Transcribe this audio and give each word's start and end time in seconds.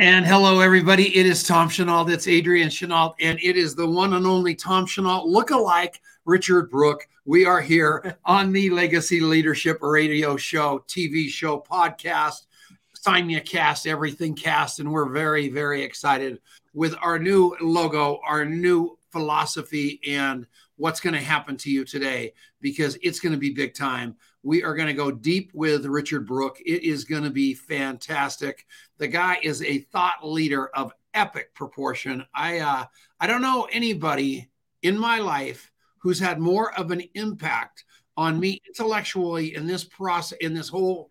And 0.00 0.24
hello, 0.24 0.60
everybody. 0.60 1.16
It 1.16 1.26
is 1.26 1.42
Tom 1.42 1.68
Chenault. 1.68 2.04
That's 2.04 2.28
Adrian 2.28 2.70
Chenault. 2.70 3.16
And 3.18 3.36
it 3.42 3.56
is 3.56 3.74
the 3.74 3.88
one 3.88 4.12
and 4.12 4.28
only 4.28 4.54
Tom 4.54 4.86
Chenault 4.86 5.26
look-alike 5.26 6.00
Richard 6.24 6.70
Brooke. 6.70 7.08
We 7.24 7.44
are 7.46 7.60
here 7.60 8.16
on 8.24 8.52
the 8.52 8.70
Legacy 8.70 9.18
Leadership 9.18 9.78
Radio 9.80 10.36
Show, 10.36 10.84
TV 10.86 11.28
show, 11.28 11.58
podcast, 11.68 12.46
simulcast, 13.04 13.88
everything 13.88 14.36
cast. 14.36 14.78
And 14.78 14.92
we're 14.92 15.08
very, 15.10 15.48
very 15.48 15.82
excited 15.82 16.38
with 16.74 16.94
our 17.02 17.18
new 17.18 17.56
logo, 17.60 18.20
our 18.24 18.44
new 18.44 18.96
philosophy, 19.10 19.98
and 20.06 20.46
what's 20.76 21.00
going 21.00 21.14
to 21.14 21.20
happen 21.20 21.56
to 21.56 21.72
you 21.72 21.84
today 21.84 22.34
because 22.60 22.96
it's 23.02 23.18
going 23.18 23.32
to 23.32 23.38
be 23.38 23.50
big 23.50 23.74
time. 23.74 24.14
We 24.44 24.62
are 24.62 24.76
going 24.76 24.86
to 24.86 24.94
go 24.94 25.10
deep 25.10 25.50
with 25.54 25.84
Richard 25.86 26.24
Brooke. 26.24 26.60
It 26.64 26.84
is 26.84 27.02
going 27.02 27.24
to 27.24 27.30
be 27.30 27.52
fantastic. 27.52 28.64
The 28.98 29.08
guy 29.08 29.38
is 29.42 29.62
a 29.62 29.78
thought 29.78 30.26
leader 30.26 30.68
of 30.68 30.92
epic 31.14 31.54
proportion. 31.54 32.24
I 32.34 32.58
uh, 32.58 32.84
I 33.20 33.26
don't 33.26 33.42
know 33.42 33.68
anybody 33.72 34.50
in 34.82 34.98
my 34.98 35.18
life 35.18 35.70
who's 35.98 36.18
had 36.18 36.38
more 36.38 36.72
of 36.74 36.90
an 36.90 37.02
impact 37.14 37.84
on 38.16 38.38
me 38.38 38.60
intellectually 38.66 39.54
in 39.54 39.66
this 39.66 39.84
process 39.84 40.38
in 40.40 40.54
this 40.54 40.68
whole 40.68 41.10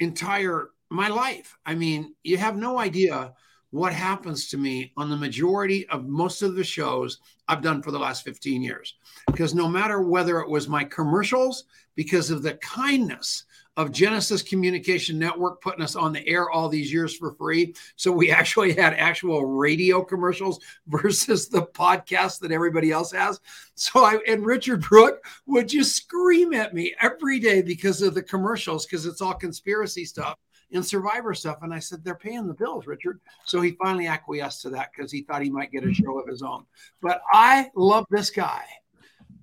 entire 0.00 0.70
my 0.90 1.08
life. 1.08 1.56
I 1.64 1.74
mean, 1.74 2.14
you 2.22 2.36
have 2.36 2.56
no 2.56 2.78
idea 2.78 3.32
what 3.70 3.94
happens 3.94 4.48
to 4.48 4.58
me 4.58 4.92
on 4.98 5.08
the 5.08 5.16
majority 5.16 5.88
of 5.88 6.06
most 6.06 6.42
of 6.42 6.54
the 6.54 6.64
shows 6.64 7.18
I've 7.48 7.62
done 7.62 7.82
for 7.82 7.90
the 7.90 7.98
last 7.98 8.22
15 8.22 8.62
years. 8.62 8.94
Because 9.26 9.54
no 9.54 9.66
matter 9.66 10.02
whether 10.02 10.40
it 10.40 10.50
was 10.50 10.68
my 10.68 10.84
commercials, 10.84 11.64
because 11.94 12.30
of 12.30 12.42
the 12.42 12.54
kindness 12.54 13.44
of 13.76 13.90
Genesis 13.90 14.42
Communication 14.42 15.18
Network 15.18 15.62
putting 15.62 15.82
us 15.82 15.96
on 15.96 16.12
the 16.12 16.26
air 16.28 16.50
all 16.50 16.68
these 16.68 16.92
years 16.92 17.16
for 17.16 17.32
free. 17.34 17.74
So 17.96 18.12
we 18.12 18.30
actually 18.32 18.74
had 18.74 18.94
actual 18.94 19.44
radio 19.44 20.02
commercials 20.02 20.60
versus 20.86 21.48
the 21.48 21.62
podcast 21.62 22.40
that 22.40 22.52
everybody 22.52 22.90
else 22.90 23.12
has. 23.12 23.40
So 23.74 24.04
I 24.04 24.18
and 24.26 24.44
Richard 24.44 24.82
Brooke 24.82 25.24
would 25.46 25.68
just 25.68 25.96
scream 25.96 26.52
at 26.52 26.74
me 26.74 26.94
every 27.00 27.40
day 27.40 27.62
because 27.62 28.02
of 28.02 28.14
the 28.14 28.22
commercials, 28.22 28.86
because 28.86 29.06
it's 29.06 29.20
all 29.20 29.34
conspiracy 29.34 30.04
stuff 30.04 30.38
and 30.72 30.84
survivor 30.84 31.34
stuff. 31.34 31.58
And 31.62 31.72
I 31.72 31.78
said, 31.78 32.04
they're 32.04 32.14
paying 32.14 32.46
the 32.46 32.54
bills, 32.54 32.86
Richard. 32.86 33.20
So 33.44 33.60
he 33.60 33.72
finally 33.72 34.06
acquiesced 34.06 34.62
to 34.62 34.70
that 34.70 34.90
because 34.94 35.12
he 35.12 35.22
thought 35.22 35.42
he 35.42 35.50
might 35.50 35.72
get 35.72 35.84
a 35.84 35.86
mm-hmm. 35.86 36.04
show 36.04 36.18
of 36.18 36.28
his 36.28 36.42
own. 36.42 36.64
But 37.00 37.22
I 37.32 37.70
love 37.74 38.06
this 38.10 38.30
guy 38.30 38.64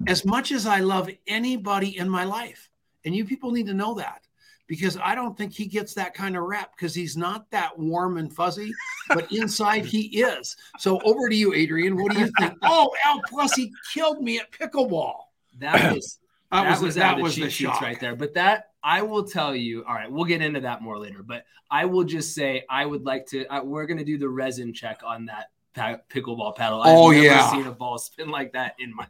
as 0.08 0.26
much 0.26 0.52
as 0.52 0.66
I 0.66 0.80
love 0.80 1.10
anybody 1.28 1.98
in 1.98 2.10
my 2.10 2.24
life. 2.24 2.69
And 3.06 3.16
you 3.16 3.26
people 3.26 3.52
need 3.52 3.68
to 3.68 3.74
know 3.74 3.94
that 3.96 4.22
because 4.68 4.98
I 5.04 5.16
don't 5.16 5.38
think 5.38 5.52
he 5.52 5.66
gets 5.66 5.94
that 5.96 6.14
kind 6.14 6.38
of 6.38 6.44
rap 6.44 6.72
because 6.76 6.94
he's 6.94 7.18
not 7.18 7.50
that 7.52 7.78
warm 7.78 8.18
and 8.18 8.32
fuzzy, 8.32 8.72
but 9.10 9.30
inside 9.32 9.84
he 9.84 10.22
is. 10.22 10.56
So 10.78 11.02
over 11.02 11.28
to 11.28 11.36
you, 11.36 11.54
Adrian. 11.54 11.98
What 11.98 12.14
do 12.14 12.20
you 12.20 12.32
think? 12.40 12.54
Oh, 12.62 12.92
Al 13.04 13.22
plus 13.30 13.56
he 13.56 13.72
killed 13.94 14.22
me 14.22 14.40
at 14.40 14.52
pickleball. 14.52 15.16
That 15.58 15.94
was 15.96 16.20
that, 16.52 16.64
that 16.64 16.70
was, 16.70 16.82
was 16.82 16.96
that 16.96 17.20
was 17.20 17.36
the 17.36 17.50
sheets 17.50 17.82
right 17.82 18.00
there. 18.00 18.16
But 18.16 18.36
that 18.36 18.70
I 18.84 19.02
will 19.02 19.24
tell 19.24 19.56
you. 19.56 19.84
All 19.86 19.96
right, 19.96 20.12
we'll 20.12 20.26
get 20.26 20.42
into 20.42 20.62
that 20.62 20.82
more 20.82 21.00
later. 21.00 21.24
But 21.24 21.46
I 21.72 21.86
will 21.86 22.04
just 22.04 22.36
say 22.36 22.64
I 22.70 22.86
would 22.86 23.06
like 23.06 23.26
to. 23.28 23.46
Uh, 23.48 23.64
we're 23.64 23.88
going 23.88 23.98
to 23.98 24.06
do 24.06 24.18
the 24.18 24.30
resin 24.30 24.74
check 24.74 25.02
on 25.04 25.26
that 25.26 25.50
pickleball 25.76 26.56
paddle. 26.56 26.82
I've 26.82 26.98
oh 26.98 27.12
never 27.12 27.24
yeah, 27.24 27.52
seen 27.52 27.68
a 27.68 27.72
ball 27.72 27.98
spin 27.98 28.30
like 28.30 28.54
that 28.54 28.76
in 28.80 28.94
my 28.94 29.08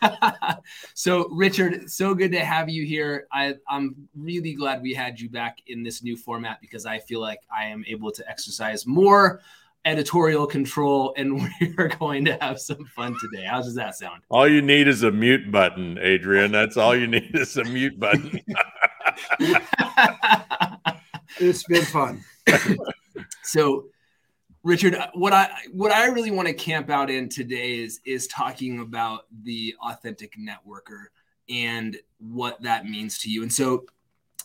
life. 0.02 0.56
so 0.94 1.28
Richard, 1.30 1.90
so 1.90 2.14
good 2.14 2.32
to 2.32 2.44
have 2.44 2.68
you 2.68 2.84
here. 2.84 3.26
I, 3.32 3.54
I'm 3.68 4.08
really 4.16 4.54
glad 4.54 4.82
we 4.82 4.94
had 4.94 5.20
you 5.20 5.28
back 5.28 5.58
in 5.66 5.82
this 5.82 6.02
new 6.02 6.16
format 6.16 6.60
because 6.60 6.86
I 6.86 6.98
feel 6.98 7.20
like 7.20 7.40
I 7.54 7.64
am 7.66 7.84
able 7.86 8.10
to 8.12 8.28
exercise 8.28 8.86
more 8.86 9.40
editorial 9.84 10.46
control 10.46 11.14
and 11.16 11.48
we're 11.78 11.88
going 11.88 12.24
to 12.26 12.36
have 12.40 12.60
some 12.60 12.84
fun 12.86 13.16
today. 13.20 13.44
How 13.44 13.62
does 13.62 13.74
that 13.74 13.94
sound? 13.94 14.22
All 14.28 14.48
you 14.48 14.62
need 14.62 14.88
is 14.88 15.02
a 15.02 15.10
mute 15.10 15.50
button, 15.50 15.98
Adrian. 15.98 16.52
That's 16.52 16.76
all 16.76 16.94
you 16.96 17.06
need 17.06 17.30
is 17.34 17.56
a 17.56 17.64
mute 17.64 17.98
button. 17.98 18.40
it's 21.38 21.64
been 21.64 21.84
fun. 21.84 22.22
so 23.42 23.86
Richard, 24.68 24.94
uh, 24.94 25.08
what 25.14 25.32
I 25.32 25.48
what 25.72 25.92
I 25.92 26.06
really 26.06 26.30
want 26.30 26.46
to 26.46 26.54
camp 26.54 26.90
out 26.90 27.10
in 27.10 27.28
today 27.28 27.78
is 27.78 28.00
is 28.04 28.26
talking 28.26 28.80
about 28.80 29.26
the 29.42 29.74
authentic 29.82 30.36
networker 30.38 31.06
and 31.48 31.96
what 32.18 32.60
that 32.62 32.84
means 32.84 33.18
to 33.20 33.30
you. 33.30 33.42
And 33.42 33.52
so 33.52 33.86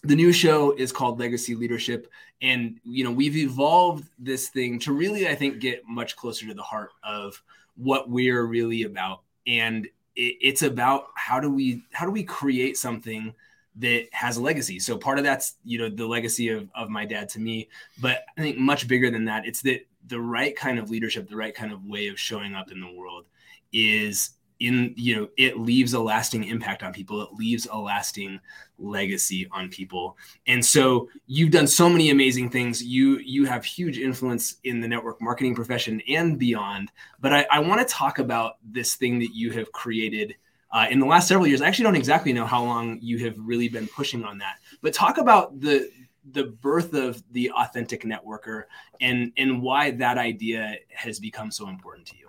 the 0.03 0.15
new 0.15 0.31
show 0.31 0.71
is 0.71 0.91
called 0.91 1.19
Legacy 1.19 1.55
Leadership 1.55 2.09
and 2.41 2.79
you 2.83 3.03
know 3.03 3.11
we've 3.11 3.37
evolved 3.37 4.07
this 4.19 4.49
thing 4.49 4.77
to 4.77 4.91
really 4.91 5.27
i 5.27 5.33
think 5.33 5.59
get 5.59 5.81
much 5.87 6.15
closer 6.15 6.45
to 6.45 6.53
the 6.53 6.61
heart 6.61 6.89
of 7.03 7.41
what 7.77 8.09
we're 8.09 8.43
really 8.43 8.83
about 8.83 9.21
and 9.47 9.85
it, 10.15 10.35
it's 10.41 10.61
about 10.61 11.07
how 11.15 11.39
do 11.39 11.49
we 11.49 11.81
how 11.93 12.05
do 12.05 12.11
we 12.11 12.23
create 12.23 12.77
something 12.77 13.33
that 13.77 14.07
has 14.11 14.37
a 14.37 14.41
legacy 14.41 14.77
so 14.77 14.97
part 14.97 15.17
of 15.17 15.23
that's 15.23 15.55
you 15.63 15.79
know 15.79 15.89
the 15.89 16.05
legacy 16.05 16.49
of, 16.49 16.69
of 16.75 16.89
my 16.89 17.05
dad 17.05 17.29
to 17.29 17.39
me 17.39 17.67
but 18.01 18.25
i 18.37 18.41
think 18.41 18.57
much 18.57 18.87
bigger 18.87 19.09
than 19.09 19.25
that 19.25 19.47
it's 19.47 19.61
that 19.61 19.85
the 20.07 20.19
right 20.19 20.55
kind 20.55 20.79
of 20.79 20.89
leadership 20.89 21.29
the 21.29 21.35
right 21.35 21.55
kind 21.55 21.71
of 21.71 21.85
way 21.85 22.07
of 22.07 22.19
showing 22.19 22.55
up 22.55 22.71
in 22.71 22.79
the 22.79 22.91
world 22.91 23.25
is 23.71 24.31
in 24.63 24.93
you 24.95 25.15
know 25.15 25.27
it 25.37 25.59
leaves 25.59 25.93
a 25.93 25.99
lasting 25.99 26.45
impact 26.45 26.83
on 26.83 26.93
people. 26.93 27.21
It 27.21 27.33
leaves 27.33 27.67
a 27.69 27.77
lasting 27.77 28.39
legacy 28.77 29.47
on 29.51 29.69
people. 29.69 30.17
And 30.47 30.65
so 30.65 31.09
you've 31.27 31.51
done 31.51 31.67
so 31.67 31.89
many 31.89 32.11
amazing 32.11 32.49
things. 32.49 32.83
You 32.83 33.17
you 33.19 33.45
have 33.45 33.65
huge 33.65 33.97
influence 33.97 34.57
in 34.63 34.79
the 34.79 34.87
network 34.87 35.21
marketing 35.21 35.55
profession 35.55 36.01
and 36.07 36.39
beyond. 36.39 36.91
But 37.19 37.33
i, 37.33 37.45
I 37.51 37.59
want 37.59 37.85
to 37.85 37.93
talk 37.93 38.19
about 38.19 38.57
this 38.63 38.95
thing 38.95 39.19
that 39.19 39.35
you 39.35 39.51
have 39.51 39.71
created 39.71 40.35
uh, 40.71 40.87
in 40.89 40.99
the 40.99 41.05
last 41.05 41.27
several 41.27 41.45
years. 41.45 41.61
I 41.61 41.67
actually 41.67 41.83
don't 41.83 41.95
exactly 41.95 42.33
know 42.33 42.45
how 42.45 42.63
long 42.63 42.99
you 43.01 43.19
have 43.19 43.35
really 43.37 43.67
been 43.67 43.87
pushing 43.87 44.23
on 44.23 44.37
that. 44.39 44.57
But 44.81 44.93
talk 44.93 45.17
about 45.17 45.59
the 45.59 45.89
the 46.31 46.45
birth 46.45 46.93
of 46.93 47.21
the 47.31 47.51
authentic 47.51 48.03
networker 48.03 48.63
and 49.01 49.31
and 49.37 49.61
why 49.61 49.91
that 49.91 50.17
idea 50.17 50.77
has 50.89 51.19
become 51.19 51.51
so 51.51 51.67
important 51.67 52.07
to 52.07 52.17
you 52.17 52.27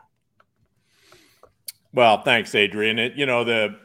well, 1.94 2.22
thanks, 2.22 2.56
Adrian. 2.56 2.98
It, 2.98 3.14
you 3.14 3.24
know 3.24 3.44
the 3.44 3.76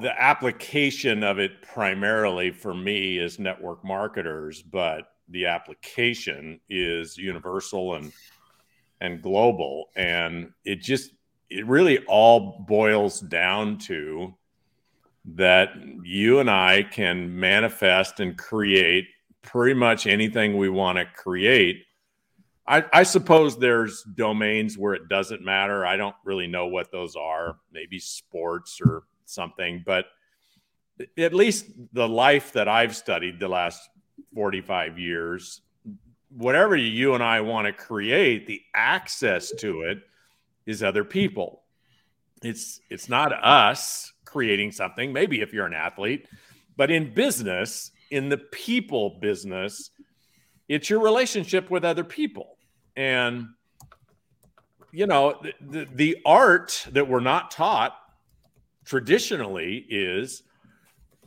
the 0.00 0.22
application 0.22 1.24
of 1.24 1.38
it 1.38 1.62
primarily 1.62 2.50
for 2.50 2.74
me 2.74 3.18
is 3.18 3.38
network 3.38 3.82
marketers, 3.82 4.60
but 4.60 5.12
the 5.30 5.46
application 5.46 6.60
is 6.68 7.16
universal 7.16 7.94
and 7.94 8.12
and 9.00 9.22
global, 9.22 9.86
and 9.96 10.50
it 10.66 10.82
just 10.82 11.12
it 11.48 11.66
really 11.66 12.04
all 12.06 12.66
boils 12.68 13.20
down 13.20 13.78
to 13.78 14.34
that 15.24 15.70
you 16.02 16.40
and 16.40 16.50
I 16.50 16.82
can 16.82 17.38
manifest 17.40 18.20
and 18.20 18.36
create 18.36 19.06
pretty 19.42 19.74
much 19.74 20.06
anything 20.06 20.56
we 20.56 20.68
want 20.68 20.98
to 20.98 21.04
create 21.04 21.84
I, 22.68 22.84
I, 22.92 23.02
suppose 23.04 23.58
there's 23.58 24.02
domains 24.02 24.76
where 24.76 24.92
it 24.92 25.08
doesn't 25.08 25.42
matter. 25.42 25.86
I 25.86 25.96
don't 25.96 26.14
really 26.22 26.46
know 26.46 26.66
what 26.66 26.92
those 26.92 27.16
are, 27.16 27.56
maybe 27.72 27.98
sports 27.98 28.78
or 28.84 29.04
something, 29.24 29.82
but 29.86 30.04
at 31.16 31.32
least 31.32 31.66
the 31.94 32.06
life 32.06 32.52
that 32.52 32.68
I've 32.68 32.94
studied 32.94 33.40
the 33.40 33.48
last 33.48 33.88
45 34.34 34.98
years, 34.98 35.62
whatever 36.28 36.76
you 36.76 37.14
and 37.14 37.22
I 37.22 37.40
want 37.40 37.66
to 37.66 37.72
create, 37.72 38.46
the 38.46 38.60
access 38.74 39.50
to 39.52 39.82
it 39.82 40.00
is 40.66 40.82
other 40.82 41.04
people. 41.04 41.62
It's 42.42 42.80
it's 42.90 43.08
not 43.08 43.32
us 43.32 44.12
creating 44.26 44.72
something, 44.72 45.10
maybe 45.12 45.40
if 45.40 45.54
you're 45.54 45.66
an 45.66 45.72
athlete, 45.72 46.28
but 46.76 46.90
in 46.90 47.14
business, 47.14 47.92
in 48.10 48.28
the 48.28 48.38
people 48.38 49.18
business, 49.20 49.90
it's 50.68 50.90
your 50.90 51.00
relationship 51.00 51.70
with 51.70 51.84
other 51.84 52.04
people. 52.04 52.56
And 52.96 53.48
you 54.92 55.06
know 55.06 55.40
the, 55.42 55.52
the, 55.60 55.88
the 55.94 56.16
art 56.24 56.86
that 56.92 57.08
we're 57.08 57.20
not 57.20 57.50
taught 57.50 57.96
traditionally 58.84 59.86
is 59.88 60.42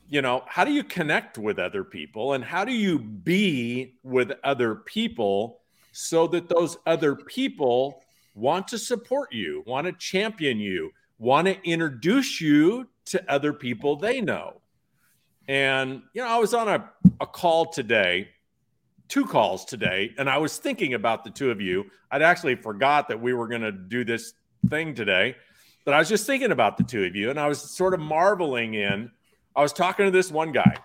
you 0.10 0.22
know 0.22 0.44
how 0.48 0.66
do 0.66 0.72
you 0.72 0.84
connect 0.84 1.38
with 1.38 1.60
other 1.60 1.84
people 1.84 2.34
and 2.34 2.44
how 2.44 2.66
do 2.66 2.74
you 2.74 3.00
be 3.00 3.96
with 4.04 4.32
other 4.44 4.76
people 4.76 5.60
so 5.92 6.28
that 6.28 6.50
those 6.50 6.78
other 6.86 7.16
people 7.16 8.02
want 8.34 8.68
to 8.68 8.78
support 8.78 9.32
you 9.32 9.64
want 9.68 9.86
to 9.86 9.94
champion 9.94 10.60
you 10.60 10.92
want 11.20 11.48
to 11.48 11.62
introduce 11.64 12.42
you 12.42 12.88
to 13.06 13.24
other 13.32 13.54
people 13.54 13.96
they 13.96 14.22
know 14.22 14.61
and 15.52 16.02
you 16.14 16.22
know 16.22 16.28
i 16.28 16.38
was 16.38 16.54
on 16.54 16.68
a, 16.68 16.90
a 17.20 17.28
call 17.28 17.66
today 17.66 18.28
two 19.12 19.26
calls 19.26 19.66
today, 19.66 20.14
and 20.18 20.30
I 20.30 20.38
was 20.38 20.58
thinking 20.58 20.94
about 20.94 21.26
the 21.26 21.32
two 21.32 21.52
of 21.52 21.60
you. 21.60 21.84
I'd 22.10 22.22
actually 22.22 22.56
forgot 22.56 23.10
that 23.10 23.22
we 23.22 23.34
were 23.34 23.46
going 23.46 23.62
to 23.62 23.74
do 23.74 24.06
this 24.06 24.34
thing 24.70 24.96
today, 24.96 25.36
but 25.84 25.94
I 25.94 26.00
was 26.00 26.08
just 26.08 26.26
thinking 26.26 26.54
about 26.54 26.78
the 26.78 26.86
two 26.86 27.04
of 27.04 27.14
you, 27.14 27.30
and 27.30 27.38
I 27.38 27.50
was 27.50 27.60
sort 27.60 27.94
of 27.94 28.00
marveling 28.00 28.76
in. 28.76 29.12
I 29.54 29.62
was 29.64 29.74
talking 29.74 30.06
to 30.06 30.12
this 30.12 30.32
one 30.32 30.54
guy. 30.54 30.78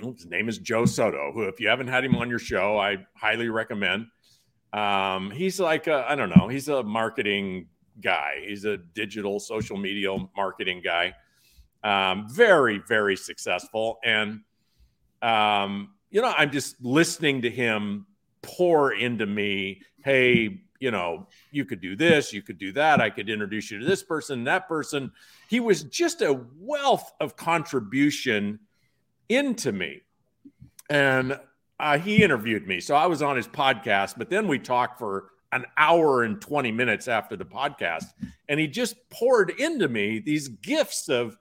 His 0.00 0.24
name 0.24 0.48
is 0.48 0.58
Joe 0.58 0.84
Soto, 0.84 1.32
who, 1.32 1.42
if 1.42 1.58
you 1.58 1.66
haven't 1.66 1.88
had 1.88 2.04
him 2.04 2.14
on 2.14 2.30
your 2.30 2.38
show, 2.38 2.78
I 2.78 2.98
highly 3.16 3.48
recommend. 3.48 4.06
Um, 4.72 5.32
he's 5.32 5.58
like 5.58 5.88
I 5.88 6.14
don't 6.14 6.30
know. 6.30 6.46
He's 6.46 6.68
a 6.68 6.84
marketing 6.84 7.66
guy. 8.00 8.44
He's 8.46 8.64
a 8.64 8.76
digital 8.76 9.40
social 9.40 9.76
media 9.76 10.16
marketing 10.36 10.80
guy. 10.84 11.14
Um, 11.84 12.28
very 12.28 12.78
very 12.78 13.16
successful, 13.16 13.98
and 14.04 14.40
um, 15.20 15.90
you 16.10 16.22
know 16.22 16.32
I'm 16.36 16.50
just 16.50 16.82
listening 16.84 17.42
to 17.42 17.50
him 17.50 18.06
pour 18.42 18.92
into 18.92 19.26
me. 19.26 19.82
Hey, 20.04 20.62
you 20.82 20.90
know, 20.90 21.28
you 21.52 21.64
could 21.64 21.80
do 21.80 21.94
this, 21.94 22.32
you 22.32 22.42
could 22.42 22.58
do 22.58 22.72
that. 22.72 23.00
I 23.00 23.08
could 23.08 23.30
introduce 23.30 23.70
you 23.70 23.78
to 23.78 23.84
this 23.84 24.02
person, 24.02 24.42
that 24.44 24.66
person. 24.66 25.12
He 25.48 25.60
was 25.60 25.84
just 25.84 26.22
a 26.22 26.40
wealth 26.58 27.12
of 27.20 27.36
contribution 27.36 28.58
into 29.28 29.70
me. 29.70 30.00
And 30.90 31.38
uh, 31.78 31.98
he 31.98 32.24
interviewed 32.24 32.66
me. 32.66 32.80
So 32.80 32.96
I 32.96 33.06
was 33.06 33.22
on 33.22 33.36
his 33.36 33.46
podcast, 33.46 34.14
but 34.18 34.28
then 34.28 34.48
we 34.48 34.58
talked 34.58 34.98
for 34.98 35.28
an 35.52 35.66
hour 35.76 36.24
and 36.24 36.40
20 36.40 36.72
minutes 36.72 37.06
after 37.06 37.36
the 37.36 37.44
podcast. 37.44 38.06
And 38.48 38.58
he 38.58 38.66
just 38.66 38.96
poured 39.08 39.50
into 39.50 39.86
me 39.86 40.18
these 40.18 40.48
gifts 40.48 41.08
of, 41.08 41.38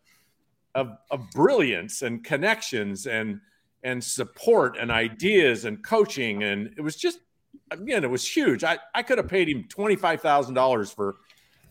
of, 0.75 0.97
of 1.09 1.29
brilliance 1.31 2.01
and 2.01 2.23
connections 2.23 3.07
and, 3.07 3.39
and 3.83 4.03
support 4.03 4.77
and 4.79 4.91
ideas 4.91 5.65
and 5.65 5.83
coaching. 5.83 6.43
And 6.43 6.73
it 6.77 6.81
was 6.81 6.95
just 6.95 7.19
again, 7.71 8.03
it 8.03 8.09
was 8.09 8.27
huge. 8.27 8.63
I, 8.63 8.79
I 8.93 9.03
could 9.03 9.17
have 9.17 9.27
paid 9.27 9.49
him 9.49 9.65
$25,000 9.67 10.93
for 10.93 11.17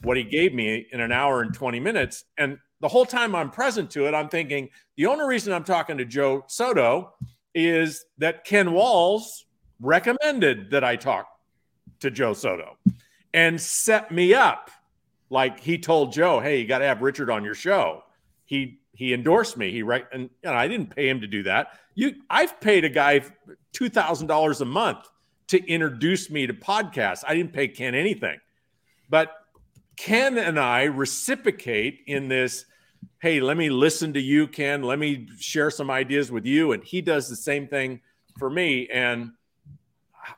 what 0.02 0.17
he 0.17 0.25
gave 0.25 0.55
me 0.55 0.87
in 0.93 1.00
an 1.00 1.12
hour 1.12 1.43
and 1.43 1.52
20 1.52 1.81
minutes. 1.81 2.25
And 2.38 2.58
the 2.81 2.88
whole 2.88 3.05
time 3.05 3.35
I'm 3.35 3.50
present 3.50 3.91
to 3.93 4.06
it, 4.06 4.14
I'm 4.14 4.29
thinking 4.29 4.70
the 4.97 5.06
only 5.06 5.26
reason 5.26 5.52
I'm 5.52 5.64
talking 5.64 5.99
to 5.99 6.05
Joe 6.05 6.44
Soto 6.49 7.12
is 7.55 8.05
that 8.19 8.44
Ken 8.44 8.73
Walls 8.73 9.44
recommended 9.81 10.70
that 10.70 10.85
I 10.85 10.97
talk 10.97 11.29
to 12.00 12.11
Joe 12.11 12.32
Soto 12.32 12.79
and 13.35 13.61
set 13.61 14.11
me 14.11 14.35
up. 14.35 14.70
Like 15.29 15.61
he 15.61 15.79
told 15.79 16.12
Joe, 16.12 16.41
hey, 16.41 16.61
you 16.61 16.67
got 16.67 16.79
to 16.79 16.87
have 16.87 17.02
Richard 17.02 17.31
on 17.31 17.44
your 17.44 17.55
show. 17.55 18.02
He 18.47 18.79
he 19.00 19.14
endorsed 19.14 19.56
me. 19.56 19.73
He 19.73 19.82
right 19.82 20.05
and 20.12 20.25
you 20.25 20.50
know, 20.50 20.52
I 20.52 20.69
didn't 20.69 20.94
pay 20.94 21.08
him 21.08 21.23
to 21.23 21.26
do 21.26 21.43
that. 21.44 21.69
You 21.94 22.17
I've 22.29 22.61
paid 22.61 22.85
a 22.85 22.91
guy 22.91 23.23
two 23.73 23.88
thousand 23.88 24.26
dollars 24.26 24.61
a 24.61 24.67
month 24.67 25.08
to 25.47 25.67
introduce 25.67 26.29
me 26.29 26.47
to 26.47 26.52
podcasts. 26.52 27.25
I 27.26 27.35
didn't 27.35 27.55
pay 27.55 27.69
Ken 27.69 27.94
anything. 27.94 28.38
But 29.08 29.32
Ken 29.97 30.37
and 30.37 30.61
I 30.61 30.82
reciprocate 30.82 32.02
in 32.06 32.29
this 32.29 32.67
hey, 33.20 33.41
let 33.41 33.56
me 33.56 33.70
listen 33.70 34.12
to 34.12 34.20
you, 34.20 34.47
Ken. 34.47 34.82
Let 34.82 34.99
me 34.99 35.29
share 35.38 35.70
some 35.70 35.91
ideas 35.91 36.31
with 36.31 36.44
you. 36.44 36.73
And 36.73 36.85
he 36.85 37.00
does 37.00 37.26
the 37.31 37.37
same 37.37 37.69
thing 37.69 38.02
for 38.38 38.50
me. 38.50 38.87
And 38.88 39.32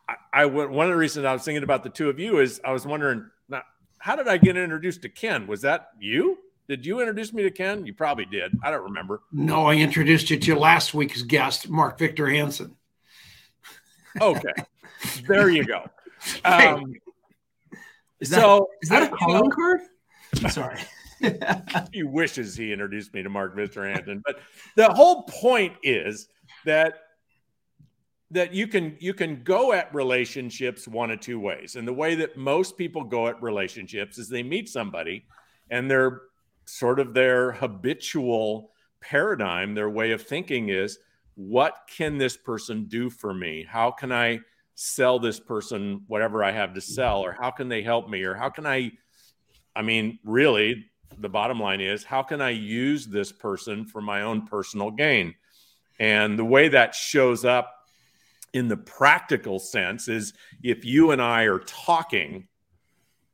I, 0.09 0.15
I 0.33 0.47
one 0.47 0.87
of 0.87 0.93
the 0.93 0.97
reasons 0.97 1.27
I 1.27 1.33
was 1.33 1.43
thinking 1.43 1.65
about 1.65 1.83
the 1.83 1.91
two 1.91 2.09
of 2.09 2.21
you 2.21 2.39
is 2.39 2.61
I 2.65 2.71
was 2.71 2.87
wondering, 2.87 3.29
now, 3.49 3.63
how 3.99 4.15
did 4.15 4.29
I 4.29 4.37
get 4.37 4.57
introduced 4.57 5.03
to 5.03 5.09
Ken? 5.09 5.49
Was 5.49 5.63
that 5.63 5.89
you? 5.99 6.39
Did 6.69 6.87
you 6.87 7.01
introduce 7.01 7.33
me 7.33 7.43
to 7.43 7.51
Ken? 7.51 7.85
You 7.85 7.93
probably 7.93 8.25
did. 8.25 8.53
I 8.63 8.71
don't 8.71 8.85
remember. 8.85 9.21
No, 9.33 9.67
I 9.67 9.75
introduced 9.75 10.31
you 10.31 10.39
to 10.39 10.57
last 10.57 10.95
week's 10.95 11.23
guest, 11.23 11.69
Mark 11.69 11.99
Victor 11.99 12.29
Hansen. 12.29 12.77
Okay. 14.21 14.53
there 15.27 15.51
you 15.51 15.65
go. 15.65 15.85
Um, 16.45 16.95
is 18.21 18.31
that, 18.31 18.43
so 18.43 18.69
is 18.81 18.91
that 18.91 19.03
a 19.03 19.17
calling 19.17 19.51
card? 19.51 19.81
Sorry. 20.53 20.79
he 21.93 22.05
wishes 22.05 22.55
he 22.55 22.73
introduced 22.73 23.13
me 23.13 23.25
to 23.25 23.29
Mark 23.29 23.57
Victor 23.57 23.85
Hansen, 23.89 24.23
but 24.25 24.39
the 24.77 24.89
whole 24.93 25.25
point 25.25 25.73
is 25.83 26.29
that 26.65 27.01
that 28.31 28.55
you 28.55 28.67
can 28.67 28.97
you 29.01 29.15
can 29.15 29.43
go 29.43 29.73
at 29.73 29.93
relationships 29.95 30.87
one 30.87 31.11
of 31.11 31.19
two 31.19 31.41
ways. 31.41 31.75
And 31.75 31.89
the 31.89 31.93
way 31.93 32.15
that 32.15 32.37
most 32.37 32.77
people 32.77 33.03
go 33.03 33.27
at 33.27 33.43
relationships 33.43 34.17
is 34.17 34.29
they 34.29 34.45
meet 34.45 34.69
somebody 34.69 35.27
and 35.71 35.91
their 35.91 36.23
sort 36.73 36.99
of 36.99 37.13
their 37.13 37.53
habitual 37.53 38.71
paradigm, 38.99 39.75
their 39.75 39.91
way 39.91 40.13
of 40.13 40.23
thinking 40.23 40.71
is 40.71 40.99
what 41.35 41.77
can 41.87 42.17
this 42.17 42.35
person 42.35 42.87
do 42.87 43.11
for 43.11 43.35
me? 43.35 43.63
How 43.69 43.91
can 43.91 44.11
I 44.11 44.41
sell 44.75 45.19
this 45.19 45.39
person 45.39 46.01
whatever 46.07 46.43
I 46.43 46.51
have 46.51 46.73
to 46.73 46.81
sell, 46.81 47.21
or 47.21 47.33
how 47.39 47.51
can 47.51 47.69
they 47.69 47.83
help 47.83 48.09
me, 48.09 48.23
or 48.23 48.35
how 48.35 48.49
can 48.49 48.65
I? 48.65 48.93
I 49.77 49.83
mean, 49.83 50.19
really, 50.25 50.87
the 51.19 51.29
bottom 51.29 51.61
line 51.61 51.83
is 51.83 52.05
how 52.05 52.23
can 52.23 52.41
I 52.41 52.51
use 52.51 53.07
this 53.07 53.33
person 53.33 53.85
for 53.85 54.01
my 54.01 54.23
own 54.23 54.47
personal 54.47 54.91
gain? 54.91 55.35
And 55.99 56.39
the 56.39 56.45
way 56.45 56.69
that 56.69 56.95
shows 56.95 57.45
up 57.45 57.71
in 58.55 58.69
the 58.69 58.79
practical 58.79 59.59
sense 59.59 60.09
is 60.09 60.33
if 60.63 60.87
you 60.87 61.11
and 61.11 61.21
I 61.21 61.43
are 61.43 61.59
talking, 61.59 62.49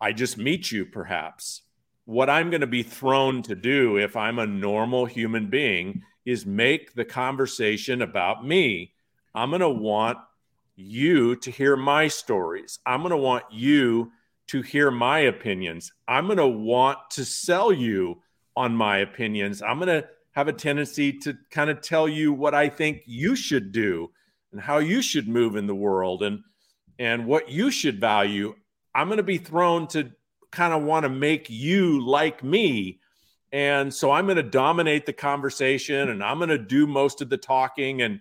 I 0.01 0.13
just 0.13 0.39
meet 0.39 0.73
you 0.73 0.87
perhaps. 0.87 1.63
What 2.09 2.31
I'm 2.31 2.49
going 2.49 2.63
to 2.63 2.67
be 2.67 2.83
thrown 2.83 3.43
to 3.43 3.55
do 3.55 3.99
if 3.99 4.17
I'm 4.17 4.39
a 4.39 4.47
normal 4.47 5.05
human 5.05 5.51
being 5.51 6.01
is 6.25 6.47
make 6.47 6.95
the 6.95 7.05
conversation 7.05 8.01
about 8.01 8.47
me. 8.47 8.95
I'm 9.35 9.51
going 9.51 9.61
to 9.61 9.69
want 9.69 10.17
you 10.75 11.37
to 11.37 11.51
hear 11.51 11.77
my 11.77 12.09
stories. 12.09 12.79
I'm 12.87 13.01
going 13.01 13.11
to 13.11 13.19
want 13.19 13.45
you 13.53 14.11
to 14.47 14.63
hear 14.63 14.91
my 14.91 15.19
opinions. 15.19 15.93
I'm 16.09 16.25
going 16.25 16.39
to 16.39 16.47
want 16.47 16.97
to 17.11 17.27
sell 17.27 17.71
you 17.71 18.23
on 18.57 18.75
my 18.75 19.01
opinions. 19.01 19.61
I'm 19.61 19.79
going 19.79 19.89
to 20.01 20.09
have 20.33 20.49
a 20.49 20.55
tendency 20.55 21.13
to 21.13 21.37
kind 21.51 21.69
of 21.69 21.83
tell 21.83 22.09
you 22.09 22.33
what 22.33 22.55
I 22.55 22.71
think 22.71 23.03
you 23.05 23.37
should 23.37 23.71
do 23.71 24.11
and 24.53 24.63
how 24.63 24.79
you 24.79 25.03
should 25.03 25.29
move 25.29 25.57
in 25.57 25.67
the 25.67 25.75
world 25.75 26.23
and 26.23 26.41
and 26.99 27.27
what 27.27 27.51
you 27.51 27.71
should 27.71 28.01
value. 28.01 28.55
I'm 28.95 29.09
going 29.09 29.19
to 29.19 29.23
be 29.23 29.37
thrown 29.37 29.89
to 29.89 30.11
kind 30.51 30.73
of 30.73 30.83
want 30.83 31.05
to 31.05 31.09
make 31.09 31.49
you 31.51 32.05
like 32.05 32.43
me. 32.43 33.01
And 33.53 33.93
so 33.93 34.11
I'm 34.11 34.27
going 34.27 34.37
to 34.37 34.43
dominate 34.43 35.07
the 35.07 35.13
conversation 35.13 36.11
and 36.11 36.23
I'm 36.23 36.39
going 36.39 36.51
to 36.51 36.59
do 36.59 36.87
most 36.87 37.23
of 37.23 37.29
the 37.29 37.39
talking 37.39 38.03
and 38.03 38.21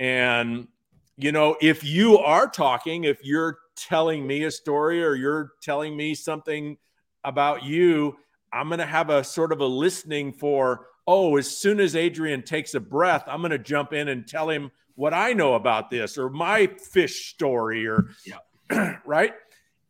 and 0.00 0.68
you 1.16 1.30
know, 1.30 1.56
if 1.60 1.84
you 1.84 2.18
are 2.18 2.48
talking, 2.48 3.04
if 3.04 3.24
you're 3.24 3.58
telling 3.76 4.26
me 4.26 4.44
a 4.44 4.50
story 4.50 5.04
or 5.04 5.14
you're 5.14 5.52
telling 5.62 5.96
me 5.96 6.14
something 6.14 6.76
about 7.22 7.62
you, 7.62 8.16
I'm 8.52 8.68
going 8.68 8.78
to 8.80 8.86
have 8.86 9.10
a 9.10 9.22
sort 9.22 9.52
of 9.52 9.60
a 9.60 9.66
listening 9.66 10.32
for, 10.32 10.86
oh, 11.06 11.36
as 11.36 11.48
soon 11.48 11.80
as 11.80 11.94
Adrian 11.96 12.42
takes 12.42 12.74
a 12.74 12.80
breath, 12.80 13.24
I'm 13.26 13.40
going 13.40 13.52
to 13.52 13.58
jump 13.58 13.92
in 13.92 14.08
and 14.08 14.26
tell 14.26 14.48
him 14.48 14.70
what 14.96 15.14
I 15.14 15.32
know 15.32 15.54
about 15.54 15.90
this 15.90 16.18
or 16.18 16.30
my 16.30 16.66
fish 16.66 17.30
story 17.30 17.86
or, 17.86 18.08
yeah. 18.26 18.96
right? 19.04 19.34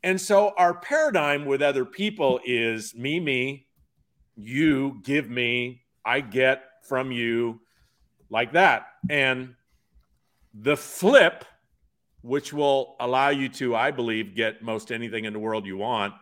And 0.05 0.21
so 0.21 0.53
our 0.59 0.75
paradigm 0.75 1.47
with 1.47 1.63
other 1.63 1.87
people 1.87 2.39
is 2.45 2.95
me, 2.95 3.19
me, 3.19 3.67
you 4.37 5.01
give 5.03 5.31
me, 5.31 5.81
I 6.05 6.21
get 6.21 6.63
from 6.83 7.11
you, 7.11 7.61
like 8.29 8.53
that. 8.53 8.87
And 9.09 9.55
the 10.53 10.77
flip, 10.77 11.47
which 12.21 12.53
will 12.53 12.97
allow 13.01 13.31
you 13.31 13.49
to, 13.49 13.75
I 13.75 13.93
believe, 13.93 14.35
get 14.35 14.63
most 14.63 14.93
anything 14.93 15.25
in 15.25 15.33
the 15.33 15.39
world 15.39 15.65
you 15.65 15.79
want, 15.79 16.13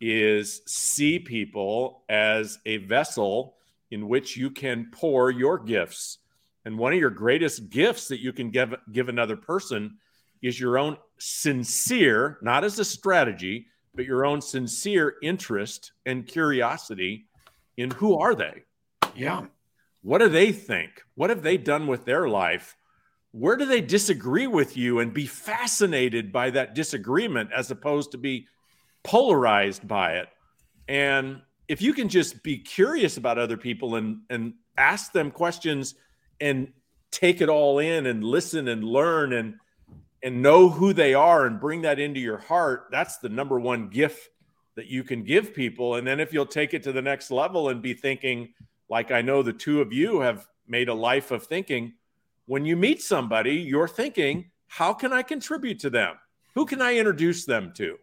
is 0.00 0.62
see 0.66 1.20
people 1.20 2.02
as 2.08 2.58
a 2.66 2.78
vessel 2.78 3.54
in 3.92 4.08
which 4.08 4.36
you 4.36 4.50
can 4.50 4.88
pour 4.90 5.30
your 5.30 5.60
gifts. 5.60 6.18
And 6.64 6.76
one 6.76 6.92
of 6.92 6.98
your 6.98 7.10
greatest 7.10 7.70
gifts 7.70 8.08
that 8.08 8.18
you 8.18 8.32
can 8.32 8.50
give, 8.50 8.74
give 8.90 9.08
another 9.08 9.36
person 9.36 9.98
is 10.46 10.58
your 10.58 10.78
own 10.78 10.96
sincere, 11.18 12.38
not 12.42 12.64
as 12.64 12.78
a 12.78 12.84
strategy, 12.84 13.66
but 13.94 14.04
your 14.04 14.26
own 14.26 14.40
sincere 14.40 15.14
interest 15.22 15.92
and 16.06 16.26
curiosity 16.26 17.26
in 17.76 17.90
who 17.90 18.18
are 18.18 18.34
they? 18.34 18.62
Yeah. 19.16 19.46
What 20.02 20.18
do 20.18 20.28
they 20.28 20.52
think? 20.52 21.02
What 21.14 21.30
have 21.30 21.42
they 21.42 21.56
done 21.56 21.86
with 21.86 22.04
their 22.04 22.28
life? 22.28 22.76
where 23.34 23.56
do 23.56 23.66
they 23.66 23.80
disagree 23.80 24.46
with 24.46 24.76
you 24.76 25.00
and 25.00 25.12
be 25.12 25.26
fascinated 25.26 26.30
by 26.30 26.50
that 26.50 26.72
disagreement 26.72 27.50
as 27.52 27.68
opposed 27.68 28.12
to 28.12 28.18
be 28.18 28.46
polarized 29.02 29.86
by 29.88 30.12
it 30.12 30.28
and 30.86 31.42
if 31.66 31.82
you 31.82 31.92
can 31.92 32.08
just 32.08 32.44
be 32.44 32.56
curious 32.56 33.16
about 33.16 33.36
other 33.36 33.56
people 33.56 33.96
and 33.96 34.20
and 34.30 34.54
ask 34.78 35.12
them 35.12 35.32
questions 35.32 35.96
and 36.40 36.72
take 37.10 37.40
it 37.40 37.48
all 37.48 37.80
in 37.80 38.06
and 38.06 38.22
listen 38.22 38.68
and 38.68 38.84
learn 38.84 39.32
and 39.32 39.56
and 40.24 40.42
know 40.42 40.68
who 40.68 40.92
they 40.92 41.14
are 41.14 41.46
and 41.46 41.60
bring 41.60 41.82
that 41.82 42.00
into 42.00 42.18
your 42.18 42.38
heart 42.38 42.88
that's 42.90 43.18
the 43.18 43.28
number 43.28 43.60
one 43.60 43.88
gift 43.88 44.30
that 44.74 44.86
you 44.86 45.04
can 45.04 45.22
give 45.22 45.54
people 45.54 45.94
and 45.94 46.04
then 46.06 46.18
if 46.18 46.32
you'll 46.32 46.44
take 46.44 46.74
it 46.74 46.82
to 46.82 46.90
the 46.90 47.02
next 47.02 47.30
level 47.30 47.68
and 47.68 47.80
be 47.80 47.94
thinking 47.94 48.52
like 48.88 49.12
I 49.12 49.22
know 49.22 49.42
the 49.42 49.52
two 49.52 49.80
of 49.80 49.92
you 49.92 50.20
have 50.20 50.48
made 50.66 50.88
a 50.88 50.94
life 50.94 51.30
of 51.30 51.44
thinking 51.44 51.92
when 52.46 52.64
you 52.64 52.76
meet 52.76 53.00
somebody, 53.00 53.54
you're 53.54 53.88
thinking, 53.88 54.50
how 54.66 54.92
can 54.92 55.12
I 55.12 55.22
contribute 55.22 55.80
to 55.80 55.90
them? 55.90 56.16
Who 56.54 56.66
can 56.66 56.82
I 56.82 56.96
introduce 56.96 57.44
them 57.44 57.72
to? 57.76 57.98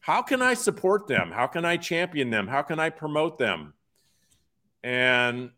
How 0.00 0.22
can 0.22 0.40
I 0.40 0.54
support 0.54 1.06
them? 1.06 1.30
How 1.30 1.46
can 1.46 1.64
I 1.64 1.76
champion 1.76 2.30
them? 2.30 2.46
How 2.46 2.62
can 2.62 2.78
I 2.78 2.90
promote 2.90 3.38
them? 3.38 3.74
And 4.82 5.50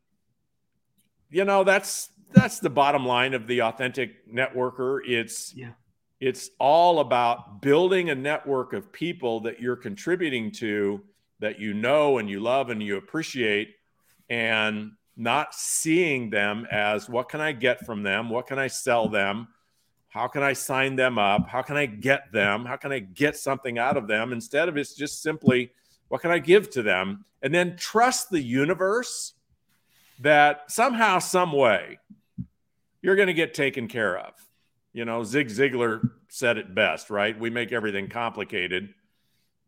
you 1.31 1.45
know, 1.45 1.65
that's 1.65 2.11
that's 2.33 2.59
the 2.59 2.71
bottom 2.71 3.07
line 3.07 3.35
of 3.35 3.47
the 3.47 3.63
authentic 3.63 4.33
networker. 4.33 5.01
It's 5.07 5.55
yeah. 5.55 5.73
It's 6.21 6.51
all 6.61 7.01
about 7.01 7.61
building 7.63 8.11
a 8.11 8.15
network 8.15 8.75
of 8.75 8.93
people 8.93 9.41
that 9.41 9.61
you're 9.61 9.75
contributing 9.75 10.53
to 10.53 11.03
that 11.41 11.59
you 11.59 11.75
know 11.75 12.19
and 12.19 12.31
you 12.31 12.39
love 12.39 12.71
and 12.71 12.81
you 12.81 12.97
appreciate 12.97 13.75
and 14.31 14.93
not 15.17 15.53
seeing 15.53 16.31
them 16.31 16.67
as 16.71 17.09
what 17.09 17.29
can 17.29 17.41
I 17.41 17.51
get 17.51 17.85
from 17.85 18.05
them? 18.05 18.31
What 18.31 18.47
can 18.47 18.57
I 18.57 18.69
sell 18.69 19.09
them? 19.09 19.49
How 20.09 20.29
can 20.29 20.45
I 20.45 20.53
sign 20.53 20.95
them 20.95 21.19
up? 21.19 21.49
How 21.49 21.63
can 21.63 21.77
I 21.77 21.87
get 21.87 22.31
them? 22.33 22.67
How 22.67 22.77
can 22.77 22.93
I 22.93 23.01
get 23.01 23.37
something 23.37 23.79
out 23.79 23.97
of 23.97 24.07
them? 24.07 24.33
Instead 24.33 24.69
of 24.69 24.77
it's 24.77 24.95
just 24.95 25.23
simply 25.23 25.73
what 26.07 26.21
can 26.21 26.31
I 26.31 26.39
give 26.39 26.71
to 26.71 26.83
them? 26.83 27.25
And 27.43 27.53
then 27.53 27.77
trust 27.77 28.31
the 28.31 28.41
universe 28.41 29.33
that 30.21 30.71
somehow, 30.71 31.19
some 31.19 31.51
way, 31.53 31.99
you're 33.03 33.17
going 33.17 33.29
to 33.29 33.35
get 33.35 33.53
taken 33.53 33.89
care 33.89 34.17
of. 34.17 34.33
You 34.93 35.05
know, 35.05 35.25
Zig 35.25 35.49
Ziglar 35.49 36.09
said 36.29 36.59
it 36.59 36.75
best, 36.75 37.11
right? 37.11 37.39
We 37.39 37.51
make 37.51 37.73
everything 37.73 38.09
complicated. 38.09 38.95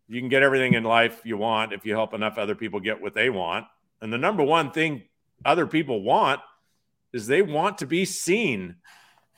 You 0.07 0.21
can 0.21 0.29
get 0.29 0.43
everything 0.43 0.75
in 0.75 0.85
life 0.85 1.21
you 1.25 1.37
want 1.37 1.73
if 1.73 1.85
you 1.85 1.93
help 1.93 2.15
enough 2.15 2.39
other 2.39 2.55
people 2.55 2.81
get 2.81 3.01
what 3.01 3.15
they 3.15 3.31
want. 3.31 3.67
And 4.01 4.13
the 4.13 4.19
number 4.19 4.43
one 4.43 4.71
thing 4.71 5.03
other 5.45 5.67
people 5.67 6.03
want 6.03 6.41
is 7.13 7.27
they 7.27 7.43
want 7.43 7.79
to 7.79 7.87
be 7.87 8.05
seen, 8.05 8.77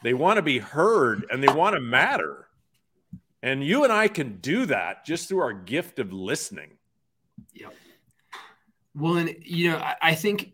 they 0.03 0.15
want 0.15 0.37
to 0.37 0.43
be 0.43 0.59
heard, 0.59 1.27
and 1.31 1.43
they 1.43 1.53
want 1.53 1.75
to 1.75 1.81
matter. 1.81 2.49
And 3.43 3.63
you 3.63 3.85
and 3.85 3.93
I 3.93 4.09
can 4.09 4.39
do 4.39 4.67
that 4.67 5.05
just 5.05 5.29
through 5.29 5.41
our 5.41 5.53
gift 5.53 5.99
of 5.99 6.13
listening. 6.13 6.71
Yep. 7.55 7.75
Well, 8.95 9.19
and 9.19 9.37
you 9.43 9.71
know, 9.71 9.77
I, 9.77 9.95
I 10.03 10.15
think 10.15 10.53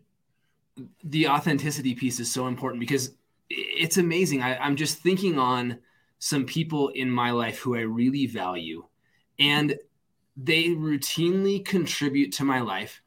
the 1.03 1.27
authenticity 1.29 1.95
piece 1.95 2.19
is 2.19 2.31
so 2.31 2.47
important 2.47 2.79
because 2.79 3.11
it's 3.55 3.97
amazing. 3.97 4.41
I, 4.41 4.57
I'm 4.57 4.75
just 4.75 4.97
thinking 4.97 5.37
on 5.37 5.79
some 6.19 6.45
people 6.45 6.89
in 6.89 7.09
my 7.09 7.31
life 7.31 7.59
who 7.59 7.75
I 7.75 7.81
really 7.81 8.27
value, 8.27 8.85
and 9.39 9.77
they 10.37 10.69
routinely 10.69 11.63
contribute 11.63 12.31
to 12.33 12.43
my 12.43 12.61
life. 12.61 13.01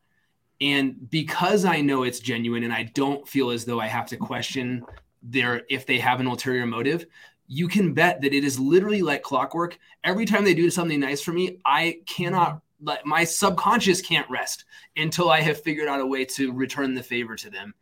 And 0.60 1.10
because 1.10 1.64
I 1.64 1.80
know 1.80 2.02
it's 2.02 2.20
genuine 2.20 2.64
and 2.64 2.72
I 2.72 2.84
don't 2.84 3.26
feel 3.28 3.50
as 3.50 3.64
though 3.64 3.80
I 3.80 3.88
have 3.88 4.06
to 4.06 4.16
question 4.16 4.84
their 5.22 5.62
if 5.68 5.86
they 5.86 5.98
have 5.98 6.20
an 6.20 6.26
ulterior 6.26 6.66
motive, 6.66 7.06
you 7.48 7.68
can 7.68 7.94
bet 7.94 8.20
that 8.22 8.32
it 8.32 8.44
is 8.44 8.58
literally 8.58 9.02
like 9.02 9.22
clockwork. 9.22 9.78
Every 10.04 10.24
time 10.24 10.44
they 10.44 10.54
do 10.54 10.70
something 10.70 11.00
nice 11.00 11.20
for 11.20 11.32
me, 11.32 11.58
I 11.64 12.00
cannot 12.06 12.60
let 12.80 13.06
my 13.06 13.24
subconscious 13.24 14.00
can't 14.02 14.28
rest 14.30 14.64
until 14.96 15.30
I 15.30 15.40
have 15.40 15.62
figured 15.62 15.88
out 15.88 16.00
a 16.00 16.06
way 16.06 16.24
to 16.24 16.52
return 16.52 16.94
the 16.94 17.02
favor 17.02 17.36
to 17.36 17.50
them. 17.50 17.74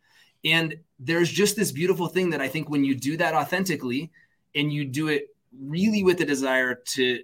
And 0.45 0.75
there's 0.99 1.29
just 1.29 1.55
this 1.55 1.71
beautiful 1.71 2.07
thing 2.07 2.29
that 2.29 2.41
I 2.41 2.47
think 2.47 2.69
when 2.69 2.83
you 2.83 2.95
do 2.95 3.17
that 3.17 3.33
authentically 3.33 4.11
and 4.53 4.71
you 4.71 4.85
do 4.85 5.07
it 5.09 5.35
really 5.59 6.03
with 6.03 6.19
the 6.19 6.25
desire 6.25 6.75
to 6.75 7.21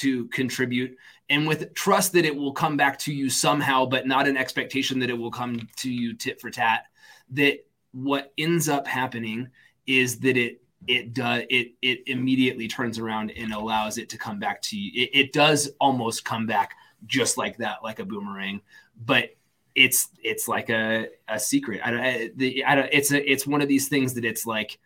to 0.00 0.26
contribute 0.28 0.96
and 1.30 1.46
with 1.46 1.72
trust 1.74 2.12
that 2.12 2.24
it 2.24 2.34
will 2.34 2.52
come 2.52 2.76
back 2.76 2.98
to 2.98 3.12
you 3.12 3.30
somehow 3.30 3.84
but 3.86 4.06
not 4.06 4.26
an 4.26 4.36
expectation 4.36 4.98
that 4.98 5.10
it 5.10 5.16
will 5.16 5.30
come 5.30 5.68
to 5.76 5.90
you 5.90 6.14
tit 6.14 6.40
for 6.40 6.50
tat 6.50 6.86
that 7.30 7.58
what 7.92 8.32
ends 8.38 8.68
up 8.68 8.86
happening 8.86 9.48
is 9.86 10.18
that 10.20 10.36
it 10.36 10.60
it 10.86 11.14
does 11.14 11.42
it 11.50 11.72
it 11.82 12.02
immediately 12.06 12.66
turns 12.66 12.98
around 12.98 13.30
and 13.36 13.52
allows 13.52 13.98
it 13.98 14.08
to 14.08 14.18
come 14.18 14.38
back 14.38 14.60
to 14.60 14.76
you. 14.76 15.02
It, 15.02 15.10
it 15.12 15.32
does 15.32 15.70
almost 15.80 16.24
come 16.24 16.46
back 16.46 16.72
just 17.06 17.38
like 17.38 17.58
that 17.58 17.78
like 17.82 18.00
a 18.00 18.04
boomerang 18.04 18.60
but 19.04 19.30
it's 19.74 20.08
it's 20.22 20.48
like 20.48 20.70
a, 20.70 21.08
a 21.28 21.38
secret. 21.38 21.80
I 21.84 21.90
don't, 21.90 22.00
I, 22.00 22.30
the, 22.36 22.64
I 22.64 22.74
don't 22.74 22.88
it's 22.92 23.12
a 23.12 23.30
it's 23.30 23.46
one 23.46 23.60
of 23.60 23.68
these 23.68 23.88
things 23.88 24.14
that 24.14 24.24
it's 24.24 24.46
like 24.46 24.78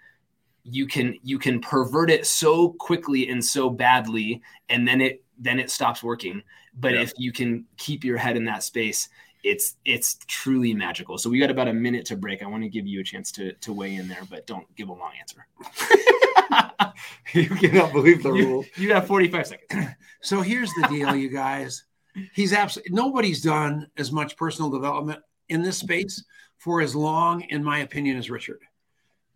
you 0.64 0.86
can 0.86 1.16
you 1.22 1.38
can 1.38 1.60
pervert 1.60 2.10
it 2.10 2.26
so 2.26 2.70
quickly 2.70 3.28
and 3.28 3.44
so 3.44 3.70
badly 3.70 4.42
and 4.68 4.86
then 4.86 5.00
it 5.00 5.22
then 5.38 5.58
it 5.58 5.70
stops 5.70 6.02
working. 6.02 6.42
But 6.78 6.94
yeah. 6.94 7.02
if 7.02 7.12
you 7.18 7.32
can 7.32 7.64
keep 7.76 8.04
your 8.04 8.16
head 8.16 8.36
in 8.36 8.44
that 8.46 8.62
space 8.62 9.08
it's 9.44 9.76
it's 9.84 10.18
truly 10.26 10.74
magical. 10.74 11.16
So 11.16 11.30
we 11.30 11.38
got 11.38 11.50
about 11.50 11.68
a 11.68 11.72
minute 11.72 12.04
to 12.06 12.16
break. 12.16 12.42
I 12.42 12.46
want 12.46 12.64
to 12.64 12.68
give 12.68 12.86
you 12.86 13.00
a 13.00 13.04
chance 13.04 13.30
to 13.32 13.52
to 13.52 13.72
weigh 13.72 13.96
in 13.96 14.08
there 14.08 14.22
but 14.28 14.46
don't 14.46 14.66
give 14.76 14.88
a 14.88 14.92
long 14.92 15.12
answer. 15.20 15.46
You 17.32 17.48
cannot 17.48 17.92
believe 17.92 18.22
the 18.22 18.32
rule. 18.32 18.64
you 18.76 18.92
have 18.92 19.06
45 19.06 19.46
seconds. 19.46 19.90
So 20.20 20.40
here's 20.40 20.70
the 20.70 20.88
deal 20.88 21.14
you 21.14 21.28
guys 21.28 21.84
he's 22.34 22.52
absolutely 22.52 22.94
nobody's 22.94 23.42
done 23.42 23.86
as 23.96 24.10
much 24.12 24.36
personal 24.36 24.70
development 24.70 25.20
in 25.48 25.62
this 25.62 25.78
space 25.78 26.24
for 26.58 26.80
as 26.80 26.94
long 26.94 27.42
in 27.42 27.62
my 27.62 27.78
opinion 27.78 28.16
as 28.16 28.30
richard 28.30 28.60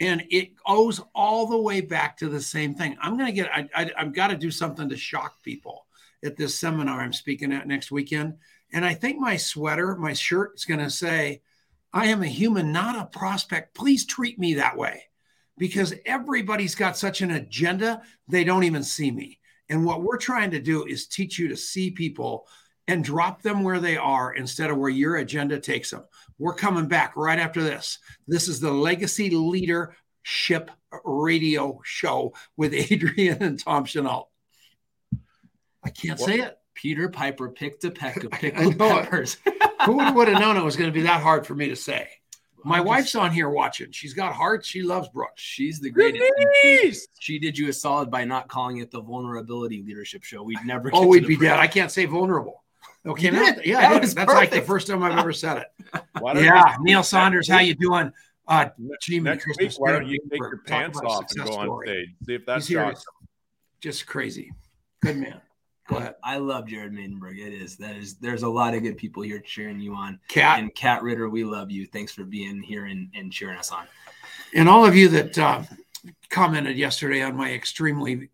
and 0.02 0.24
it 0.30 0.54
goes 0.66 1.00
all 1.14 1.46
the 1.46 1.60
way 1.60 1.80
back 1.80 2.16
to 2.16 2.28
the 2.28 2.40
same 2.40 2.74
thing. 2.74 2.96
I'm 3.00 3.16
going 3.16 3.26
to 3.26 3.32
get, 3.32 3.48
I, 3.54 3.68
I, 3.72 3.90
I've 3.96 4.12
got 4.12 4.28
to 4.28 4.36
do 4.36 4.50
something 4.50 4.88
to 4.88 4.96
shock 4.96 5.40
people 5.44 5.86
at 6.24 6.36
this 6.36 6.58
seminar 6.58 7.00
I'm 7.00 7.12
speaking 7.12 7.52
at 7.52 7.68
next 7.68 7.92
weekend. 7.92 8.34
And 8.72 8.84
I 8.84 8.94
think 8.94 9.20
my 9.20 9.36
sweater, 9.36 9.94
my 9.94 10.12
shirt 10.12 10.54
is 10.56 10.64
going 10.64 10.80
to 10.80 10.90
say, 10.90 11.42
I 11.92 12.06
am 12.06 12.20
a 12.22 12.26
human, 12.26 12.72
not 12.72 12.98
a 12.98 13.16
prospect. 13.16 13.76
Please 13.76 14.04
treat 14.04 14.40
me 14.40 14.54
that 14.54 14.76
way 14.76 15.04
because 15.56 15.94
everybody's 16.04 16.74
got 16.74 16.96
such 16.96 17.20
an 17.20 17.30
agenda, 17.30 18.02
they 18.26 18.42
don't 18.42 18.64
even 18.64 18.82
see 18.82 19.12
me. 19.12 19.38
And 19.68 19.84
what 19.84 20.02
we're 20.02 20.18
trying 20.18 20.50
to 20.50 20.60
do 20.60 20.84
is 20.84 21.06
teach 21.06 21.38
you 21.38 21.46
to 21.46 21.56
see 21.56 21.92
people 21.92 22.48
and 22.88 23.04
drop 23.04 23.42
them 23.42 23.62
where 23.62 23.80
they 23.80 23.96
are 23.96 24.32
instead 24.32 24.70
of 24.70 24.76
where 24.76 24.90
your 24.90 25.16
agenda 25.16 25.58
takes 25.58 25.90
them. 25.90 26.04
We're 26.38 26.54
coming 26.54 26.86
back 26.86 27.16
right 27.16 27.38
after 27.38 27.62
this. 27.62 27.98
This 28.26 28.48
is 28.48 28.60
the 28.60 28.72
Legacy 28.72 29.30
Leadership 29.30 30.70
Radio 31.04 31.80
Show 31.84 32.34
with 32.56 32.74
Adrian 32.90 33.42
and 33.42 33.58
Tom 33.58 33.84
Chenault. 33.84 34.28
I 35.84 35.90
can't 35.90 36.18
say 36.18 36.40
it. 36.40 36.58
Peter 36.74 37.08
Piper 37.08 37.50
picked 37.50 37.84
a 37.84 37.90
peck 37.90 38.24
of 38.24 38.30
pickled 38.30 38.78
peppers. 38.78 39.36
Who 39.86 40.12
would 40.14 40.28
have 40.28 40.40
known 40.40 40.56
it 40.56 40.64
was 40.64 40.76
going 40.76 40.90
to 40.90 40.94
be 40.94 41.02
that 41.02 41.22
hard 41.22 41.46
for 41.46 41.54
me 41.54 41.68
to 41.68 41.76
say? 41.76 42.08
My 42.64 42.78
I'm 42.78 42.84
wife's 42.84 43.12
just, 43.12 43.16
on 43.16 43.32
here 43.32 43.50
watching. 43.50 43.90
She's 43.90 44.14
got 44.14 44.32
heart. 44.32 44.64
She 44.64 44.82
loves 44.82 45.08
Brooke. 45.08 45.32
She's 45.34 45.80
the 45.80 45.90
greatest. 45.90 46.22
She, 46.62 46.92
she, 47.18 47.38
did 47.38 47.58
you 47.58 47.68
a 47.68 47.72
solid 47.72 48.10
by 48.10 48.24
not 48.24 48.48
calling 48.48 48.78
it 48.78 48.90
the 48.90 49.00
Vulnerability 49.00 49.82
Leadership 49.84 50.22
Show. 50.22 50.44
We'd 50.44 50.64
never. 50.64 50.90
Oh, 50.92 51.06
we'd 51.08 51.26
be 51.26 51.36
dead. 51.36 51.58
I 51.58 51.66
can't 51.66 51.90
say 51.90 52.04
vulnerable. 52.04 52.61
Okay, 53.04 53.30
now, 53.30 53.54
yeah, 53.64 53.80
that 53.80 54.02
that's 54.02 54.14
perfect. 54.14 54.34
like 54.34 54.50
the 54.50 54.62
first 54.62 54.86
time 54.86 55.02
I've 55.02 55.18
ever 55.18 55.32
said 55.32 55.58
it. 55.58 56.02
yeah, 56.36 56.76
Neil 56.80 57.02
Saunders, 57.02 57.48
how 57.48 57.58
you 57.58 57.74
doing? 57.74 58.12
Uh, 58.46 58.66
next 58.78 59.08
week, 59.08 59.72
why 59.78 59.92
don't 59.92 60.06
you 60.06 60.18
take 60.30 60.38
your 60.38 60.58
pants 60.66 61.00
off 61.04 61.24
and 61.36 61.44
go 61.44 61.54
on 61.54 61.80
stage? 61.84 62.08
See 62.26 62.34
if 62.34 62.46
that's 62.46 62.72
awesome. 62.72 63.02
Just 63.80 64.06
crazy. 64.06 64.52
Good 65.00 65.16
man. 65.16 65.40
Go 65.88 65.96
ahead. 65.96 66.14
I 66.22 66.36
love 66.36 66.68
Jared 66.68 66.92
Maidenberg. 66.92 67.38
It 67.38 67.52
is 67.52 67.76
that 67.78 67.96
is. 67.96 68.14
There's 68.16 68.44
a 68.44 68.48
lot 68.48 68.74
of 68.74 68.84
good 68.84 68.96
people 68.96 69.24
here 69.24 69.40
cheering 69.40 69.80
you 69.80 69.94
on. 69.94 70.20
Cat 70.28 70.60
and 70.60 70.72
Cat 70.72 71.02
Ritter, 71.02 71.28
we 71.28 71.42
love 71.42 71.72
you. 71.72 71.86
Thanks 71.86 72.12
for 72.12 72.22
being 72.22 72.62
here 72.62 72.86
and, 72.86 73.08
and 73.14 73.32
cheering 73.32 73.58
us 73.58 73.72
on. 73.72 73.86
And 74.54 74.68
all 74.68 74.86
of 74.86 74.94
you 74.94 75.08
that 75.08 75.36
uh, 75.36 75.62
commented 76.30 76.76
yesterday 76.76 77.22
on 77.22 77.36
my 77.36 77.52
extremely 77.52 78.28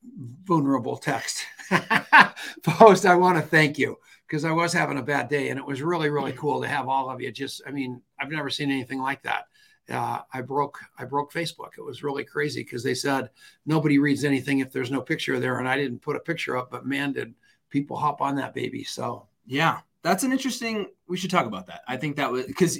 vulnerable 0.44 0.98
text 0.98 1.46
post, 2.62 3.06
I 3.06 3.14
want 3.14 3.36
to 3.36 3.42
thank 3.42 3.78
you 3.78 3.96
because 4.28 4.44
I 4.44 4.52
was 4.52 4.72
having 4.72 4.98
a 4.98 5.02
bad 5.02 5.28
day, 5.28 5.48
and 5.48 5.58
it 5.58 5.66
was 5.66 5.82
really 5.82 6.10
really 6.10 6.32
cool 6.32 6.60
to 6.60 6.68
have 6.68 6.88
all 6.88 7.10
of 7.10 7.20
you. 7.20 7.32
Just, 7.32 7.62
I 7.66 7.70
mean, 7.70 8.02
I've 8.20 8.30
never 8.30 8.50
seen 8.50 8.70
anything 8.70 9.00
like 9.00 9.22
that. 9.22 9.46
Uh, 9.90 10.20
I 10.32 10.42
broke 10.42 10.78
I 10.98 11.04
broke 11.04 11.32
Facebook. 11.32 11.70
It 11.78 11.84
was 11.84 12.02
really 12.02 12.24
crazy 12.24 12.62
because 12.62 12.82
they 12.82 12.94
said 12.94 13.30
nobody 13.64 13.98
reads 13.98 14.24
anything 14.24 14.58
if 14.58 14.70
there's 14.70 14.90
no 14.90 15.00
picture 15.00 15.40
there, 15.40 15.58
and 15.58 15.68
I 15.68 15.76
didn't 15.76 16.02
put 16.02 16.16
a 16.16 16.20
picture 16.20 16.56
up, 16.56 16.70
but 16.70 16.86
man, 16.86 17.12
did 17.12 17.34
people 17.70 17.96
hop 17.96 18.20
on 18.20 18.36
that 18.36 18.54
baby. 18.54 18.84
So 18.84 19.26
yeah, 19.46 19.80
that's 20.02 20.24
an 20.24 20.32
interesting. 20.32 20.86
We 21.06 21.16
should 21.16 21.30
talk 21.30 21.46
about 21.46 21.66
that. 21.66 21.82
I 21.88 21.96
think 21.96 22.16
that 22.16 22.30
was 22.30 22.46
because 22.46 22.78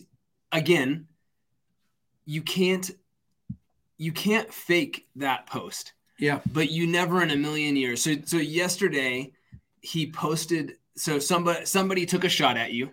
again, 0.53 1.07
you 2.27 2.43
can't 2.43 2.91
you 3.97 4.13
can't 4.13 4.53
fake 4.53 5.09
that 5.17 5.47
post. 5.47 5.95
Yeah, 6.19 6.41
but 6.53 6.71
you 6.71 6.87
never 6.87 7.23
in 7.23 7.31
a 7.31 7.37
million 7.37 7.75
years. 7.77 8.03
So 8.03 8.17
so 8.25 8.37
yesterday 8.37 9.33
he 9.81 10.11
posted 10.11 10.77
so 10.99 11.19
somebody 11.19 11.65
somebody 11.65 12.07
took 12.07 12.25
a 12.25 12.29
shot 12.29 12.57
at 12.57 12.73
you. 12.73 12.91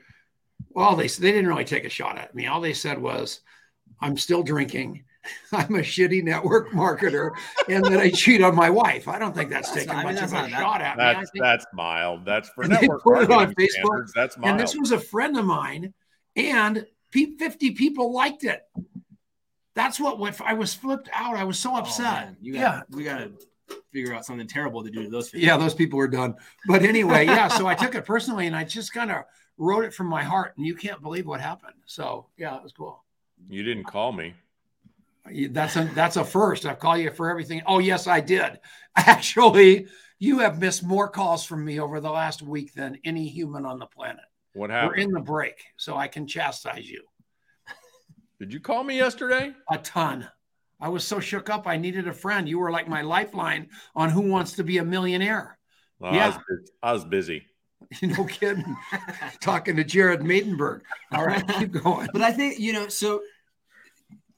Well, 0.70 0.96
they 0.96 1.08
they 1.08 1.32
didn't 1.32 1.48
really 1.48 1.66
take 1.66 1.86
a 1.86 1.90
shot 1.90 2.18
at 2.18 2.36
me. 2.36 2.48
All 2.48 2.62
they 2.62 2.74
said 2.74 3.02
was, 3.02 3.42
"I'm 4.00 4.18
still 4.18 4.44
drinking. 4.44 5.04
I'm 5.52 5.76
a 5.76 5.80
shitty 5.80 6.24
network 6.24 6.70
marketer, 6.70 7.32
and 7.68 7.84
that 7.86 8.00
I 8.00 8.12
cheat 8.12 8.42
on 8.42 8.56
my 8.56 8.70
wife." 8.70 9.08
I 9.08 9.18
don't 9.18 9.34
think 9.34 9.50
that's, 9.50 9.70
that's 9.70 9.86
taking 9.86 9.96
not, 9.96 10.06
much 10.06 10.22
I 10.22 10.26
mean, 10.28 10.36
of 10.36 10.48
a 10.48 10.50
shot 10.52 10.82
at 10.82 10.98
that's, 10.98 11.20
me. 11.20 11.26
Think, 11.34 11.44
that's 11.44 11.66
mild. 11.74 12.26
That's 12.26 12.50
for 12.50 12.64
network 12.68 13.04
put 13.04 13.24
it 13.24 13.32
on 13.32 13.54
Facebook. 13.56 13.70
Standards. 13.70 14.14
That's 14.14 14.38
mild. 14.38 14.52
And 14.52 14.60
this 14.60 14.76
was 14.76 14.92
a 14.92 15.00
friend 15.00 15.38
of 15.38 15.46
mine, 15.46 15.94
and 16.36 16.86
50 17.12 17.72
people 17.72 18.14
liked 18.14 18.44
it. 18.44 18.62
That's 19.74 20.00
what 20.00 20.20
went. 20.20 20.40
I 20.42 20.54
was 20.54 20.74
flipped 20.74 21.10
out. 21.14 21.36
I 21.36 21.44
was 21.44 21.58
so 21.60 21.74
oh, 21.74 21.78
upset. 21.78 22.30
Oh, 22.30 22.52
got, 22.52 22.60
yeah, 22.60 22.82
we 22.90 23.04
got 23.04 23.18
to 23.18 23.32
figure 23.96 24.14
out 24.14 24.26
something 24.26 24.48
terrible 24.48 24.84
to 24.84 24.92
do 24.92 25.04
to 25.04 25.10
those 25.10 25.30
people. 25.30 25.48
Yeah, 25.48 25.56
those 25.56 25.74
people 25.74 25.98
were 25.98 26.10
done. 26.10 26.36
But 26.68 26.84
anyway, 26.84 27.26
yeah. 27.26 27.48
So 27.48 27.66
I 27.66 27.76
took 27.76 27.96
it 27.96 28.04
personally 28.04 28.46
and 28.46 28.56
I 28.56 28.66
just 28.66 28.94
kind 28.94 29.10
of 29.10 29.24
wrote 29.58 29.86
it 29.86 29.94
from 29.94 30.08
my 30.08 30.22
heart, 30.22 30.54
and 30.58 30.66
you 30.66 30.76
can't 30.76 31.02
believe 31.02 31.26
what 31.26 31.40
happened. 31.40 31.76
So 31.86 32.28
yeah, 32.38 32.58
it 32.58 32.64
was 32.64 32.74
cool. 32.74 33.04
You 33.50 33.64
didn't 33.64 33.86
call 33.86 34.12
me. 34.12 34.34
That's 35.50 35.78
a 35.78 35.86
that's 35.96 36.18
a 36.18 36.26
first. 36.26 36.66
I've 36.66 36.80
called 36.80 37.00
you 37.00 37.10
for 37.10 37.30
everything. 37.30 37.62
Oh 37.66 37.80
yes, 37.80 38.06
I 38.06 38.20
did. 38.20 38.60
Actually, 38.98 39.88
you 40.20 40.40
have 40.40 40.60
missed 40.60 40.84
more 40.84 41.08
calls 41.08 41.46
from 41.46 41.64
me 41.64 41.80
over 41.80 42.02
the 42.02 42.12
last 42.12 42.42
week 42.42 42.74
than 42.74 43.00
any 43.06 43.30
human 43.30 43.66
on 43.66 43.80
the 43.80 43.86
planet. 43.86 44.26
What 44.54 44.70
happened? 44.70 44.92
We're 44.92 45.04
in 45.04 45.12
the 45.12 45.22
break, 45.22 45.64
so 45.78 45.96
I 45.96 46.08
can 46.10 46.28
chastise 46.28 46.90
you. 46.90 47.04
Did 48.40 48.52
you 48.52 48.60
call 48.60 48.84
me 48.84 48.98
yesterday? 48.98 49.54
A 49.72 49.78
ton. 49.78 50.28
I 50.80 50.90
was 50.90 51.06
so 51.06 51.20
shook 51.20 51.50
up. 51.50 51.68
I 51.68 51.78
needed 51.78 52.08
a 52.08 52.14
friend. 52.14 52.48
You 52.48 52.60
were 52.60 52.72
like 52.72 52.88
my 52.88 53.02
lifeline 53.02 53.70
on 53.96 54.10
Who 54.10 54.22
Wants 54.22 54.54
to 54.54 54.64
Be 54.64 54.78
a 54.78 54.86
Millionaire. 54.86 55.58
Well, 56.00 56.14
yeah, 56.14 56.26
I 56.26 56.30
was, 56.30 56.72
I 56.84 56.94
was 56.94 57.06
busy. 57.06 57.46
no 58.02 58.26
kidding. 58.26 58.76
Talking 59.42 59.76
to 59.78 59.84
Jared 59.84 60.22
Maidenberg. 60.22 60.82
All 61.12 61.26
right, 61.26 61.48
keep 61.48 61.72
going. 61.72 62.10
But 62.12 62.22
I 62.22 62.32
think 62.32 62.60
you 62.60 62.74
know, 62.74 62.88
so 62.88 63.22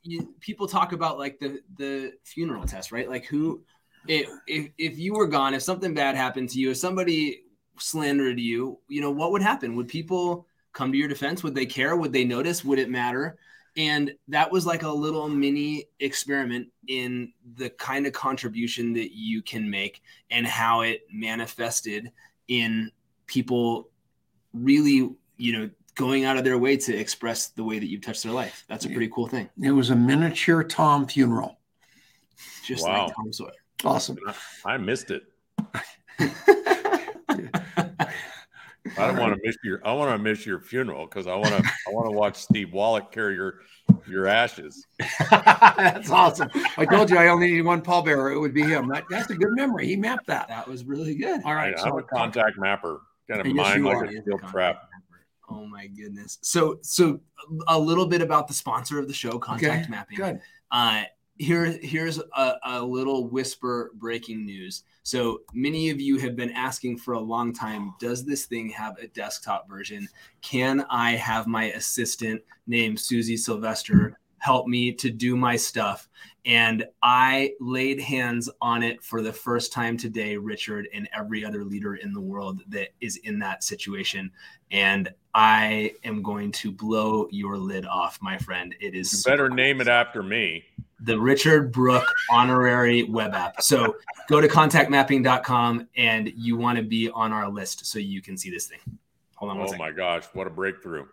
you, 0.04 0.34
people 0.40 0.68
talk 0.68 0.94
about 0.94 1.18
like 1.18 1.40
the 1.40 1.62
the 1.78 2.14
funeral 2.24 2.66
test, 2.66 2.92
right? 2.92 3.10
Like 3.10 3.26
who, 3.26 3.64
if, 4.08 4.30
if 4.48 4.70
if 4.78 5.00
you 5.00 5.14
were 5.14 5.28
gone, 5.28 5.54
if 5.54 5.64
something 5.64 5.94
bad 5.94 6.16
happened 6.16 6.50
to 6.50 6.60
you, 6.60 6.72
if 6.72 6.78
somebody 6.78 7.42
slandered 7.80 8.40
you, 8.40 8.80
you 8.88 9.02
know, 9.02 9.12
what 9.12 9.32
would 9.32 9.42
happen? 9.42 9.76
Would 9.76 9.88
people 9.88 10.48
come 10.74 10.92
to 10.92 10.98
your 10.98 11.08
defense? 11.08 11.44
Would 11.44 11.56
they 11.56 11.66
care? 11.66 11.96
Would 11.96 12.14
they 12.14 12.24
notice? 12.24 12.64
Would 12.64 12.80
it 12.80 12.90
matter? 12.90 13.38
And 13.78 14.16
that 14.28 14.52
was 14.52 14.66
like 14.66 14.82
a 14.82 14.90
little 14.90 15.30
mini 15.30 15.86
experiment 16.00 16.68
in 16.88 17.32
the 17.56 17.70
kind 17.70 18.08
of 18.08 18.14
contribution 18.14 18.92
that 18.94 19.16
you 19.16 19.44
can 19.44 19.70
make 19.70 20.02
and 20.32 20.48
how 20.48 20.82
it 20.82 21.02
manifested 21.14 22.12
in 22.48 22.92
people 23.28 23.90
really, 24.54 25.12
you 25.38 25.54
know, 25.54 25.70
going 25.94 26.26
out 26.26 26.38
of 26.38 26.44
their 26.44 26.58
way 26.58 26.78
to 26.78 26.96
express 26.96 27.50
the 27.50 27.64
way 27.64 27.78
that 27.78 27.88
you've 27.88 28.02
touched 28.02 28.24
their 28.24 28.32
life. 28.32 28.66
That's 28.68 28.86
a 28.86 28.90
pretty 28.90 29.10
cool 29.10 29.28
thing. 29.28 29.50
It 29.62 29.72
was 29.72 29.92
a 29.92 29.96
miniature 29.96 30.64
Tom 30.64 31.08
funeral. 31.08 31.60
Just 32.66 32.84
wow. 32.84 33.06
like 33.06 33.16
Tom 33.16 33.32
Sawyer. 33.32 33.52
Awesome. 33.84 34.18
I 34.66 34.78
missed 34.78 35.12
it. 35.12 35.24
I 38.98 39.08
don't 39.08 39.18
want 39.18 39.34
to 39.34 39.40
miss 39.44 39.58
your. 39.64 39.82
I 39.86 39.94
want 39.94 40.12
to 40.12 40.18
miss 40.18 40.46
your 40.46 40.60
funeral 40.60 41.06
because 41.06 41.28
I 41.28 41.36
want 41.36 41.50
to. 41.50 41.64
I 41.88 41.92
want 41.92 42.08
to 42.08 42.12
watch 42.12 42.38
Steve 42.38 42.74
Wallach 42.74 43.12
carry 43.12 43.36
your 43.36 43.62
your 44.08 44.28
ashes. 44.28 44.86
that's 45.30 46.10
awesome. 46.10 46.50
I 46.78 46.86
told 46.86 47.10
you 47.10 47.18
I 47.18 47.28
only 47.28 47.52
need 47.52 47.62
one 47.62 47.82
pallbearer. 47.82 48.34
It 48.34 48.40
would 48.40 48.54
be 48.54 48.64
him. 48.64 48.88
That, 48.90 49.06
that's 49.10 49.30
a 49.30 49.36
good 49.36 49.52
memory. 49.52 49.88
He 49.88 49.96
mapped 49.96 50.28
that. 50.28 50.48
That 50.48 50.68
was 50.68 50.86
really 50.86 51.16
good. 51.16 51.42
All 51.44 51.54
right, 51.54 51.76
I, 51.78 51.82
am 51.82 51.92
so, 51.92 52.00
a 52.00 52.04
contact 52.04 52.58
mapper. 52.58 53.02
Kind 53.30 53.42
of 53.42 53.54
mind 53.54 53.86
like 53.86 54.10
a 54.10 54.22
steel 54.22 54.40
trap. 54.50 54.90
Oh 55.50 55.66
my 55.66 55.88
goodness. 55.88 56.40
So 56.42 56.80
so 56.82 57.20
a 57.68 57.78
little 57.78 58.06
bit 58.06 58.22
about 58.22 58.48
the 58.48 58.54
sponsor 58.54 59.00
of 59.00 59.08
the 59.08 59.14
show, 59.14 59.40
Contact 59.40 59.84
okay, 59.84 59.92
Mapping. 59.92 60.18
Good. 60.18 60.40
Uh, 60.72 61.04
here 61.38 61.78
here's 61.82 62.20
a, 62.20 62.56
a 62.66 62.84
little 62.84 63.28
whisper 63.28 63.92
breaking 63.96 64.46
news. 64.46 64.84
So 65.08 65.40
many 65.54 65.90
of 65.90 66.02
you 66.02 66.18
have 66.18 66.36
been 66.36 66.52
asking 66.52 66.98
for 66.98 67.14
a 67.14 67.20
long 67.22 67.54
time, 67.54 67.94
does 67.98 68.26
this 68.26 68.46
thing 68.46 68.68
have 68.72 68.98
a 68.98 69.08
desktop 69.08 69.70
version? 69.70 70.06
Can 70.42 70.86
I 70.90 71.12
have 71.12 71.48
my 71.48 71.72
assistant 71.72 72.42
named 72.68 73.00
Susie 73.00 73.38
Sylvester 73.38 74.20
help 74.40 74.68
me 74.68 74.92
to 74.92 75.10
do 75.10 75.38
my 75.38 75.56
stuff? 75.56 76.10
And 76.44 76.84
I 77.02 77.54
laid 77.62 78.02
hands 78.02 78.50
on 78.60 78.84
it 78.84 79.02
for 79.02 79.22
the 79.22 79.32
first 79.32 79.72
time 79.72 79.96
today, 79.96 80.36
Richard, 80.36 80.90
and 80.94 81.08
every 81.16 81.46
other 81.46 81.64
leader 81.64 81.96
in 81.96 82.12
the 82.12 82.20
world 82.20 82.60
that 82.68 82.90
is 83.00 83.16
in 83.24 83.40
that 83.40 83.64
situation. 83.64 84.30
And 84.72 85.08
I 85.34 85.94
am 86.04 86.22
going 86.22 86.52
to 86.52 86.70
blow 86.70 87.30
your 87.32 87.58
lid 87.58 87.86
off, 87.86 88.20
my 88.22 88.38
friend. 88.40 88.76
It 88.82 88.94
is 88.94 89.26
you 89.26 89.32
better 89.32 89.48
name 89.48 89.80
it 89.80 89.88
after 89.88 90.22
me. 90.22 90.66
The 91.02 91.20
Richard 91.20 91.72
Brooke 91.72 92.08
honorary 92.32 93.04
web 93.04 93.34
app. 93.34 93.62
So 93.62 93.96
go 94.28 94.42
to 94.42 94.48
contactmapping.com 94.48 95.88
and 95.96 96.32
you 96.36 96.58
want 96.58 96.78
to 96.78 96.84
be 96.84 97.10
on 97.10 97.32
our 97.32 97.50
list 97.50 97.86
so 97.86 98.00
you 98.00 98.22
can 98.22 98.38
see 98.38 98.50
this 98.50 98.68
thing. 98.68 98.80
Hold 99.36 99.52
on. 99.52 99.60
Oh 99.60 99.78
my 99.78 99.92
gosh, 99.92 100.26
what 100.34 100.48
a 100.48 100.50
breakthrough. 100.50 101.06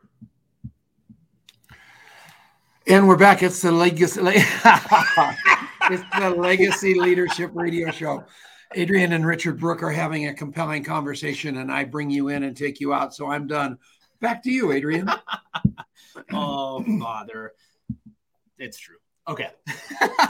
And 2.87 3.09
we're 3.09 3.16
back. 3.16 3.42
It's 3.42 3.62
the 3.62 3.73
legacy. 3.73 4.20
it's 4.25 4.42
the 6.18 6.35
Legacy 6.37 6.94
Leadership 6.94 7.51
Radio 7.55 7.90
Show. 7.90 8.25
Adrian 8.75 9.12
and 9.12 9.27
Richard 9.27 9.59
Brooke 9.59 9.83
are 9.83 9.90
having 9.90 10.29
a 10.29 10.35
compelling 10.35 10.85
conversation, 10.85 11.59
and 11.59 11.73
I 11.73 11.85
bring 11.85 12.11
you 12.11 12.29
in 12.29 12.42
and 12.42 12.57
take 12.57 12.81
you 12.81 12.92
out. 12.92 13.14
So 13.14 13.31
I'm 13.31 13.47
done. 13.47 13.79
Back 14.20 14.42
to 14.44 14.51
you, 14.51 14.73
Adrian. 14.73 15.11
oh, 16.33 16.85
father, 16.99 17.53
it's 18.59 18.79
true. 18.79 18.97
Okay, 19.26 19.48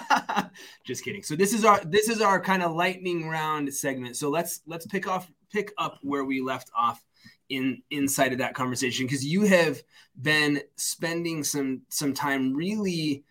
just 0.85 1.05
kidding. 1.05 1.23
So 1.25 1.35
this 1.35 1.53
is 1.53 1.65
our 1.65 1.81
this 1.85 2.09
is 2.09 2.21
our 2.21 2.41
kind 2.41 2.63
of 2.63 2.75
lightning 2.75 3.29
round 3.29 3.73
segment. 3.75 4.17
So 4.17 4.31
let's 4.31 4.61
let's 4.67 4.87
pick 4.87 5.09
off 5.09 5.29
pick 5.53 5.73
up 5.79 5.99
where 6.03 6.25
we 6.25 6.41
left 6.41 6.71
off 6.77 7.05
in 7.49 7.83
inside 7.91 8.33
of 8.33 8.39
that 8.39 8.55
conversation 8.55 9.07
because 9.07 9.25
you 9.25 9.43
have 9.43 9.83
been 10.21 10.61
spending 10.77 11.43
some 11.43 11.83
some 11.89 12.15
time 12.15 12.55
really 12.55 13.25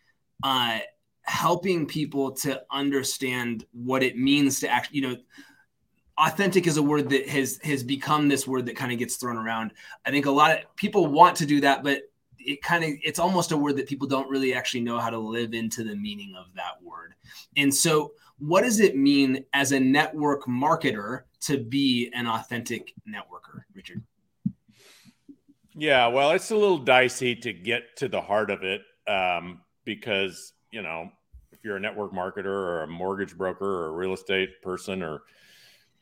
uh, 0.44 0.80
helping 1.24 1.86
people 1.86 2.32
to 2.32 2.62
understand 2.70 3.66
what 3.72 4.04
it 4.04 4.18
means 4.18 4.60
to 4.60 4.70
actually 4.70 5.00
you 5.00 5.10
know 5.10 5.18
authentic 6.18 6.68
is 6.68 6.78
a 6.78 6.84
word 6.84 7.10
that 7.10 7.28
has 7.28 7.60
has 7.64 7.84
become 7.84 8.28
this 8.28 8.46
word 8.46 8.66
that 8.66 8.76
kind 8.76 8.92
of 8.92 9.00
gets 9.00 9.16
thrown 9.16 9.38
around 9.38 9.72
i 10.06 10.12
think 10.12 10.28
a 10.28 10.32
lot 10.32 10.52
of 10.52 10.60
people 10.76 11.08
want 11.08 11.38
to 11.38 11.46
do 11.46 11.62
that 11.62 11.82
but 11.82 12.04
it 12.46 12.62
kind 12.62 12.84
of 12.84 12.92
it's 13.04 13.20
almost 13.20 13.52
a 13.52 13.58
word 13.58 13.76
that 13.78 13.88
people 13.88 14.08
don't 14.08 14.30
really 14.30 14.54
actually 14.54 14.82
know 14.82 15.00
how 15.00 15.10
to 15.10 15.18
live 15.18 15.54
into 15.54 15.84
the 15.84 15.96
meaning 15.96 16.34
of 16.38 16.46
that 16.56 16.82
word 16.84 17.14
and 17.56 17.74
so 17.74 18.12
what 18.40 18.64
does 18.64 18.80
it 18.80 18.98
mean 18.98 19.46
as 19.54 19.72
a 19.72 19.80
network 19.80 20.46
marketer 20.46 21.22
to 21.42 21.58
be 21.58 22.12
an 22.14 22.28
authentic 22.28 22.94
networker, 23.08 23.62
Richard? 23.74 24.04
Yeah, 25.76 26.08
well, 26.08 26.32
it's 26.32 26.52
a 26.52 26.56
little 26.56 26.78
dicey 26.78 27.36
to 27.38 27.54
get 27.54 27.96
to 27.98 28.08
the 28.08 28.22
heart 28.22 28.52
of 28.52 28.64
it 28.64 28.82
um, 29.08 29.62
because, 29.86 30.54
you 30.72 30.82
know, 30.82 31.10
if 31.52 31.60
you're 31.64 31.78
a 31.78 31.80
network 31.80 32.12
marketer 32.12 32.46
or 32.46 32.84
a 32.84 32.88
mortgage 32.88 33.38
broker 33.38 33.66
or 33.66 33.88
a 33.88 33.92
real 33.92 34.14
estate 34.14 34.62
person 34.62 35.02
or, 35.02 35.22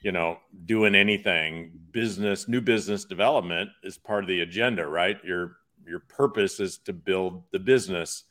you 0.02 0.12
know, 0.12 0.40
doing 0.66 0.96
anything, 0.96 1.72
business, 1.92 2.48
new 2.48 2.60
business 2.60 3.06
development 3.06 3.70
is 3.84 3.98
part 3.98 4.24
of 4.24 4.28
the 4.28 4.42
agenda, 4.42 4.86
right? 4.86 5.24
Your 5.24 5.58
your 5.92 6.00
purpose 6.00 6.60
is 6.60 6.80
to 6.80 6.94
build 6.94 7.44
the 7.52 7.60
business. 7.60 8.24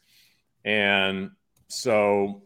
And 0.65 1.31
so 1.69 2.43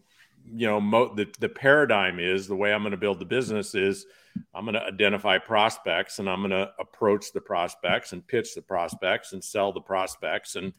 you 0.47 0.67
know 0.67 0.81
mo- 0.81 1.15
the, 1.15 1.27
the 1.41 1.49
paradigm 1.49 2.19
is 2.21 2.47
the 2.47 2.57
way 2.57 2.73
i'm 2.73 2.83
going 2.83 2.91
to 2.91 2.97
build 2.97 3.19
the 3.19 3.25
business 3.25 3.75
is 3.75 4.07
i'm 4.55 4.65
going 4.65 4.75
to 4.75 4.85
identify 4.85 5.39
prospects 5.39 6.19
and 6.19 6.29
i'm 6.29 6.41
going 6.41 6.51
to 6.51 6.71
approach 6.79 7.33
the 7.33 7.41
prospects 7.41 8.13
and 8.13 8.27
pitch 8.27 8.55
the 8.55 8.63
prospects 8.63 9.33
and 9.33 9.43
sell 9.43 9.73
the 9.73 9.81
prospects. 9.81 10.57
And 10.57 10.73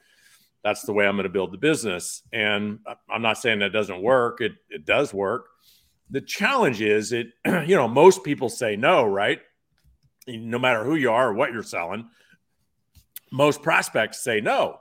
that's 0.64 0.84
the 0.84 0.94
way 0.94 1.08
i'm 1.08 1.16
going 1.16 1.24
to 1.24 1.30
build 1.30 1.52
the 1.52 1.58
business. 1.58 2.22
And 2.32 2.80
i'm 3.10 3.22
not 3.22 3.38
saying 3.38 3.60
that 3.60 3.74
doesn't 3.74 4.02
work. 4.02 4.42
It, 4.42 4.54
it 4.70 4.86
does 4.86 5.14
work. 5.14 5.48
The 6.10 6.22
challenge 6.22 6.82
is 6.82 7.12
it 7.12 7.28
you 7.46 7.76
know 7.76 7.88
most 7.88 8.24
people 8.24 8.50
say 8.50 8.76
no 8.76 9.06
right? 9.06 9.40
No 10.28 10.60
matter 10.60 10.84
who 10.84 10.96
you 10.96 11.12
are 11.12 11.30
or 11.30 11.34
what 11.34 11.54
you're 11.54 11.64
selling 11.64 12.10
most 13.32 13.62
prospects 13.62 14.24
say 14.24 14.40
no 14.42 14.80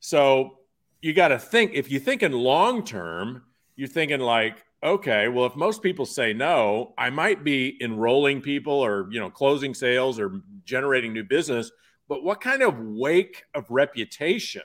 so 0.00 0.58
you 1.00 1.12
got 1.12 1.28
to 1.28 1.38
think 1.38 1.72
if 1.74 1.90
you 1.90 1.98
think 1.98 2.22
in 2.22 2.32
long 2.32 2.84
term 2.84 3.42
you're 3.76 3.88
thinking 3.88 4.20
like, 4.20 4.64
okay, 4.82 5.28
well, 5.28 5.46
if 5.46 5.56
most 5.56 5.82
people 5.82 6.06
say 6.06 6.32
no, 6.32 6.94
I 6.98 7.10
might 7.10 7.44
be 7.44 7.78
enrolling 7.80 8.40
people 8.40 8.74
or 8.74 9.08
you 9.10 9.20
know 9.20 9.30
closing 9.30 9.74
sales 9.74 10.18
or 10.18 10.40
generating 10.64 11.12
new 11.12 11.24
business. 11.24 11.70
But 12.08 12.22
what 12.22 12.40
kind 12.40 12.62
of 12.62 12.78
wake 12.78 13.44
of 13.54 13.70
reputation 13.70 14.62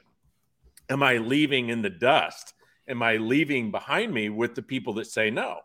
am 0.89 1.03
I 1.03 1.17
leaving 1.17 1.69
in 1.69 1.81
the 1.81 1.89
dust? 1.89 2.53
Am 2.87 3.01
I 3.03 3.17
leaving 3.17 3.71
behind 3.71 4.13
me 4.13 4.29
with 4.29 4.55
the 4.55 4.61
people 4.61 4.93
that 4.93 5.07
say 5.07 5.29
no? 5.29 5.59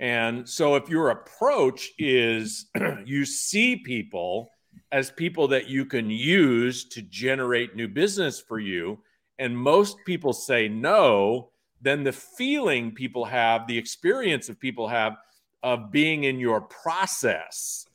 And 0.00 0.48
so, 0.48 0.74
if 0.74 0.88
your 0.88 1.10
approach 1.10 1.90
is 1.98 2.66
you 3.04 3.24
see 3.24 3.76
people 3.76 4.50
as 4.92 5.10
people 5.10 5.48
that 5.48 5.68
you 5.68 5.86
can 5.86 6.10
use 6.10 6.84
to 6.84 7.02
generate 7.02 7.74
new 7.74 7.88
business 7.88 8.38
for 8.38 8.58
you, 8.60 8.98
and 9.38 9.56
most 9.56 9.96
people 10.04 10.34
say 10.34 10.68
no, 10.68 11.48
then 11.80 12.04
the 12.04 12.12
feeling 12.12 12.92
people 12.92 13.24
have, 13.24 13.66
the 13.66 13.78
experience 13.78 14.48
of 14.48 14.60
people 14.60 14.86
have 14.88 15.16
of 15.62 15.90
being 15.90 16.24
in 16.24 16.38
your 16.38 16.60
process 16.60 17.86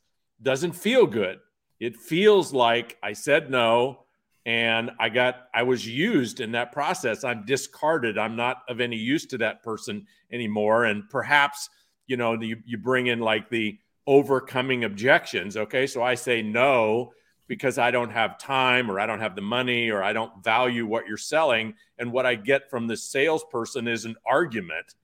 doesn't 0.41 0.73
feel 0.73 1.05
good. 1.05 1.39
It 1.79 1.95
feels 1.95 2.51
like 2.51 2.97
I 3.03 3.13
said 3.13 3.51
no 3.51 4.03
and 4.45 4.91
I 4.99 5.10
got 5.10 5.47
I 5.53 5.63
was 5.63 5.86
used 5.86 6.39
in 6.39 6.53
that 6.53 6.71
process. 6.71 7.23
I'm 7.23 7.45
discarded. 7.45 8.17
I'm 8.17 8.36
not 8.36 8.63
of 8.69 8.79
any 8.79 8.95
use 8.95 9.25
to 9.27 9.38
that 9.39 9.62
person 9.62 10.07
anymore 10.31 10.86
and 10.86 11.07
perhaps 11.10 11.69
you 12.07 12.17
know 12.17 12.33
you, 12.33 12.57
you 12.65 12.77
bring 12.77 13.07
in 13.07 13.19
like 13.19 13.49
the 13.49 13.77
overcoming 14.07 14.85
objections, 14.85 15.57
okay? 15.57 15.85
So 15.85 16.01
I 16.01 16.15
say 16.15 16.41
no 16.41 17.13
because 17.47 17.77
I 17.77 17.91
don't 17.91 18.09
have 18.09 18.39
time 18.39 18.89
or 18.89 18.99
I 18.99 19.05
don't 19.05 19.19
have 19.19 19.35
the 19.35 19.41
money 19.41 19.89
or 19.89 20.01
I 20.01 20.13
don't 20.13 20.43
value 20.43 20.85
what 20.85 21.07
you're 21.07 21.17
selling. 21.17 21.75
And 21.99 22.11
what 22.11 22.25
I 22.25 22.35
get 22.35 22.69
from 22.69 22.87
the 22.87 22.97
salesperson 22.97 23.87
is 23.87 24.05
an 24.05 24.15
argument 24.25 24.95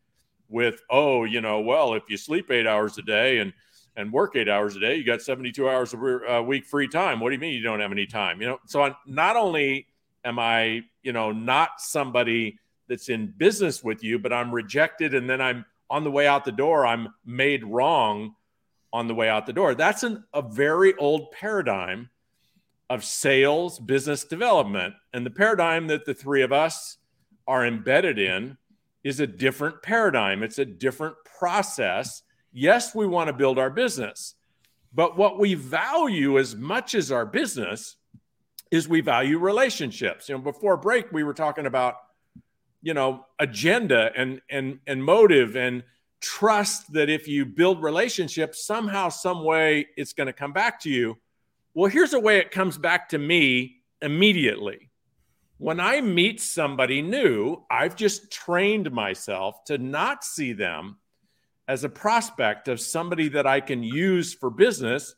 with, 0.50 0.82
oh, 0.90 1.26
you 1.26 1.42
know, 1.42 1.60
well, 1.60 1.94
if 1.94 2.04
you 2.10 2.18
sleep 2.18 2.50
eight 2.50 2.68
hours 2.68 2.98
a 2.98 3.02
day 3.02 3.40
and 3.40 3.54
and 3.96 4.12
work 4.12 4.36
eight 4.36 4.50
hours 4.50 4.76
a 4.76 4.80
day, 4.80 4.96
you 4.96 5.04
got 5.04 5.22
72 5.22 5.70
hours 5.70 5.94
a 5.94 6.42
week 6.42 6.66
free 6.66 6.88
time. 6.88 7.20
What 7.20 7.30
do 7.30 7.36
you 7.36 7.40
mean 7.40 7.54
you 7.54 7.62
don't 7.62 7.80
have 7.80 7.92
any 7.92 8.08
time? 8.08 8.42
You 8.42 8.48
know, 8.48 8.60
so 8.66 8.82
I'm, 8.82 8.96
not 9.06 9.36
only 9.36 9.86
am 10.26 10.40
I, 10.40 10.82
you 11.04 11.14
know, 11.14 11.32
not 11.32 11.80
somebody 11.80 12.58
that's 12.88 13.10
in 13.10 13.28
business 13.38 13.84
with 13.84 14.04
you, 14.04 14.18
but 14.18 14.34
I'm 14.34 14.52
rejected 14.52 15.14
and 15.14 15.30
then 15.30 15.42
I'm 15.42 15.64
on 15.92 16.04
the 16.04 16.10
way 16.10 16.26
out 16.26 16.44
the 16.44 16.52
door, 16.52 16.88
I'm 16.88 17.10
made 17.24 17.64
wrong 17.64 18.34
on 18.94 19.08
the 19.08 19.16
way 19.16 19.28
out 19.28 19.48
the 19.48 19.54
door. 19.54 19.74
That's 19.74 20.04
an, 20.04 20.24
a 20.34 20.42
very 20.42 20.94
old 20.96 21.32
paradigm 21.32 22.10
of 22.90 23.04
sales, 23.04 23.80
business 23.80 24.24
development. 24.24 24.94
And 25.14 25.26
the 25.26 25.32
paradigm 25.32 25.88
that 25.88 26.06
the 26.06 26.14
three 26.14 26.44
of 26.44 26.54
us 26.54 27.00
are 27.48 27.66
embedded 27.66 28.20
in 28.20 28.56
is 29.04 29.20
a 29.20 29.28
different 29.28 29.82
paradigm, 29.82 30.44
it's 30.44 30.60
a 30.60 30.66
different 30.66 31.16
process. 31.38 32.22
Yes, 32.54 32.94
we 32.94 33.08
want 33.08 33.28
to 33.28 33.34
build 33.34 33.58
our 33.58 33.72
business, 33.72 34.36
but 34.94 35.18
what 35.18 35.40
we 35.40 35.56
value 35.56 36.38
as 36.38 36.56
much 36.56 36.94
as 36.94 37.12
our 37.12 37.26
business 37.26 37.98
is 38.72 38.88
we 38.88 39.02
value 39.02 39.40
relationships. 39.40 40.30
You 40.30 40.36
know, 40.36 40.42
before 40.42 40.78
break, 40.78 41.12
we 41.12 41.24
were 41.24 41.34
talking 41.34 41.66
about 41.66 41.96
you 42.82 42.94
know 42.94 43.26
agenda 43.40 44.12
and 44.16 44.42
and 44.50 44.80
and 44.86 45.04
motive 45.04 45.56
and 45.56 45.84
trust 46.24 46.94
that 46.94 47.10
if 47.10 47.28
you 47.28 47.46
build 47.46 47.84
relationships 47.84 48.66
somehow 48.66 49.10
some 49.10 49.44
way 49.44 49.86
it's 49.98 50.14
going 50.14 50.28
to 50.28 50.34
come 50.34 50.54
back 50.54 50.80
to 50.80 50.90
you. 50.90 51.18
Well 51.74 51.92
here's 51.92 52.14
a 52.14 52.20
way 52.20 52.38
it 52.38 52.50
comes 52.50 52.78
back 52.78 53.10
to 53.10 53.18
me 53.18 53.82
immediately. 54.02 54.90
When 55.58 55.82
i 55.82 56.00
meet 56.00 56.40
somebody 56.40 57.02
new 57.02 57.64
i've 57.70 57.98
just 57.98 58.32
trained 58.32 58.92
myself 58.92 59.66
to 59.66 59.78
not 59.78 60.24
see 60.24 60.54
them 60.54 60.98
as 61.68 61.84
a 61.84 61.90
prospect 61.90 62.68
of 62.70 62.80
somebody 62.80 63.28
that 63.30 63.46
i 63.46 63.60
can 63.60 63.84
use 63.84 64.34
for 64.34 64.50
business. 64.50 65.16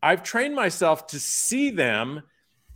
I've 0.00 0.22
trained 0.22 0.54
myself 0.54 1.08
to 1.08 1.18
see 1.18 1.70
them 1.70 2.22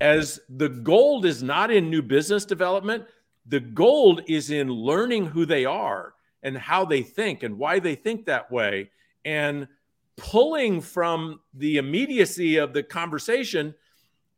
as 0.00 0.40
the 0.48 0.68
gold 0.68 1.24
is 1.24 1.40
not 1.40 1.70
in 1.70 1.88
new 1.88 2.02
business 2.02 2.44
development. 2.44 3.04
The 3.46 3.60
gold 3.60 4.22
is 4.26 4.50
in 4.50 4.72
learning 4.72 5.26
who 5.26 5.46
they 5.46 5.64
are 5.64 6.14
and 6.42 6.56
how 6.56 6.84
they 6.84 7.02
think 7.02 7.42
and 7.42 7.58
why 7.58 7.78
they 7.78 7.94
think 7.94 8.26
that 8.26 8.50
way. 8.50 8.90
And 9.24 9.68
pulling 10.16 10.80
from 10.80 11.40
the 11.54 11.78
immediacy 11.78 12.58
of 12.58 12.74
the 12.74 12.82
conversation 12.82 13.74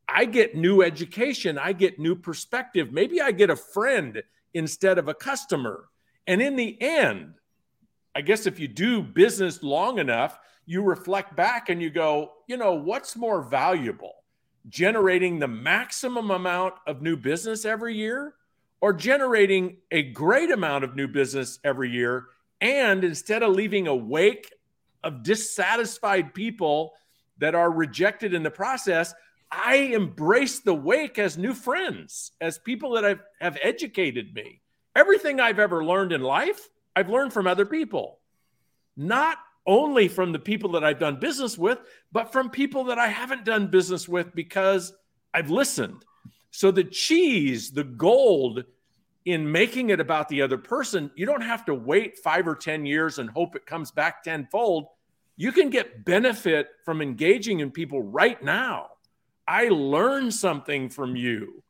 i 0.08 0.24
get 0.24 0.54
new 0.54 0.80
education 0.80 1.58
i 1.58 1.72
get 1.72 1.98
new 1.98 2.14
perspective. 2.14 2.92
Maybe 2.92 3.20
i 3.20 3.32
get 3.32 3.50
a 3.50 3.56
friend 3.56 4.22
instead 4.54 4.98
of 4.98 5.08
a 5.08 5.14
customer. 5.14 5.88
And 6.26 6.40
in 6.40 6.54
the 6.54 6.80
end 6.80 7.34
i 8.14 8.20
guess 8.20 8.46
if 8.46 8.60
you 8.60 8.68
do 8.68 9.02
business 9.02 9.62
long 9.62 9.98
enough 9.98 10.38
you 10.66 10.82
reflect 10.82 11.34
back 11.34 11.68
and 11.68 11.82
you 11.82 11.90
go 11.90 12.32
you 12.46 12.56
know 12.56 12.74
what's 12.74 13.16
more 13.16 13.42
valuable? 13.42 14.14
Generating 14.68 15.40
the 15.40 15.48
maximum 15.48 16.30
amount 16.30 16.74
of 16.86 17.02
new 17.02 17.16
business 17.16 17.64
every 17.64 17.96
year 17.96 18.34
or 18.82 18.92
generating 18.92 19.76
a 19.92 20.02
great 20.02 20.50
amount 20.50 20.82
of 20.82 20.96
new 20.96 21.06
business 21.06 21.60
every 21.62 21.88
year. 21.88 22.26
And 22.60 23.04
instead 23.04 23.42
of 23.44 23.54
leaving 23.54 23.86
a 23.86 23.94
wake 23.94 24.52
of 25.04 25.22
dissatisfied 25.22 26.34
people 26.34 26.92
that 27.38 27.54
are 27.54 27.70
rejected 27.70 28.34
in 28.34 28.42
the 28.42 28.50
process, 28.50 29.14
I 29.50 29.76
embrace 29.76 30.58
the 30.58 30.74
wake 30.74 31.18
as 31.18 31.38
new 31.38 31.54
friends, 31.54 32.32
as 32.40 32.58
people 32.58 32.92
that 32.92 33.04
have, 33.04 33.20
have 33.40 33.58
educated 33.62 34.34
me. 34.34 34.60
Everything 34.96 35.38
I've 35.38 35.60
ever 35.60 35.84
learned 35.84 36.12
in 36.12 36.20
life, 36.20 36.68
I've 36.96 37.08
learned 37.08 37.32
from 37.32 37.46
other 37.46 37.64
people, 37.64 38.18
not 38.96 39.38
only 39.64 40.08
from 40.08 40.32
the 40.32 40.38
people 40.40 40.72
that 40.72 40.82
I've 40.82 40.98
done 40.98 41.20
business 41.20 41.56
with, 41.56 41.78
but 42.10 42.32
from 42.32 42.50
people 42.50 42.84
that 42.84 42.98
I 42.98 43.06
haven't 43.06 43.44
done 43.44 43.68
business 43.68 44.08
with 44.08 44.34
because 44.34 44.92
I've 45.32 45.50
listened 45.50 46.04
so 46.52 46.70
the 46.70 46.84
cheese, 46.84 47.70
the 47.70 47.82
gold 47.82 48.64
in 49.24 49.50
making 49.50 49.88
it 49.88 50.00
about 50.00 50.28
the 50.28 50.42
other 50.42 50.58
person, 50.58 51.10
you 51.16 51.24
don't 51.24 51.40
have 51.40 51.64
to 51.64 51.74
wait 51.74 52.18
five 52.18 52.46
or 52.46 52.54
10 52.54 52.84
years 52.84 53.18
and 53.18 53.30
hope 53.30 53.56
it 53.56 53.64
comes 53.64 53.90
back 53.90 54.22
tenfold. 54.22 54.86
You 55.36 55.50
can 55.50 55.70
get 55.70 56.04
benefit 56.04 56.68
from 56.84 57.00
engaging 57.00 57.60
in 57.60 57.70
people 57.70 58.02
right 58.02 58.40
now. 58.44 58.88
I 59.48 59.68
learn 59.68 60.30
something 60.30 60.90
from 60.90 61.16
you, 61.16 61.62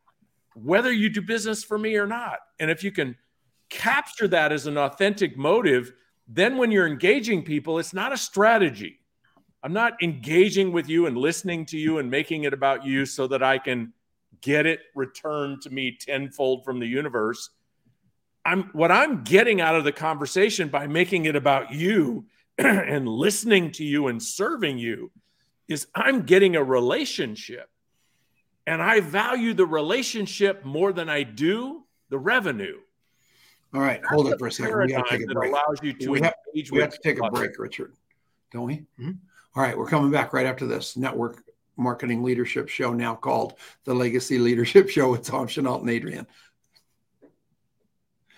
whether 0.55 0.91
you 0.91 1.09
do 1.09 1.23
business 1.23 1.63
for 1.63 1.79
me 1.79 1.97
or 1.97 2.07
not. 2.07 2.41
And 2.59 2.69
if 2.69 2.83
you 2.83 2.91
can 2.91 3.17
capture 3.71 4.29
that 4.29 4.51
as 4.51 4.67
an 4.67 4.77
authentic 4.77 5.37
motive, 5.37 5.93
then 6.27 6.57
when 6.57 6.73
you're 6.73 6.89
engaging 6.89 7.45
people, 7.45 7.79
it's 7.79 7.95
not 7.95 8.13
a 8.13 8.17
strategy. 8.17 8.99
I'm 9.63 9.73
not 9.73 10.03
engaging 10.03 10.73
with 10.73 10.89
you 10.89 11.07
and 11.07 11.17
listening 11.17 11.67
to 11.67 11.79
you 11.79 11.99
and 11.99 12.11
making 12.11 12.45
it 12.45 12.53
about 12.53 12.85
you 12.85 13.07
so 13.07 13.29
that 13.29 13.45
I 13.45 13.59
can 13.59 13.93
get 14.43 14.67
it 14.67 14.81
returned 14.95 15.63
to 15.63 15.71
me 15.71 15.97
tenfold 15.99 16.65
from 16.65 16.79
the 16.79 16.87
universe. 16.87 17.51
I'm 18.45 18.65
what 18.73 18.91
I'm 18.91 19.23
getting 19.23 19.61
out 19.61 19.77
of 19.77 19.85
the 19.85 19.93
conversation 19.93 20.69
by 20.69 20.87
making 20.87 21.25
it 21.25 21.37
about 21.37 21.73
you 21.73 22.27
and 22.59 23.09
listening 23.09 23.71
to 23.73 23.85
you 23.85 24.09
and 24.09 24.23
serving 24.23 24.79
you 24.79 25.11
is 25.69 25.87
I'm 25.95 26.23
getting 26.23 26.57
a 26.57 26.63
relationship. 26.63 27.69
And 28.67 28.81
I 28.81 29.01
value 29.01 29.55
the 29.55 29.67
relationship 29.67 30.65
more 30.65 30.93
than 30.93 31.09
I 31.09 31.25
do 31.25 31.85
the 32.11 32.19
revenue. 32.19 32.79
All 33.75 33.81
right, 33.81 34.01
That's 34.03 34.13
hold 34.13 34.29
it 34.29 34.39
for 34.39 34.49
a 34.49 34.53
second. 34.53 34.87
We 34.87 34.93
have 34.93 35.09
to 35.09 35.19
take 35.19 35.31
a 35.31 35.35
break. 35.35 35.51
Allows 35.51 35.81
you 35.83 35.93
to 35.95 36.11
we 36.11 36.21
have, 36.21 36.35
we 36.71 36.81
have 36.81 36.93
to 36.93 36.99
take 37.03 37.19
a 37.19 37.31
break, 37.31 37.59
Richard. 37.59 37.95
Don't 38.53 38.67
we? 38.67 38.77
Mm-hmm. 39.01 39.13
All 39.57 39.63
right, 39.63 39.77
we're 39.77 39.89
coming 39.89 40.11
back 40.11 40.33
right 40.33 40.47
after 40.47 40.67
this 40.67 40.97
network 40.97 41.43
marketing 41.77 42.23
leadership 42.23 42.69
show 42.69 42.93
now 42.93 43.15
called 43.15 43.55
the 43.85 43.95
Legacy 43.95 44.39
Leadership 44.39 44.89
Show 44.89 45.11
with 45.11 45.23
Tom 45.23 45.47
Chenault 45.47 45.81
and 45.81 45.91
Adrian. 45.91 46.27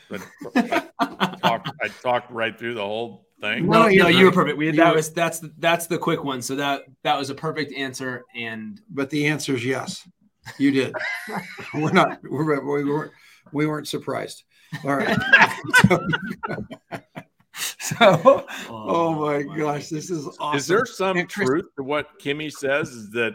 But 0.09 0.21
I, 0.55 1.37
talked, 1.43 1.71
I 1.83 1.89
talked 1.89 2.31
right 2.31 2.57
through 2.59 2.75
the 2.75 2.83
whole 2.83 3.27
thing. 3.41 3.67
No, 3.67 3.83
no, 3.83 3.89
you, 3.89 4.07
you 4.09 4.25
were 4.27 4.33
perfect. 4.33 4.59
We, 4.59 4.71
that 4.71 4.95
was 4.95 5.13
that's 5.13 5.41
the, 5.41 5.53
that's 5.59 5.87
the 5.87 5.99
quick 5.99 6.23
one. 6.23 6.43
So 6.43 6.57
that 6.57 6.83
that 7.03 7.19
was 7.19 7.31
a 7.31 7.35
perfect 7.35 7.73
answer. 7.73 8.25
And 8.35 8.81
but 8.91 9.11
the 9.11 9.27
answer 9.27 9.55
is 9.55 9.65
yes, 9.65 10.07
you 10.59 10.71
did. 10.71 10.95
we're 11.75 11.93
not. 11.93 12.21
We're, 12.23 12.61
we 12.61 12.85
weren't. 12.85 13.13
We 13.53 13.67
weren't 13.67 13.89
surprised. 13.89 14.45
All 14.85 14.97
right. 14.97 15.19
So, 15.89 16.07
oh, 18.01 18.47
oh 18.69 19.15
my 19.15 19.43
gosh, 19.43 19.89
this 19.89 20.11
is 20.11 20.27
awesome. 20.39 20.57
Is 20.57 20.67
there 20.67 20.87
some 20.87 21.27
truth 21.27 21.67
to 21.77 21.83
what 21.83 22.19
Kimmy 22.21 22.51
says? 22.51 22.91
Is 22.91 23.11
that 23.11 23.35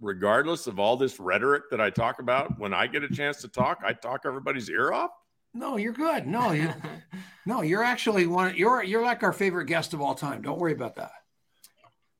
regardless 0.00 0.66
of 0.66 0.78
all 0.78 0.96
this 0.96 1.18
rhetoric 1.18 1.64
that 1.70 1.80
I 1.80 1.90
talk 1.90 2.20
about, 2.20 2.58
when 2.58 2.74
I 2.74 2.86
get 2.86 3.02
a 3.02 3.08
chance 3.08 3.40
to 3.42 3.48
talk, 3.48 3.80
I 3.84 3.92
talk 3.92 4.22
everybody's 4.26 4.68
ear 4.70 4.92
off? 4.92 5.10
No, 5.54 5.76
you're 5.76 5.92
good. 5.92 6.26
No, 6.26 6.52
you, 6.52 6.72
no, 7.46 7.62
you're 7.62 7.82
actually 7.82 8.26
one. 8.26 8.56
You're 8.56 8.82
you're 8.82 9.02
like 9.02 9.22
our 9.22 9.32
favorite 9.32 9.66
guest 9.66 9.94
of 9.94 10.00
all 10.00 10.14
time. 10.14 10.42
Don't 10.42 10.58
worry 10.58 10.72
about 10.72 10.96
that. 10.96 11.12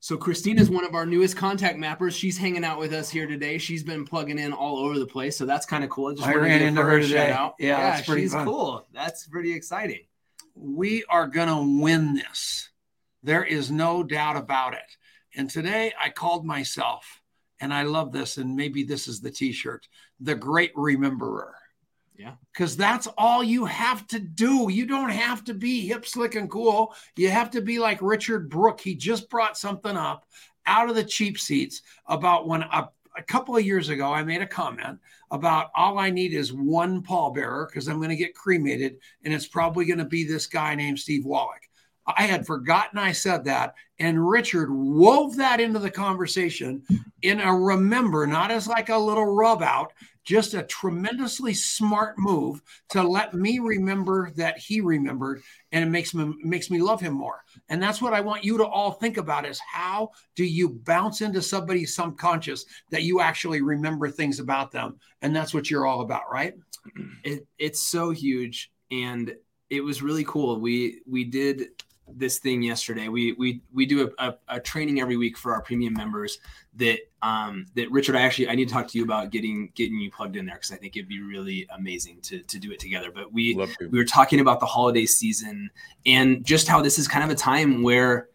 So 0.00 0.18
Christina 0.18 0.60
is 0.60 0.68
one 0.68 0.84
of 0.84 0.94
our 0.94 1.06
newest 1.06 1.36
contact 1.36 1.78
mappers. 1.78 2.12
She's 2.12 2.36
hanging 2.36 2.62
out 2.62 2.78
with 2.78 2.92
us 2.92 3.08
here 3.08 3.26
today. 3.26 3.56
She's 3.56 3.82
been 3.82 4.04
plugging 4.04 4.38
in 4.38 4.52
all 4.52 4.76
over 4.76 4.98
the 4.98 5.06
place, 5.06 5.36
so 5.36 5.46
that's 5.46 5.64
kind 5.64 5.82
of 5.82 5.88
cool. 5.88 6.08
I 6.08 6.14
just 6.14 6.26
I 6.26 6.34
ran 6.34 6.62
into 6.62 6.82
her, 6.82 6.90
her 6.90 7.00
today. 7.00 7.28
Yeah, 7.28 7.50
yeah 7.58 8.02
she's 8.02 8.32
fun. 8.32 8.44
cool. 8.44 8.86
That's 8.92 9.26
pretty 9.26 9.54
exciting 9.54 10.00
we 10.54 11.04
are 11.08 11.26
going 11.26 11.48
to 11.48 11.82
win 11.82 12.14
this. 12.14 12.70
There 13.22 13.44
is 13.44 13.70
no 13.70 14.02
doubt 14.02 14.36
about 14.36 14.74
it. 14.74 14.96
And 15.36 15.50
today 15.50 15.92
I 16.00 16.10
called 16.10 16.44
myself, 16.46 17.20
and 17.60 17.72
I 17.72 17.82
love 17.82 18.12
this, 18.12 18.36
and 18.36 18.54
maybe 18.54 18.84
this 18.84 19.08
is 19.08 19.20
the 19.20 19.30
t 19.30 19.52
shirt, 19.52 19.88
the 20.20 20.34
great 20.34 20.74
rememberer. 20.74 21.52
Yeah. 22.16 22.34
Because 22.52 22.76
that's 22.76 23.08
all 23.18 23.42
you 23.42 23.64
have 23.64 24.06
to 24.08 24.20
do. 24.20 24.68
You 24.70 24.86
don't 24.86 25.10
have 25.10 25.42
to 25.44 25.54
be 25.54 25.86
hip, 25.86 26.06
slick, 26.06 26.36
and 26.36 26.48
cool. 26.48 26.94
You 27.16 27.30
have 27.30 27.50
to 27.52 27.60
be 27.60 27.80
like 27.80 27.98
Richard 28.00 28.48
Brooke. 28.48 28.80
He 28.80 28.94
just 28.94 29.28
brought 29.28 29.58
something 29.58 29.96
up 29.96 30.24
out 30.66 30.88
of 30.88 30.94
the 30.94 31.04
cheap 31.04 31.38
seats 31.38 31.82
about 32.06 32.46
when 32.46 32.62
a 32.62 32.88
a 33.16 33.22
couple 33.22 33.56
of 33.56 33.64
years 33.64 33.88
ago, 33.88 34.12
I 34.12 34.24
made 34.24 34.42
a 34.42 34.46
comment 34.46 34.98
about 35.30 35.70
all 35.74 35.98
I 35.98 36.10
need 36.10 36.32
is 36.32 36.52
one 36.52 37.02
pallbearer 37.02 37.68
because 37.68 37.88
I'm 37.88 37.98
going 37.98 38.10
to 38.10 38.16
get 38.16 38.34
cremated, 38.34 38.96
and 39.24 39.32
it's 39.32 39.46
probably 39.46 39.84
going 39.84 39.98
to 39.98 40.04
be 40.04 40.24
this 40.24 40.46
guy 40.46 40.74
named 40.74 40.98
Steve 40.98 41.24
Wallach. 41.24 41.62
I 42.06 42.24
had 42.24 42.46
forgotten 42.46 42.98
I 42.98 43.12
said 43.12 43.44
that, 43.44 43.74
and 43.98 44.28
Richard 44.28 44.70
wove 44.70 45.36
that 45.36 45.60
into 45.60 45.78
the 45.78 45.90
conversation 45.90 46.82
in 47.22 47.40
a 47.40 47.54
remember, 47.54 48.26
not 48.26 48.50
as 48.50 48.68
like 48.68 48.90
a 48.90 48.98
little 48.98 49.24
rub 49.24 49.62
out, 49.62 49.92
just 50.24 50.54
a 50.54 50.62
tremendously 50.62 51.54
smart 51.54 52.14
move 52.18 52.62
to 52.88 53.02
let 53.02 53.34
me 53.34 53.58
remember 53.58 54.30
that 54.36 54.58
he 54.58 54.80
remembered 54.80 55.42
and 55.72 55.84
it 55.84 55.88
makes 55.88 56.14
me 56.14 56.34
makes 56.42 56.70
me 56.70 56.80
love 56.80 57.00
him 57.00 57.12
more. 57.12 57.42
And 57.68 57.82
that's 57.82 58.00
what 58.00 58.14
i 58.14 58.20
want 58.20 58.44
you 58.44 58.58
to 58.58 58.66
all 58.66 58.92
think 58.92 59.16
about 59.16 59.46
is 59.46 59.60
how 59.60 60.10
do 60.34 60.44
you 60.44 60.70
bounce 60.70 61.20
into 61.20 61.42
somebody's 61.42 61.94
subconscious 61.94 62.64
that 62.90 63.02
you 63.02 63.20
actually 63.20 63.62
remember 63.62 64.08
things 64.08 64.40
about 64.40 64.72
them? 64.72 64.98
And 65.22 65.34
that's 65.34 65.54
what 65.54 65.70
you're 65.70 65.86
all 65.86 66.00
about 66.00 66.30
right? 66.30 66.54
It, 67.24 67.46
it's 67.58 67.80
so 67.80 68.10
huge 68.10 68.70
and 68.90 69.34
it 69.70 69.80
was 69.80 70.02
really 70.02 70.24
cool. 70.24 70.60
We 70.60 71.00
we 71.06 71.24
did 71.24 71.68
this 72.08 72.38
thing 72.38 72.62
yesterday. 72.62 73.08
We 73.08 73.32
we 73.32 73.60
we 73.72 73.86
do 73.86 74.10
a, 74.18 74.28
a, 74.28 74.34
a, 74.48 74.60
training 74.60 75.00
every 75.00 75.16
week 75.16 75.36
for 75.36 75.54
our 75.54 75.62
premium 75.62 75.94
members 75.94 76.38
that 76.76 76.98
um 77.22 77.66
that 77.74 77.90
Richard 77.90 78.16
I 78.16 78.22
actually 78.22 78.48
I 78.48 78.54
need 78.54 78.68
to 78.68 78.74
talk 78.74 78.88
to 78.88 78.98
you 78.98 79.04
about 79.04 79.30
getting 79.30 79.70
getting 79.74 79.98
you 79.98 80.10
plugged 80.10 80.36
in 80.36 80.46
there 80.46 80.56
because 80.56 80.72
I 80.72 80.76
think 80.76 80.96
it'd 80.96 81.08
be 81.08 81.22
really 81.22 81.66
amazing 81.74 82.20
to 82.22 82.42
to 82.42 82.58
do 82.58 82.72
it 82.72 82.78
together. 82.78 83.10
But 83.12 83.32
we 83.32 83.54
we 83.80 83.98
were 83.98 84.04
talking 84.04 84.40
about 84.40 84.60
the 84.60 84.66
holiday 84.66 85.06
season 85.06 85.70
and 86.06 86.44
just 86.44 86.68
how 86.68 86.82
this 86.82 86.98
is 86.98 87.08
kind 87.08 87.24
of 87.24 87.30
a 87.30 87.34
time 87.34 87.82
where 87.82 88.28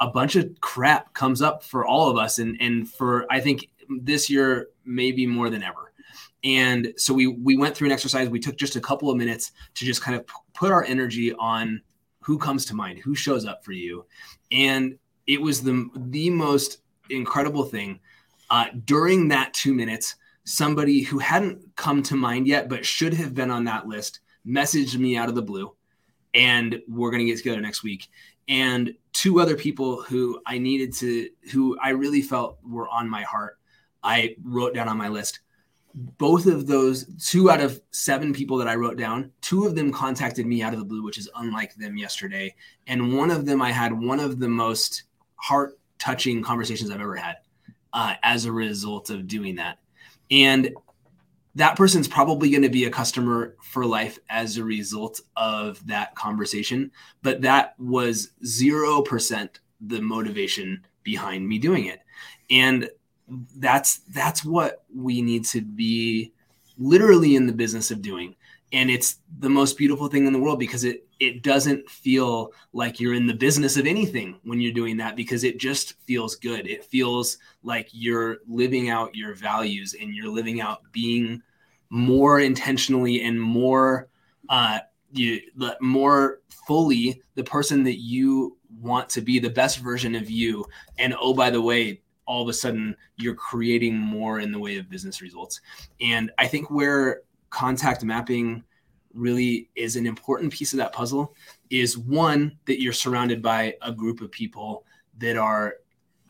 a 0.00 0.08
bunch 0.08 0.36
of 0.36 0.48
crap 0.60 1.12
comes 1.12 1.42
up 1.42 1.62
for 1.62 1.86
all 1.86 2.08
of 2.08 2.16
us 2.16 2.38
and 2.38 2.56
and 2.60 2.90
for 2.90 3.26
I 3.30 3.40
think 3.40 3.68
this 3.88 4.30
year 4.30 4.68
maybe 4.84 5.26
more 5.26 5.50
than 5.50 5.62
ever. 5.62 5.92
And 6.42 6.94
so 6.96 7.12
we 7.12 7.26
we 7.26 7.56
went 7.56 7.76
through 7.76 7.88
an 7.88 7.92
exercise. 7.92 8.28
We 8.28 8.40
took 8.40 8.56
just 8.56 8.76
a 8.76 8.80
couple 8.80 9.10
of 9.10 9.16
minutes 9.18 9.52
to 9.74 9.84
just 9.84 10.00
kind 10.00 10.16
of 10.16 10.24
put 10.54 10.72
our 10.72 10.84
energy 10.84 11.34
on 11.34 11.82
who 12.22 12.38
comes 12.38 12.64
to 12.66 12.74
mind 12.74 12.98
who 12.98 13.14
shows 13.14 13.44
up 13.44 13.64
for 13.64 13.72
you. 13.72 14.04
And 14.52 14.98
it 15.26 15.40
was 15.40 15.62
the 15.62 15.88
the 15.96 16.30
most 16.30 16.78
incredible 17.08 17.64
thing 17.64 18.00
uh, 18.50 18.66
during 18.84 19.28
that 19.28 19.52
two 19.54 19.74
minutes 19.74 20.16
somebody 20.44 21.02
who 21.02 21.18
hadn't 21.18 21.60
come 21.76 22.02
to 22.02 22.16
mind 22.16 22.46
yet 22.46 22.68
but 22.68 22.84
should 22.86 23.12
have 23.14 23.34
been 23.34 23.50
on 23.50 23.64
that 23.64 23.86
list 23.86 24.20
messaged 24.46 24.96
me 24.96 25.16
out 25.16 25.28
of 25.28 25.34
the 25.34 25.42
blue 25.42 25.72
and 26.34 26.80
we're 26.88 27.10
going 27.10 27.20
to 27.20 27.26
get 27.26 27.38
together 27.38 27.60
next 27.60 27.82
week. 27.82 28.08
And 28.48 28.94
two 29.12 29.40
other 29.40 29.56
people 29.56 30.02
who 30.02 30.40
i 30.46 30.58
needed 30.58 30.94
to 30.94 31.28
who 31.52 31.76
i 31.82 31.90
really 31.90 32.22
felt 32.22 32.58
were 32.62 32.88
on 32.88 33.08
my 33.08 33.22
heart 33.22 33.58
i 34.02 34.34
wrote 34.42 34.74
down 34.74 34.88
on 34.88 34.96
my 34.96 35.08
list 35.08 35.40
both 35.94 36.46
of 36.46 36.66
those 36.66 37.06
two 37.18 37.50
out 37.50 37.60
of 37.60 37.80
seven 37.90 38.32
people 38.32 38.56
that 38.58 38.68
I 38.68 38.74
wrote 38.74 38.96
down, 38.96 39.32
two 39.40 39.66
of 39.66 39.74
them 39.74 39.92
contacted 39.92 40.46
me 40.46 40.62
out 40.62 40.72
of 40.72 40.78
the 40.78 40.84
blue, 40.84 41.02
which 41.02 41.18
is 41.18 41.28
unlike 41.36 41.74
them 41.74 41.96
yesterday. 41.96 42.54
And 42.86 43.16
one 43.16 43.30
of 43.30 43.46
them, 43.46 43.60
I 43.60 43.72
had 43.72 43.92
one 43.92 44.20
of 44.20 44.38
the 44.38 44.48
most 44.48 45.04
heart 45.36 45.78
touching 45.98 46.42
conversations 46.42 46.90
I've 46.90 47.00
ever 47.00 47.16
had 47.16 47.36
uh, 47.92 48.14
as 48.22 48.44
a 48.44 48.52
result 48.52 49.10
of 49.10 49.26
doing 49.26 49.56
that. 49.56 49.78
And 50.30 50.72
that 51.56 51.76
person's 51.76 52.06
probably 52.06 52.50
going 52.50 52.62
to 52.62 52.68
be 52.68 52.84
a 52.84 52.90
customer 52.90 53.56
for 53.62 53.84
life 53.84 54.18
as 54.28 54.56
a 54.56 54.64
result 54.64 55.20
of 55.36 55.84
that 55.86 56.14
conversation. 56.14 56.92
But 57.22 57.42
that 57.42 57.74
was 57.78 58.30
0% 58.44 59.48
the 59.80 60.00
motivation 60.00 60.86
behind 61.02 61.48
me 61.48 61.58
doing 61.58 61.86
it. 61.86 62.00
And 62.50 62.88
that's 63.56 63.98
that's 64.12 64.44
what 64.44 64.84
we 64.94 65.22
need 65.22 65.44
to 65.46 65.60
be 65.60 66.32
literally 66.78 67.36
in 67.36 67.46
the 67.46 67.52
business 67.52 67.90
of 67.90 68.02
doing. 68.02 68.34
And 68.72 68.90
it's 68.90 69.16
the 69.38 69.48
most 69.48 69.76
beautiful 69.76 70.08
thing 70.08 70.26
in 70.26 70.32
the 70.32 70.38
world 70.38 70.58
because 70.58 70.84
it 70.84 71.06
it 71.18 71.42
doesn't 71.42 71.88
feel 71.90 72.52
like 72.72 72.98
you're 72.98 73.14
in 73.14 73.26
the 73.26 73.34
business 73.34 73.76
of 73.76 73.86
anything 73.86 74.38
when 74.44 74.60
you're 74.60 74.72
doing 74.72 74.96
that 74.96 75.16
because 75.16 75.44
it 75.44 75.58
just 75.58 76.00
feels 76.04 76.36
good. 76.36 76.66
It 76.66 76.84
feels 76.84 77.38
like 77.62 77.88
you're 77.92 78.38
living 78.48 78.88
out 78.88 79.14
your 79.14 79.34
values 79.34 79.94
and 80.00 80.14
you're 80.14 80.32
living 80.32 80.60
out 80.60 80.80
being 80.92 81.42
more 81.90 82.40
intentionally 82.40 83.22
and 83.22 83.40
more 83.40 84.08
uh 84.48 84.78
you 85.12 85.40
more 85.80 86.40
fully 86.66 87.20
the 87.34 87.44
person 87.44 87.82
that 87.82 87.98
you 87.98 88.56
want 88.80 89.08
to 89.10 89.20
be 89.20 89.38
the 89.38 89.50
best 89.50 89.78
version 89.78 90.14
of 90.14 90.30
you. 90.30 90.64
And 90.98 91.14
oh 91.20 91.34
by 91.34 91.50
the 91.50 91.60
way 91.60 92.00
all 92.30 92.42
of 92.42 92.48
a 92.48 92.52
sudden 92.52 92.96
you're 93.16 93.34
creating 93.34 93.98
more 93.98 94.38
in 94.38 94.52
the 94.52 94.58
way 94.58 94.78
of 94.78 94.88
business 94.88 95.20
results. 95.20 95.60
And 96.00 96.30
I 96.38 96.46
think 96.46 96.70
where 96.70 97.22
contact 97.50 98.04
mapping 98.04 98.62
really 99.12 99.68
is 99.74 99.96
an 99.96 100.06
important 100.06 100.52
piece 100.52 100.72
of 100.72 100.76
that 100.76 100.92
puzzle 100.92 101.34
is 101.70 101.98
one 101.98 102.56
that 102.66 102.80
you're 102.80 102.92
surrounded 102.92 103.42
by 103.42 103.74
a 103.82 103.90
group 103.90 104.20
of 104.20 104.30
people 104.30 104.84
that 105.18 105.36
are 105.36 105.74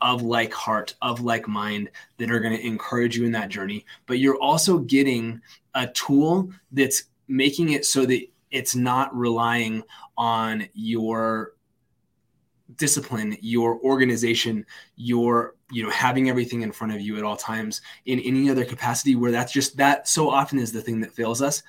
of 0.01 0.23
like 0.23 0.51
heart, 0.51 0.95
of 1.03 1.21
like 1.21 1.47
mind, 1.47 1.91
that 2.17 2.31
are 2.31 2.39
going 2.39 2.57
to 2.57 2.65
encourage 2.65 3.15
you 3.15 3.23
in 3.23 3.31
that 3.33 3.49
journey. 3.49 3.85
But 4.07 4.17
you're 4.17 4.41
also 4.41 4.79
getting 4.79 5.39
a 5.75 5.85
tool 5.85 6.49
that's 6.71 7.03
making 7.27 7.73
it 7.73 7.85
so 7.85 8.07
that 8.07 8.25
it's 8.49 8.75
not 8.75 9.15
relying 9.15 9.83
on 10.17 10.67
your 10.73 11.53
discipline, 12.77 13.37
your 13.41 13.79
organization, 13.81 14.65
your 14.95 15.55
you 15.71 15.83
know 15.83 15.89
having 15.89 16.29
everything 16.29 16.61
in 16.61 16.71
front 16.71 16.93
of 16.93 17.01
you 17.01 17.17
at 17.17 17.23
all 17.23 17.37
times 17.37 17.81
in 18.05 18.19
any 18.19 18.49
other 18.49 18.65
capacity 18.65 19.15
where 19.15 19.31
that's 19.31 19.51
just 19.51 19.77
that 19.77 20.07
so 20.07 20.29
often 20.29 20.59
is 20.59 20.71
the 20.71 20.81
thing 20.81 20.99
that 21.01 21.13
fails 21.13 21.41
us. 21.41 21.63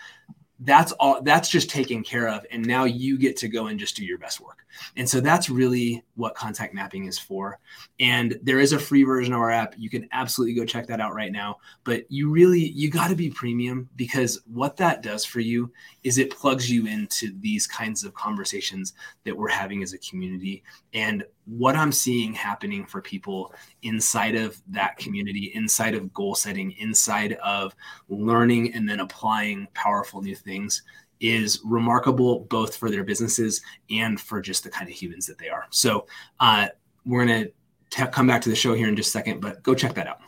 That's 0.61 0.93
all 0.93 1.21
that's 1.23 1.49
just 1.49 1.71
taken 1.71 2.05
care 2.05 2.29
of. 2.29 2.47
And 2.51 2.65
now 2.65 2.85
you 2.85 3.19
get 3.19 3.37
to 3.38 3.49
go 3.49 3.67
and 3.67 3.79
just 3.79 3.97
do 3.97 4.05
your 4.05 4.19
best 4.19 4.41
work. 4.41 4.65
And 4.97 5.09
so 5.09 5.21
that's 5.21 5.51
really 5.51 6.05
what 6.14 6.35
contact 6.35 6.75
mapping 6.75 7.07
is 7.07 7.18
for. 7.18 7.59
And 8.01 8.38
there 8.42 8.61
is 8.61 8.72
a 8.72 8.79
free 8.79 9.03
version 9.03 9.33
of 9.33 9.40
our 9.40 9.51
app. 9.51 9.75
You 9.77 9.88
can 9.88 10.09
absolutely 10.12 10.55
go 10.55 10.64
check 10.64 10.87
that 10.88 11.01
out 11.01 11.14
right 11.14 11.33
now. 11.33 11.59
But 11.85 12.05
you 12.11 12.31
really 12.31 12.61
you 12.70 12.90
got 12.90 13.09
to 13.09 13.16
be 13.16 13.31
premium 13.31 13.88
because 13.96 14.40
what 14.53 14.77
that 14.77 15.03
does 15.03 15.25
for 15.25 15.40
you 15.40 15.72
is 16.03 16.18
it 16.18 16.31
plugs 16.31 16.70
you 16.70 16.87
into 16.87 17.33
these 17.40 17.66
kinds 17.66 18.05
of 18.05 18.14
conversations 18.14 18.94
that 19.25 19.37
we're 19.37 19.48
having 19.48 19.83
as 19.83 19.92
a 19.92 19.98
community. 19.98 20.62
And 20.92 21.25
what 21.44 21.75
i'm 21.75 21.90
seeing 21.90 22.33
happening 22.33 22.87
for 22.87 23.01
people 23.01 23.53
inside 23.83 24.37
of 24.37 24.62
that 24.68 24.96
community 24.96 25.51
inside 25.55 25.94
of 25.94 26.12
goal 26.14 26.35
setting 26.35 26.70
inside 26.79 27.33
of 27.44 27.75
learning 28.09 28.72
and 28.75 28.88
then 28.88 29.01
applying 29.01 29.66
powerful 29.75 30.22
new 30.22 30.37
things 30.37 30.83
is 31.23 31.61
remarkable 31.65 32.41
both 32.41 32.77
for 32.77 32.91
their 32.91 33.05
businesses 33.05 33.63
and 33.91 34.21
for 34.21 34.43
just 34.43 34.65
the 34.65 34.71
kind 34.71 34.91
of 34.91 34.95
humans 34.95 35.27
that 35.27 35.39
they 35.39 35.49
are. 35.49 35.67
So 35.71 36.07
uh, 36.41 36.69
we're 37.07 37.25
going 37.25 37.51
to 37.91 38.07
come 38.09 38.27
back 38.27 38.43
to 38.43 38.49
the 38.51 38.57
show 38.57 38.75
here 38.75 38.89
in 38.89 38.97
just 38.97 39.09
a 39.09 39.13
second, 39.13 39.41
but 39.41 39.63
go 39.63 39.75
check 39.75 39.95
that 39.95 40.09
out. 40.09 40.19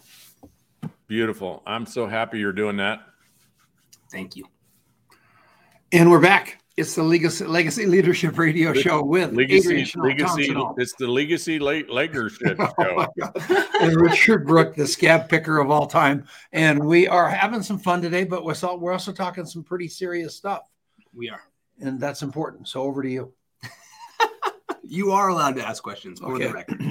Beautiful. 1.09 1.63
I'm 1.67 1.85
so 1.85 2.07
happy 2.07 2.39
you're 2.39 2.53
doing 2.53 2.77
that. 2.79 3.01
Thank 4.11 4.37
you. 4.37 4.47
And 5.93 6.11
we're 6.11 6.21
back. 6.21 6.61
It's 6.77 6.97
the 6.97 7.05
Legacy, 7.05 7.45
Legacy 7.45 7.87
Leadership 7.87 8.37
Radio 8.37 8.73
Show 8.73 9.05
with 9.05 9.33
Legacy. 9.33 9.87
Legacy. 9.97 10.53
It's 10.77 10.93
the 10.95 11.07
Legacy 11.07 11.61
Leadership 11.61 12.57
oh 12.79 13.07
Show. 13.17 13.65
and 13.81 13.95
Richard 14.01 14.45
Brooke, 14.45 14.75
the 14.75 14.87
scab 14.87 15.29
picker 15.29 15.59
of 15.59 15.71
all 15.71 15.87
time, 15.87 16.27
and 16.53 16.85
we 16.85 17.07
are 17.07 17.29
having 17.29 17.63
some 17.63 17.79
fun 17.79 18.03
today. 18.03 18.25
But 18.25 18.45
we're 18.45 18.53
also, 18.53 18.77
we're 18.77 18.93
also 18.93 19.13
talking 19.13 19.47
some 19.47 19.63
pretty 19.63 19.87
serious 19.87 20.35
stuff. 20.35 20.63
We 21.15 21.31
are. 21.31 21.43
And 21.81 22.01
that's 22.01 22.23
important. 22.23 22.69
So 22.69 22.83
over 22.83 23.03
to 23.03 23.11
you. 23.11 23.33
you 24.83 25.13
are 25.13 25.29
allowed 25.29 25.57
to 25.57 25.67
ask 25.67 25.83
questions 25.83 26.21
for 26.21 26.35
okay. 26.35 26.47
the 26.47 26.53
record, 26.53 26.83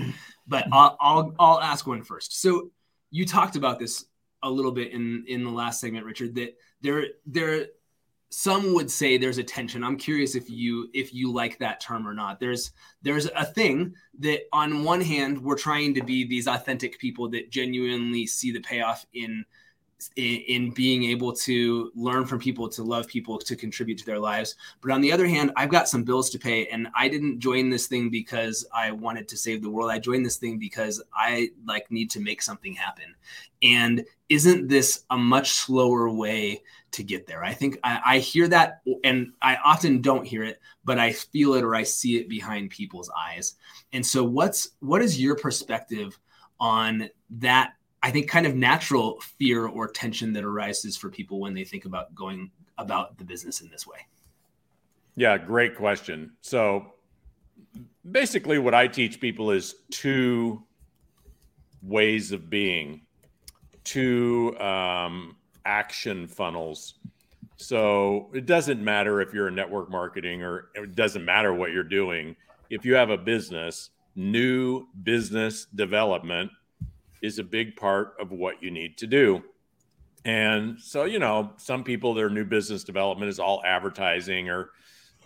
but 0.47 0.65
I'll, 0.71 0.97
I'll, 0.99 1.36
I'll 1.39 1.62
ask 1.62 1.88
one 1.88 2.03
first. 2.03 2.41
So 2.41 2.71
you 3.12 3.25
talked 3.25 3.55
about 3.55 3.79
this 3.79 4.05
a 4.41 4.49
little 4.49 4.71
bit 4.71 4.91
in 4.91 5.23
in 5.27 5.43
the 5.43 5.49
last 5.49 5.79
segment, 5.79 6.05
Richard. 6.05 6.36
That 6.36 6.57
there 6.81 7.05
there 7.25 7.67
some 8.29 8.73
would 8.73 8.89
say 8.89 9.17
there's 9.17 9.38
a 9.38 9.43
tension. 9.43 9.83
I'm 9.83 9.97
curious 9.97 10.36
if 10.36 10.49
you 10.49 10.89
if 10.93 11.13
you 11.13 11.31
like 11.31 11.59
that 11.59 11.79
term 11.79 12.07
or 12.07 12.13
not. 12.13 12.39
There's 12.39 12.71
there's 13.03 13.27
a 13.27 13.45
thing 13.45 13.93
that 14.19 14.41
on 14.51 14.83
one 14.83 15.01
hand 15.01 15.41
we're 15.41 15.57
trying 15.57 15.93
to 15.93 16.03
be 16.03 16.25
these 16.25 16.47
authentic 16.47 16.99
people 16.99 17.29
that 17.29 17.51
genuinely 17.51 18.25
see 18.25 18.51
the 18.51 18.59
payoff 18.59 19.05
in 19.13 19.45
in, 20.16 20.72
being 20.72 21.04
able 21.06 21.34
to 21.34 21.92
learn 21.96 22.26
from 22.26 22.39
people, 22.39 22.68
to 22.70 22.84
love 22.84 23.08
people, 23.08 23.38
to 23.38 23.56
contribute 23.56 23.98
to 24.00 24.06
their 24.06 24.20
lives. 24.20 24.56
But 24.82 24.92
on 24.92 25.02
the 25.02 25.12
other 25.12 25.28
hand, 25.28 25.52
I've 25.56 25.70
got 25.70 25.88
some 25.88 26.04
bills 26.04 26.30
to 26.32 26.39
pay, 26.39 26.68
and 26.68 26.88
I 26.96 27.08
didn't 27.08 27.39
join 27.39 27.70
this 27.70 27.88
thing 27.88 28.10
because 28.10 28.66
I 28.74 28.92
wanted 28.92 29.28
to 29.30 29.38
save 29.38 29.62
the 29.62 29.70
world. 29.70 29.92
I 29.92 30.00
joined 30.00 30.26
this 30.26 30.38
thing 30.38 30.58
because 30.58 31.04
I 31.13 31.50
like 31.66 31.92
need 31.92 32.10
to 32.12 32.20
make 32.20 32.42
something 32.42 32.74
happen. 32.74 33.16
And 33.62 34.06
isn't 34.30 34.68
this 34.68 35.04
a 35.10 35.18
much 35.18 35.52
slower 35.52 36.10
way 36.10 36.63
to 36.92 37.04
get 37.04 37.28
there? 37.28 37.44
I 37.44 37.54
think 37.54 37.78
I, 37.84 38.02
I 38.06 38.20
hear 38.20 38.48
that, 38.50 38.82
and 39.04 39.32
I 39.42 39.58
often 39.63 40.02
don't 40.02 40.26
hear 40.26 40.44
it, 40.44 40.60
but 40.84 41.00
I 41.00 41.13
feel 41.13 41.54
it 41.54 41.63
or 41.63 41.76
I 41.76 41.84
see 41.84 42.18
it 42.18 42.28
behind 42.28 42.70
people's 42.70 43.10
eyes. 43.18 43.56
And 43.94 44.06
so, 44.06 44.24
what's 44.24 44.72
what 44.80 45.02
is 45.02 45.22
your 45.22 45.36
perspective 45.36 46.20
on 46.60 47.10
that 47.30 47.74
I 48.04 48.12
think 48.12 48.30
kind 48.30 48.46
of 48.46 48.54
natural 48.54 49.22
fear 49.39 49.66
or 49.66 49.88
tension 49.88 50.34
that 50.34 50.44
arises 50.44 50.98
for 50.98 51.10
people 51.10 51.39
when 51.39 51.54
they 51.54 51.63
think 51.63 51.86
about 51.86 52.13
going 52.13 52.52
about 52.78 53.18
the 53.18 53.24
business 53.24 53.62
in 53.62 53.70
this 53.70 53.88
way? 53.88 54.00
Yeah, 55.16 55.38
great 55.38 55.76
question. 55.78 56.34
So 56.42 56.94
basically, 58.12 58.60
what 58.60 58.74
I 58.74 58.88
teach 58.88 59.22
people 59.22 59.52
is 59.52 59.76
two 59.89 60.63
ways 61.82 62.34
of 62.34 62.50
being, 62.50 63.02
two 63.86 64.60
um, 64.60 65.38
action 65.66 66.28
funnels. 66.28 66.96
So 67.56 68.32
it 68.34 68.46
doesn't 68.46 68.84
matter 68.84 69.22
if 69.22 69.34
you're 69.34 69.48
a 69.48 69.52
network 69.52 69.89
marketing 69.89 70.44
or 70.44 70.70
it 70.76 70.96
doesn't 70.96 71.24
matter 71.24 71.54
what 71.54 71.72
you're 71.72 71.84
doing. 71.84 72.36
If 72.70 72.84
you 72.84 72.96
have 72.96 73.12
a 73.12 73.18
business, 73.18 73.92
new 74.16 74.88
business 75.04 75.68
development 75.74 76.52
is 77.23 77.39
a 77.39 77.43
big 77.43 77.75
part 77.75 78.13
of 78.19 78.31
what 78.31 78.62
you 78.62 78.69
need 78.69 78.97
to 78.99 79.07
do. 79.07 79.41
And 80.25 80.79
so, 80.79 81.05
you 81.05 81.17
know, 81.17 81.53
some 81.57 81.83
people 81.83 82.13
their 82.13 82.29
new 82.29 82.45
business 82.45 82.83
development 82.83 83.29
is 83.29 83.39
all 83.39 83.63
advertising 83.65 84.49
or 84.49 84.69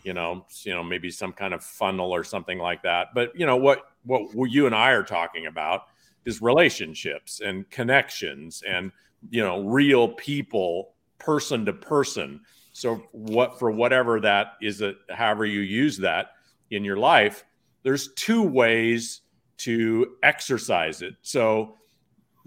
you 0.03 0.13
know, 0.13 0.45
you 0.63 0.73
know, 0.73 0.83
maybe 0.83 1.10
some 1.12 1.33
kind 1.33 1.53
of 1.53 1.62
funnel 1.62 2.12
or 2.12 2.23
something 2.23 2.60
like 2.60 2.81
that. 2.83 3.07
But 3.13 3.38
you 3.38 3.45
know 3.45 3.57
what 3.57 3.81
what 4.03 4.49
you 4.49 4.67
and 4.67 4.73
I 4.73 4.91
are 4.91 5.03
talking 5.03 5.47
about 5.47 5.88
is 6.25 6.41
relationships 6.41 7.41
and 7.43 7.69
connections 7.69 8.63
and 8.65 8.91
you 9.29 9.43
know 9.43 9.65
real 9.65 10.10
people 10.10 10.93
person 11.17 11.65
to 11.65 11.73
person. 11.73 12.39
So 12.71 13.03
what 13.12 13.60
for 13.60 13.71
whatever 13.71 14.21
that 14.21 14.53
is, 14.62 14.81
a, 14.81 14.93
however 15.10 15.45
you 15.45 15.62
use 15.62 15.97
that 15.97 16.27
in 16.69 16.86
your 16.86 16.97
life, 16.97 17.43
there's 17.83 18.13
two 18.13 18.43
ways 18.43 19.21
to 19.57 20.15
exercise 20.23 21.01
it. 21.01 21.15
So 21.21 21.75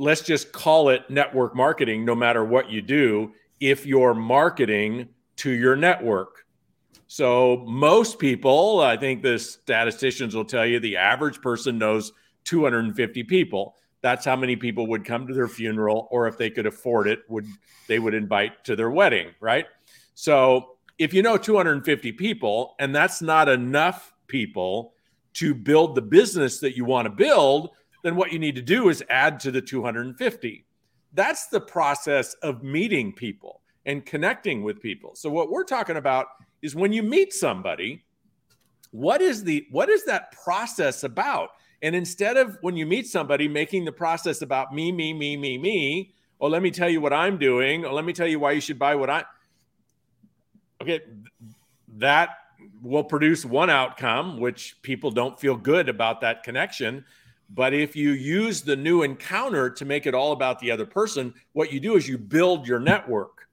let's 0.00 0.22
just 0.22 0.52
call 0.52 0.88
it 0.88 1.08
network 1.10 1.54
marketing 1.54 2.04
no 2.04 2.14
matter 2.14 2.44
what 2.44 2.70
you 2.70 2.82
do 2.82 3.32
if 3.60 3.86
you're 3.86 4.14
marketing 4.14 5.08
to 5.36 5.50
your 5.50 5.76
network 5.76 6.40
so 7.12 7.64
most 7.66 8.20
people, 8.20 8.78
I 8.78 8.96
think 8.96 9.20
the 9.20 9.36
statisticians 9.36 10.32
will 10.32 10.44
tell 10.44 10.64
you 10.64 10.78
the 10.78 10.96
average 10.96 11.40
person 11.40 11.76
knows 11.76 12.12
250 12.44 13.24
people. 13.24 13.74
That's 14.00 14.24
how 14.24 14.36
many 14.36 14.54
people 14.54 14.86
would 14.86 15.04
come 15.04 15.26
to 15.26 15.34
their 15.34 15.48
funeral, 15.48 16.06
or 16.12 16.28
if 16.28 16.38
they 16.38 16.50
could 16.50 16.66
afford 16.66 17.08
it, 17.08 17.22
would 17.28 17.48
they 17.88 17.98
would 17.98 18.14
invite 18.14 18.64
to 18.66 18.76
their 18.76 18.92
wedding, 18.92 19.32
right? 19.40 19.66
So 20.14 20.76
if 20.98 21.12
you 21.12 21.20
know 21.22 21.36
250 21.36 22.12
people, 22.12 22.76
and 22.78 22.94
that's 22.94 23.20
not 23.20 23.48
enough 23.48 24.14
people 24.28 24.94
to 25.34 25.52
build 25.52 25.96
the 25.96 26.02
business 26.02 26.60
that 26.60 26.76
you 26.76 26.84
want 26.84 27.06
to 27.06 27.10
build, 27.10 27.70
then 28.02 28.16
what 28.16 28.32
you 28.32 28.38
need 28.38 28.56
to 28.56 28.62
do 28.62 28.88
is 28.88 29.02
add 29.08 29.40
to 29.40 29.50
the 29.50 29.60
250. 29.60 30.64
That's 31.12 31.46
the 31.48 31.60
process 31.60 32.34
of 32.34 32.62
meeting 32.62 33.12
people 33.12 33.60
and 33.86 34.04
connecting 34.04 34.62
with 34.62 34.80
people. 34.80 35.14
So 35.14 35.30
what 35.30 35.50
we're 35.50 35.64
talking 35.64 35.96
about 35.96 36.26
is 36.62 36.74
when 36.74 36.92
you 36.92 37.02
meet 37.02 37.32
somebody, 37.32 38.04
what 38.90 39.20
is 39.20 39.44
the 39.44 39.66
what 39.70 39.88
is 39.88 40.04
that 40.04 40.32
process 40.32 41.04
about? 41.04 41.50
And 41.82 41.94
instead 41.94 42.36
of 42.36 42.58
when 42.60 42.76
you 42.76 42.86
meet 42.86 43.06
somebody 43.06 43.48
making 43.48 43.84
the 43.84 43.92
process 43.92 44.42
about 44.42 44.74
me, 44.74 44.92
me, 44.92 45.12
me, 45.12 45.36
me, 45.36 45.56
me, 45.56 46.12
or 46.38 46.48
oh, 46.48 46.50
let 46.50 46.62
me 46.62 46.70
tell 46.70 46.88
you 46.88 47.00
what 47.00 47.12
I'm 47.12 47.38
doing, 47.38 47.84
or 47.84 47.92
let 47.92 48.04
me 48.04 48.12
tell 48.12 48.26
you 48.26 48.38
why 48.38 48.52
you 48.52 48.60
should 48.60 48.78
buy 48.78 48.94
what 48.94 49.10
I 49.10 49.24
okay, 50.82 51.00
that 51.96 52.30
will 52.82 53.04
produce 53.04 53.44
one 53.44 53.70
outcome, 53.70 54.38
which 54.38 54.76
people 54.82 55.10
don't 55.10 55.38
feel 55.38 55.56
good 55.56 55.88
about 55.88 56.20
that 56.22 56.42
connection. 56.42 57.04
But 57.52 57.74
if 57.74 57.96
you 57.96 58.10
use 58.10 58.62
the 58.62 58.76
new 58.76 59.02
encounter 59.02 59.68
to 59.70 59.84
make 59.84 60.06
it 60.06 60.14
all 60.14 60.32
about 60.32 60.60
the 60.60 60.70
other 60.70 60.86
person, 60.86 61.34
what 61.52 61.72
you 61.72 61.80
do 61.80 61.96
is 61.96 62.08
you 62.08 62.16
build 62.16 62.66
your 62.66 62.78
network. 62.78 63.48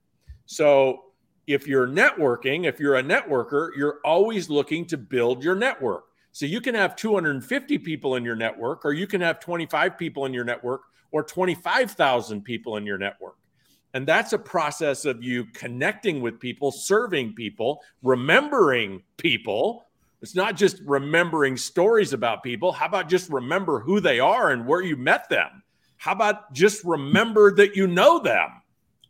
So 0.45 1.05
if 1.47 1.65
you're 1.67 1.87
networking, 1.87 2.65
if 2.65 2.79
you're 2.79 2.97
a 2.97 3.03
networker, 3.03 3.69
you're 3.75 3.99
always 4.05 4.49
looking 4.49 4.85
to 4.87 4.97
build 4.97 5.43
your 5.43 5.55
network. 5.55 6.05
So 6.31 6.45
you 6.45 6.61
can 6.61 6.75
have 6.75 6.95
250 6.95 7.79
people 7.79 8.15
in 8.15 8.23
your 8.23 8.35
network, 8.35 8.85
or 8.85 8.93
you 8.93 9.07
can 9.07 9.21
have 9.21 9.39
25 9.39 9.97
people 9.97 10.25
in 10.25 10.33
your 10.33 10.43
network, 10.43 10.81
or 11.11 11.23
25,000 11.23 12.43
people 12.43 12.77
in 12.77 12.85
your 12.85 12.99
network. 12.99 13.37
And 13.95 14.05
that's 14.05 14.33
a 14.33 14.37
process 14.37 15.05
of 15.05 15.23
you 15.23 15.45
connecting 15.45 16.21
with 16.21 16.39
people, 16.39 16.71
serving 16.71 17.33
people, 17.33 17.81
remembering 18.03 19.01
people. 19.15 19.86
It's 20.21 20.35
not 20.35 20.55
just 20.55 20.79
remembering 20.85 21.57
stories 21.57 22.13
about 22.13 22.41
people. 22.41 22.71
How 22.71 22.87
about 22.87 23.07
just 23.07 23.29
remember 23.29 23.79
who 23.79 23.99
they 23.99 24.19
are 24.19 24.51
and 24.51 24.65
where 24.65 24.81
you 24.81 24.97
met 24.97 25.29
them? 25.29 25.63
How 25.97 26.13
about 26.13 26.53
just 26.53 26.83
remember 26.83 27.53
that 27.55 27.75
you 27.75 27.87
know 27.87 28.19
them? 28.19 28.49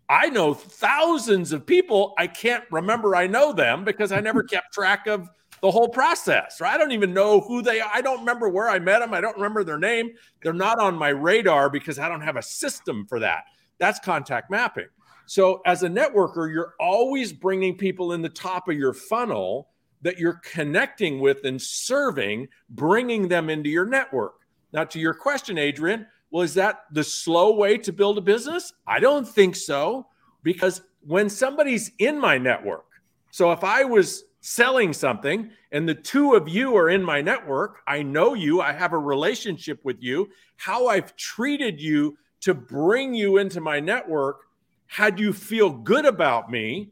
I 0.09 0.29
know 0.29 0.53
thousands 0.53 1.51
of 1.51 1.65
people. 1.65 2.13
I 2.17 2.27
can't 2.27 2.63
remember 2.71 3.15
I 3.15 3.27
know 3.27 3.53
them 3.53 3.83
because 3.83 4.11
I 4.11 4.19
never 4.19 4.43
kept 4.43 4.73
track 4.73 5.07
of 5.07 5.29
the 5.61 5.71
whole 5.71 5.89
process. 5.89 6.59
Right? 6.59 6.73
I 6.73 6.77
don't 6.77 6.91
even 6.91 7.13
know 7.13 7.39
who 7.39 7.61
they 7.61 7.79
are. 7.79 7.91
I 7.93 8.01
don't 8.01 8.19
remember 8.19 8.49
where 8.49 8.69
I 8.69 8.79
met 8.79 8.99
them. 8.99 9.13
I 9.13 9.21
don't 9.21 9.35
remember 9.35 9.63
their 9.63 9.79
name. 9.79 10.11
They're 10.43 10.53
not 10.53 10.79
on 10.79 10.95
my 10.95 11.09
radar 11.09 11.69
because 11.69 11.99
I 11.99 12.09
don't 12.09 12.21
have 12.21 12.35
a 12.35 12.41
system 12.41 13.05
for 13.07 13.19
that. 13.19 13.43
That's 13.79 13.99
contact 13.99 14.51
mapping. 14.51 14.87
So, 15.25 15.61
as 15.65 15.83
a 15.83 15.89
networker, 15.89 16.51
you're 16.51 16.73
always 16.79 17.33
bringing 17.33 17.77
people 17.77 18.13
in 18.13 18.21
the 18.21 18.29
top 18.29 18.69
of 18.69 18.77
your 18.77 18.93
funnel 18.93 19.69
that 20.01 20.19
you're 20.19 20.41
connecting 20.43 21.19
with 21.19 21.43
and 21.45 21.61
serving, 21.61 22.47
bringing 22.69 23.27
them 23.27 23.49
into 23.49 23.69
your 23.69 23.85
network. 23.85 24.35
Now, 24.73 24.83
to 24.85 24.99
your 24.99 25.13
question, 25.13 25.57
Adrian, 25.57 26.05
well, 26.29 26.43
is 26.43 26.53
that 26.55 26.85
the 26.91 27.03
slow 27.03 27.55
way 27.55 27.77
to 27.79 27.93
build 27.93 28.17
a 28.17 28.21
business? 28.21 28.73
I 28.85 28.99
don't 28.99 29.27
think 29.27 29.55
so, 29.55 30.07
because 30.43 30.81
when 31.05 31.29
somebody's 31.29 31.91
in 31.99 32.19
my 32.19 32.37
network, 32.37 32.85
so 33.31 33.51
if 33.51 33.63
I 33.63 33.83
was 33.83 34.25
selling 34.41 34.93
something 34.93 35.49
and 35.71 35.87
the 35.87 35.95
two 35.95 36.35
of 36.35 36.47
you 36.47 36.75
are 36.75 36.89
in 36.89 37.03
my 37.03 37.21
network, 37.21 37.81
I 37.87 38.03
know 38.03 38.33
you, 38.33 38.61
I 38.61 38.71
have 38.73 38.93
a 38.93 38.97
relationship 38.97 39.83
with 39.83 39.97
you, 40.01 40.29
how 40.57 40.87
I've 40.87 41.15
treated 41.15 41.81
you 41.81 42.17
to 42.41 42.53
bring 42.53 43.13
you 43.13 43.37
into 43.37 43.61
my 43.61 43.79
network, 43.79 44.41
had 44.85 45.19
you 45.19 45.33
feel 45.33 45.69
good 45.69 46.05
about 46.05 46.51
me, 46.51 46.91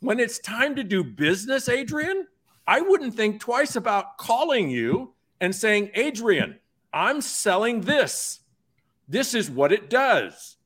when 0.00 0.18
it's 0.18 0.38
time 0.38 0.74
to 0.76 0.84
do 0.84 1.04
business, 1.04 1.68
Adrian, 1.68 2.26
I 2.70 2.80
wouldn't 2.82 3.16
think 3.16 3.40
twice 3.40 3.74
about 3.74 4.16
calling 4.16 4.70
you 4.70 5.12
and 5.40 5.52
saying, 5.52 5.90
Adrian, 5.94 6.60
I'm 6.92 7.20
selling 7.20 7.80
this. 7.80 8.38
This 9.08 9.34
is 9.34 9.50
what 9.50 9.72
it 9.72 9.90
does. 9.90 10.56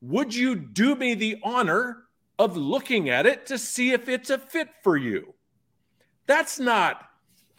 Would 0.00 0.32
you 0.32 0.54
do 0.54 0.94
me 0.94 1.14
the 1.14 1.40
honor 1.42 2.04
of 2.38 2.56
looking 2.56 3.08
at 3.08 3.26
it 3.26 3.46
to 3.46 3.58
see 3.58 3.90
if 3.90 4.08
it's 4.08 4.30
a 4.30 4.38
fit 4.38 4.68
for 4.84 4.96
you? 4.96 5.34
That's 6.28 6.60
not 6.60 7.08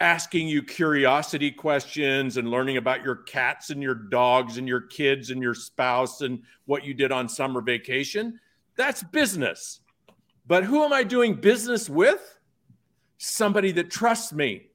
asking 0.00 0.48
you 0.48 0.62
curiosity 0.62 1.50
questions 1.50 2.38
and 2.38 2.50
learning 2.50 2.78
about 2.78 3.04
your 3.04 3.16
cats 3.16 3.68
and 3.68 3.82
your 3.82 3.94
dogs 3.94 4.56
and 4.56 4.66
your 4.66 4.80
kids 4.80 5.28
and 5.28 5.42
your 5.42 5.54
spouse 5.54 6.22
and 6.22 6.42
what 6.64 6.82
you 6.82 6.94
did 6.94 7.12
on 7.12 7.28
summer 7.28 7.60
vacation. 7.60 8.40
That's 8.74 9.02
business. 9.02 9.80
But 10.46 10.64
who 10.64 10.82
am 10.82 10.94
I 10.94 11.04
doing 11.04 11.34
business 11.34 11.90
with? 11.90 12.38
Somebody 13.24 13.70
that 13.70 13.88
trusts 13.88 14.32
me, 14.32 14.66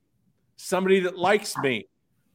somebody 0.55 1.01
that 1.01 1.17
likes 1.17 1.57
me, 1.57 1.89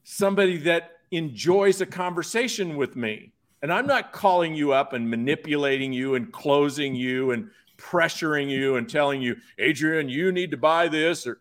somebody 0.04 0.58
that 0.58 0.90
enjoys 1.10 1.80
a 1.80 1.86
conversation 1.86 2.76
with 2.76 2.96
me. 2.96 3.32
And 3.62 3.72
I'm 3.72 3.86
not 3.86 4.12
calling 4.12 4.54
you 4.54 4.74
up 4.74 4.92
and 4.92 5.08
manipulating 5.08 5.90
you 5.90 6.14
and 6.14 6.30
closing 6.30 6.94
you 6.94 7.30
and 7.30 7.48
pressuring 7.78 8.50
you 8.50 8.76
and 8.76 8.86
telling 8.86 9.22
you, 9.22 9.36
Adrian, 9.56 10.10
you 10.10 10.32
need 10.32 10.50
to 10.50 10.58
buy 10.58 10.86
this 10.86 11.26
or 11.26 11.40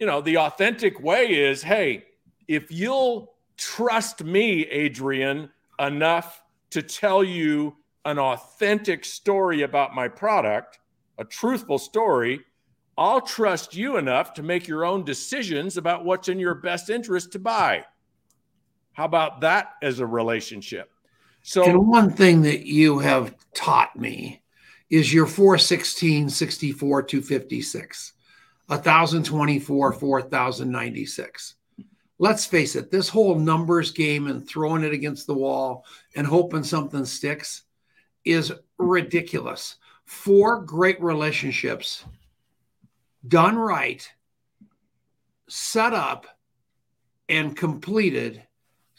you 0.00 0.06
know, 0.06 0.20
the 0.20 0.38
authentic 0.38 1.00
way 1.00 1.26
is, 1.26 1.62
hey, 1.62 2.04
if 2.48 2.68
you'll 2.72 3.34
trust 3.56 4.24
me, 4.24 4.62
Adrian, 4.62 5.50
enough 5.78 6.42
to 6.70 6.82
tell 6.82 7.22
you 7.22 7.76
an 8.04 8.18
authentic 8.18 9.04
story 9.04 9.62
about 9.62 9.94
my 9.94 10.08
product, 10.08 10.80
a 11.16 11.24
truthful 11.24 11.78
story, 11.78 12.40
I'll 12.98 13.20
trust 13.20 13.76
you 13.76 13.96
enough 13.96 14.34
to 14.34 14.42
make 14.42 14.66
your 14.66 14.84
own 14.84 15.04
decisions 15.04 15.76
about 15.76 16.04
what's 16.04 16.28
in 16.28 16.40
your 16.40 16.56
best 16.56 16.90
interest 16.90 17.30
to 17.32 17.38
buy. 17.38 17.84
How 18.92 19.04
about 19.04 19.42
that 19.42 19.74
as 19.80 20.00
a 20.00 20.06
relationship? 20.06 20.90
So, 21.42 21.62
and 21.62 21.86
one 21.86 22.10
thing 22.10 22.42
that 22.42 22.66
you 22.66 22.98
have 22.98 23.36
taught 23.54 23.96
me 23.96 24.42
is 24.90 25.14
your 25.14 25.26
416, 25.26 26.28
64, 26.28 27.02
256, 27.04 28.12
1024, 28.66 29.92
4096. 29.92 31.54
Let's 32.18 32.46
face 32.46 32.74
it, 32.74 32.90
this 32.90 33.08
whole 33.08 33.36
numbers 33.36 33.92
game 33.92 34.26
and 34.26 34.46
throwing 34.46 34.82
it 34.82 34.92
against 34.92 35.28
the 35.28 35.34
wall 35.34 35.84
and 36.16 36.26
hoping 36.26 36.64
something 36.64 37.04
sticks 37.04 37.62
is 38.24 38.52
ridiculous. 38.76 39.76
Four 40.04 40.62
great 40.62 41.00
relationships 41.00 42.04
done 43.26 43.56
right, 43.56 44.08
set 45.48 45.92
up, 45.92 46.26
and 47.28 47.56
completed 47.56 48.42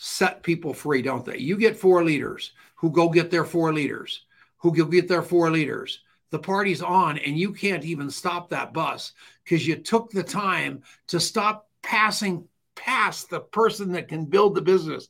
set 0.02 0.44
people 0.44 0.74
free, 0.74 1.02
don't 1.02 1.26
they? 1.26 1.38
You 1.38 1.58
get 1.58 1.76
four 1.78 2.04
leaders 2.04 2.54
who 2.76 2.90
go 2.90 3.10
get 3.10 3.30
their 3.30 3.44
four 3.44 3.74
leaders, 3.74 4.26
who 4.58 4.74
go 4.74 4.86
get 4.86 5.08
their 5.08 5.22
four 5.22 5.52
leaders. 5.52 6.02
The 6.32 6.40
party's 6.40 6.82
on, 6.82 7.18
and 7.18 7.38
you 7.38 7.52
can't 7.52 7.84
even 7.84 8.10
stop 8.10 8.50
that 8.50 8.74
bus 8.74 9.14
because 9.44 9.68
you 9.68 9.76
took 9.76 10.12
the 10.12 10.24
time 10.24 10.84
to 11.08 11.20
stop 11.20 11.68
passing 11.82 12.48
past 12.76 13.30
the 13.30 13.42
person 13.42 13.92
that 13.92 14.08
can 14.08 14.26
build 14.26 14.56
the 14.56 14.62
business. 14.62 15.10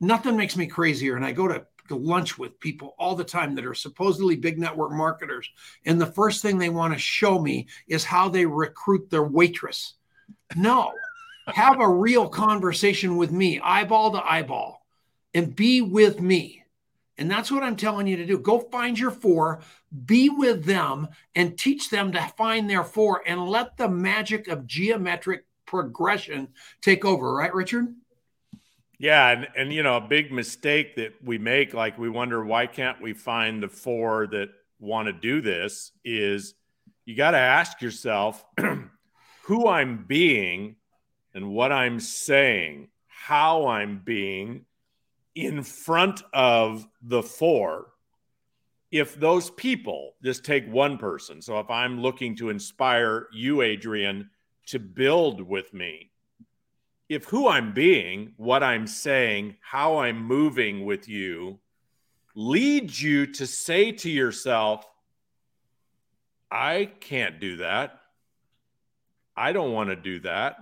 Nothing 0.00 0.36
makes 0.36 0.56
me 0.56 0.66
crazier. 0.66 1.16
And 1.16 1.24
I 1.24 1.32
go 1.32 1.48
to 1.48 1.66
lunch 1.96 2.38
with 2.38 2.60
people 2.60 2.94
all 2.98 3.14
the 3.14 3.24
time 3.24 3.54
that 3.54 3.66
are 3.66 3.74
supposedly 3.74 4.36
big 4.36 4.58
network 4.58 4.92
marketers. 4.92 5.48
And 5.84 6.00
the 6.00 6.06
first 6.06 6.42
thing 6.42 6.58
they 6.58 6.68
want 6.68 6.92
to 6.92 6.98
show 6.98 7.38
me 7.38 7.68
is 7.88 8.04
how 8.04 8.28
they 8.28 8.46
recruit 8.46 9.10
their 9.10 9.24
waitress. 9.24 9.94
No, 10.56 10.92
have 11.46 11.80
a 11.80 11.88
real 11.88 12.28
conversation 12.28 13.16
with 13.16 13.32
me, 13.32 13.60
eyeball 13.60 14.12
to 14.12 14.24
eyeball, 14.24 14.84
and 15.34 15.54
be 15.54 15.80
with 15.80 16.20
me. 16.20 16.64
And 17.18 17.30
that's 17.30 17.50
what 17.50 17.62
I'm 17.62 17.76
telling 17.76 18.06
you 18.06 18.16
to 18.16 18.26
do. 18.26 18.38
Go 18.38 18.60
find 18.60 18.98
your 18.98 19.10
four, 19.10 19.60
be 20.06 20.30
with 20.30 20.64
them, 20.64 21.08
and 21.34 21.58
teach 21.58 21.90
them 21.90 22.12
to 22.12 22.32
find 22.38 22.68
their 22.68 22.84
four, 22.84 23.22
and 23.26 23.46
let 23.46 23.76
the 23.76 23.88
magic 23.88 24.48
of 24.48 24.66
geometric 24.66 25.44
progression 25.66 26.48
take 26.80 27.04
over. 27.04 27.34
Right, 27.34 27.54
Richard? 27.54 27.94
Yeah, 29.00 29.30
and 29.30 29.48
and 29.56 29.72
you 29.72 29.82
know 29.82 29.96
a 29.96 30.00
big 30.02 30.30
mistake 30.30 30.96
that 30.96 31.14
we 31.24 31.38
make, 31.38 31.72
like 31.72 31.98
we 31.98 32.10
wonder 32.10 32.44
why 32.44 32.66
can't 32.66 33.00
we 33.00 33.14
find 33.14 33.62
the 33.62 33.68
four 33.68 34.26
that 34.26 34.50
want 34.78 35.06
to 35.06 35.14
do 35.14 35.40
this, 35.40 35.92
is 36.04 36.54
you 37.06 37.16
got 37.16 37.30
to 37.30 37.38
ask 37.38 37.80
yourself 37.80 38.44
who 39.44 39.66
I'm 39.66 40.04
being 40.06 40.76
and 41.32 41.48
what 41.48 41.72
I'm 41.72 41.98
saying, 41.98 42.88
how 43.06 43.68
I'm 43.68 44.02
being 44.04 44.66
in 45.34 45.62
front 45.62 46.22
of 46.34 46.86
the 47.00 47.22
four. 47.22 47.86
If 48.90 49.18
those 49.18 49.48
people 49.48 50.12
just 50.22 50.44
take 50.44 50.70
one 50.70 50.98
person, 50.98 51.40
so 51.40 51.58
if 51.58 51.70
I'm 51.70 52.02
looking 52.02 52.36
to 52.36 52.50
inspire 52.50 53.28
you, 53.32 53.62
Adrian, 53.62 54.28
to 54.66 54.78
build 54.78 55.40
with 55.40 55.72
me, 55.72 56.09
if 57.10 57.24
who 57.24 57.48
I'm 57.48 57.74
being, 57.74 58.34
what 58.36 58.62
I'm 58.62 58.86
saying, 58.86 59.56
how 59.60 59.98
I'm 59.98 60.24
moving 60.24 60.86
with 60.86 61.08
you 61.08 61.58
leads 62.36 63.02
you 63.02 63.26
to 63.26 63.48
say 63.48 63.90
to 63.90 64.08
yourself, 64.08 64.86
I 66.52 66.88
can't 67.00 67.40
do 67.40 67.56
that. 67.56 67.98
I 69.36 69.50
don't 69.52 69.72
want 69.72 69.90
to 69.90 69.96
do 69.96 70.20
that. 70.20 70.58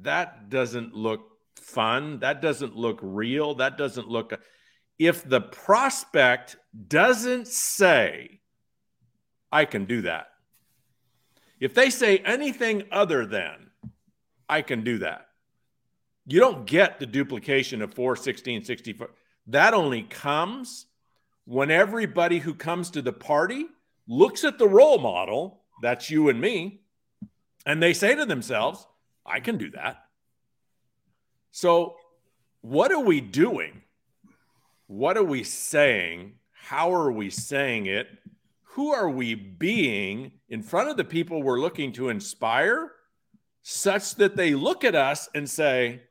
That 0.00 0.50
doesn't 0.50 0.96
look 0.96 1.30
fun. 1.54 2.18
That 2.18 2.42
doesn't 2.42 2.76
look 2.76 2.98
real. 3.00 3.54
That 3.54 3.78
doesn't 3.78 4.08
look. 4.08 4.32
If 4.98 5.28
the 5.28 5.40
prospect 5.40 6.56
doesn't 6.88 7.46
say, 7.46 8.40
I 9.52 9.64
can 9.64 9.84
do 9.84 10.02
that, 10.02 10.26
if 11.60 11.72
they 11.72 11.88
say 11.88 12.18
anything 12.18 12.82
other 12.90 13.26
than, 13.26 13.70
I 14.48 14.62
can 14.62 14.82
do 14.82 14.98
that, 14.98 15.28
you 16.26 16.38
don't 16.40 16.66
get 16.66 16.98
the 16.98 17.06
duplication 17.06 17.82
of 17.82 17.94
4, 17.94 18.16
16, 18.16 18.64
64. 18.64 19.10
That 19.48 19.74
only 19.74 20.02
comes 20.02 20.86
when 21.44 21.70
everybody 21.70 22.38
who 22.38 22.54
comes 22.54 22.90
to 22.90 23.02
the 23.02 23.12
party 23.12 23.66
looks 24.06 24.44
at 24.44 24.58
the 24.58 24.68
role 24.68 24.98
model, 24.98 25.62
that's 25.82 26.10
you 26.10 26.28
and 26.28 26.40
me, 26.40 26.82
and 27.66 27.82
they 27.82 27.92
say 27.92 28.14
to 28.14 28.24
themselves, 28.24 28.86
I 29.26 29.40
can 29.40 29.58
do 29.58 29.70
that. 29.72 30.04
So, 31.50 31.96
what 32.60 32.92
are 32.92 33.00
we 33.00 33.20
doing? 33.20 33.82
What 34.86 35.16
are 35.16 35.24
we 35.24 35.42
saying? 35.42 36.34
How 36.52 36.94
are 36.94 37.10
we 37.10 37.30
saying 37.30 37.86
it? 37.86 38.06
Who 38.62 38.92
are 38.92 39.10
we 39.10 39.34
being 39.34 40.32
in 40.48 40.62
front 40.62 40.88
of 40.88 40.96
the 40.96 41.04
people 41.04 41.42
we're 41.42 41.60
looking 41.60 41.92
to 41.92 42.08
inspire 42.08 42.92
such 43.62 44.14
that 44.16 44.36
they 44.36 44.54
look 44.54 44.84
at 44.84 44.94
us 44.94 45.28
and 45.34 45.48
say, 45.48 46.02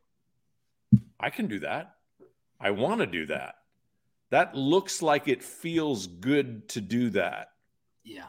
I 1.22 1.30
can 1.30 1.48
do 1.48 1.60
that. 1.60 1.96
I 2.60 2.72
want 2.72 3.00
to 3.02 3.08
do 3.08 3.28
that. 3.28 3.56
That 4.32 4.56
looks 4.56 5.02
like 5.02 5.28
it 5.28 5.44
feels 5.44 6.08
good 6.08 6.68
to 6.70 6.82
do 6.82 7.10
that. 7.12 7.50
Yeah. 8.04 8.28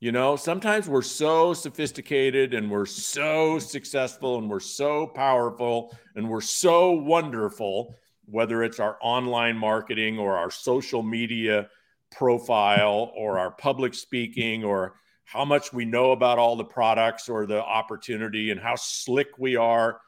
You 0.00 0.12
know, 0.12 0.36
sometimes 0.36 0.88
we're 0.88 1.02
so 1.02 1.54
sophisticated 1.54 2.54
and 2.54 2.70
we're 2.70 2.86
so 2.86 3.58
successful 3.58 4.38
and 4.38 4.48
we're 4.48 4.60
so 4.60 5.08
powerful 5.08 5.96
and 6.14 6.28
we're 6.28 6.40
so 6.40 6.92
wonderful, 6.92 7.96
whether 8.26 8.62
it's 8.62 8.78
our 8.78 8.96
online 9.00 9.56
marketing 9.56 10.18
or 10.18 10.36
our 10.36 10.52
social 10.52 11.02
media 11.02 11.68
profile 12.12 13.12
or 13.16 13.40
our 13.40 13.50
public 13.50 13.94
speaking 13.94 14.62
or 14.62 14.94
how 15.24 15.44
much 15.44 15.72
we 15.72 15.84
know 15.84 16.12
about 16.12 16.38
all 16.38 16.54
the 16.54 16.64
products 16.64 17.28
or 17.28 17.44
the 17.44 17.62
opportunity 17.62 18.50
and 18.50 18.60
how 18.60 18.76
slick 18.76 19.28
we 19.38 19.56
are 19.56 20.00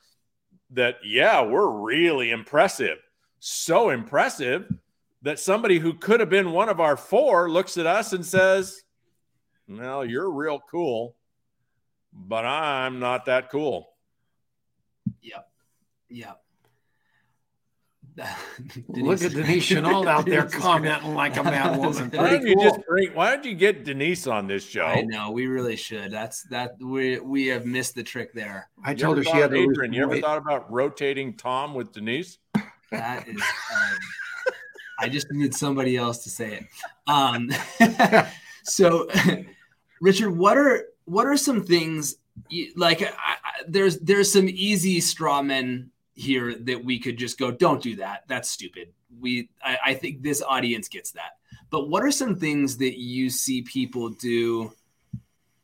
that, 0.72 0.96
yeah, 1.04 1.42
we're 1.42 1.70
really 1.70 2.30
impressive. 2.30 2.98
So 3.38 3.90
impressive 3.90 4.70
that 5.22 5.38
somebody 5.38 5.78
who 5.78 5.94
could 5.94 6.20
have 6.20 6.30
been 6.30 6.52
one 6.52 6.68
of 6.68 6.80
our 6.80 6.96
four 6.96 7.50
looks 7.50 7.76
at 7.76 7.86
us 7.86 8.12
and 8.12 8.24
says, 8.24 8.82
Well, 9.68 10.04
you're 10.04 10.30
real 10.30 10.60
cool, 10.70 11.14
but 12.12 12.44
I'm 12.44 12.98
not 13.00 13.26
that 13.26 13.50
cool. 13.50 13.88
Yep. 15.22 15.48
Yep. 16.08 16.39
Look 18.88 19.22
at 19.22 19.32
Denise 19.32 19.64
Chenault 19.64 20.06
out 20.06 20.26
there 20.26 20.44
commenting 20.48 21.14
like 21.14 21.36
a 21.36 21.44
mad 21.44 21.78
woman. 21.78 22.10
Why 22.14 22.30
don't 22.30 22.46
you 22.46 22.54
cool. 22.54 22.64
just 22.64 22.80
bring, 22.86 23.14
why 23.14 23.30
don't 23.30 23.44
you 23.44 23.54
get 23.54 23.84
Denise 23.84 24.26
on 24.26 24.46
this 24.46 24.64
show? 24.64 24.84
I 24.84 25.02
know 25.02 25.30
we 25.30 25.46
really 25.46 25.76
should. 25.76 26.10
That's 26.10 26.42
that 26.44 26.74
we 26.80 27.18
we 27.20 27.46
have 27.46 27.66
missed 27.66 27.94
the 27.94 28.02
trick 28.02 28.32
there. 28.32 28.68
I 28.84 28.92
you 28.92 28.96
told 28.98 29.18
her 29.18 29.24
she 29.24 29.36
had 29.36 29.54
Adrian. 29.54 29.92
You 29.92 30.02
ever 30.02 30.20
thought 30.20 30.38
about 30.38 30.70
rotating 30.70 31.34
Tom 31.36 31.74
with 31.74 31.92
Denise? 31.92 32.38
That 32.90 33.26
is. 33.28 33.36
Um, 33.36 33.98
I 34.98 35.08
just 35.08 35.30
need 35.30 35.54
somebody 35.54 35.96
else 35.96 36.24
to 36.24 36.30
say 36.30 36.60
it. 36.60 36.66
Um, 37.06 37.50
so, 38.64 39.08
Richard, 40.00 40.36
what 40.36 40.58
are 40.58 40.88
what 41.04 41.26
are 41.26 41.36
some 41.36 41.64
things 41.64 42.16
you, 42.48 42.72
like? 42.76 43.02
I, 43.02 43.06
I, 43.06 43.62
there's 43.66 43.98
there's 43.98 44.30
some 44.30 44.48
easy 44.48 45.00
straw 45.00 45.42
men 45.42 45.90
here 46.20 46.54
that 46.54 46.84
we 46.84 46.98
could 46.98 47.16
just 47.16 47.38
go, 47.38 47.50
don't 47.50 47.82
do 47.82 47.96
that. 47.96 48.24
That's 48.28 48.50
stupid. 48.50 48.92
We, 49.18 49.48
I, 49.64 49.78
I 49.86 49.94
think 49.94 50.22
this 50.22 50.42
audience 50.42 50.88
gets 50.88 51.12
that. 51.12 51.38
But 51.70 51.88
what 51.88 52.04
are 52.04 52.10
some 52.10 52.36
things 52.36 52.76
that 52.78 52.98
you 52.98 53.30
see 53.30 53.62
people 53.62 54.10
do? 54.10 54.72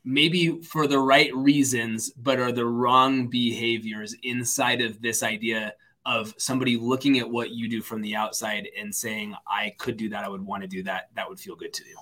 maybe 0.06 0.62
for 0.62 0.86
the 0.86 0.98
right 1.00 1.34
reasons, 1.34 2.10
but 2.10 2.38
are 2.38 2.52
the 2.52 2.64
wrong 2.64 3.26
behaviors 3.26 4.14
inside 4.22 4.80
of 4.80 5.02
this 5.02 5.24
idea 5.24 5.74
of 6.06 6.32
somebody 6.38 6.76
looking 6.76 7.18
at 7.18 7.28
what 7.28 7.50
you 7.50 7.68
do 7.68 7.82
from 7.82 8.00
the 8.00 8.14
outside 8.14 8.68
and 8.78 8.94
saying, 8.94 9.34
I 9.48 9.74
could 9.76 9.96
do 9.96 10.08
that. 10.10 10.24
I 10.24 10.28
would 10.28 10.40
want 10.40 10.62
to 10.62 10.68
do 10.68 10.84
that. 10.84 11.10
That 11.16 11.28
would 11.28 11.40
feel 11.40 11.56
good 11.56 11.72
to 11.74 11.84
you. 11.84 11.96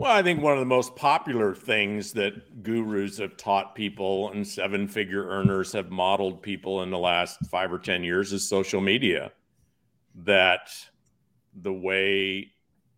Well, 0.00 0.12
I 0.12 0.22
think 0.22 0.40
one 0.40 0.54
of 0.54 0.60
the 0.60 0.64
most 0.64 0.96
popular 0.96 1.54
things 1.54 2.14
that 2.14 2.62
gurus 2.62 3.18
have 3.18 3.36
taught 3.36 3.74
people 3.74 4.30
and 4.30 4.48
seven 4.48 4.88
figure 4.88 5.28
earners 5.28 5.74
have 5.74 5.90
modeled 5.90 6.40
people 6.40 6.82
in 6.82 6.90
the 6.90 6.96
last 6.96 7.38
five 7.50 7.70
or 7.70 7.78
10 7.78 8.02
years 8.02 8.32
is 8.32 8.48
social 8.48 8.80
media. 8.80 9.30
That 10.24 10.70
the 11.54 11.74
way 11.74 12.50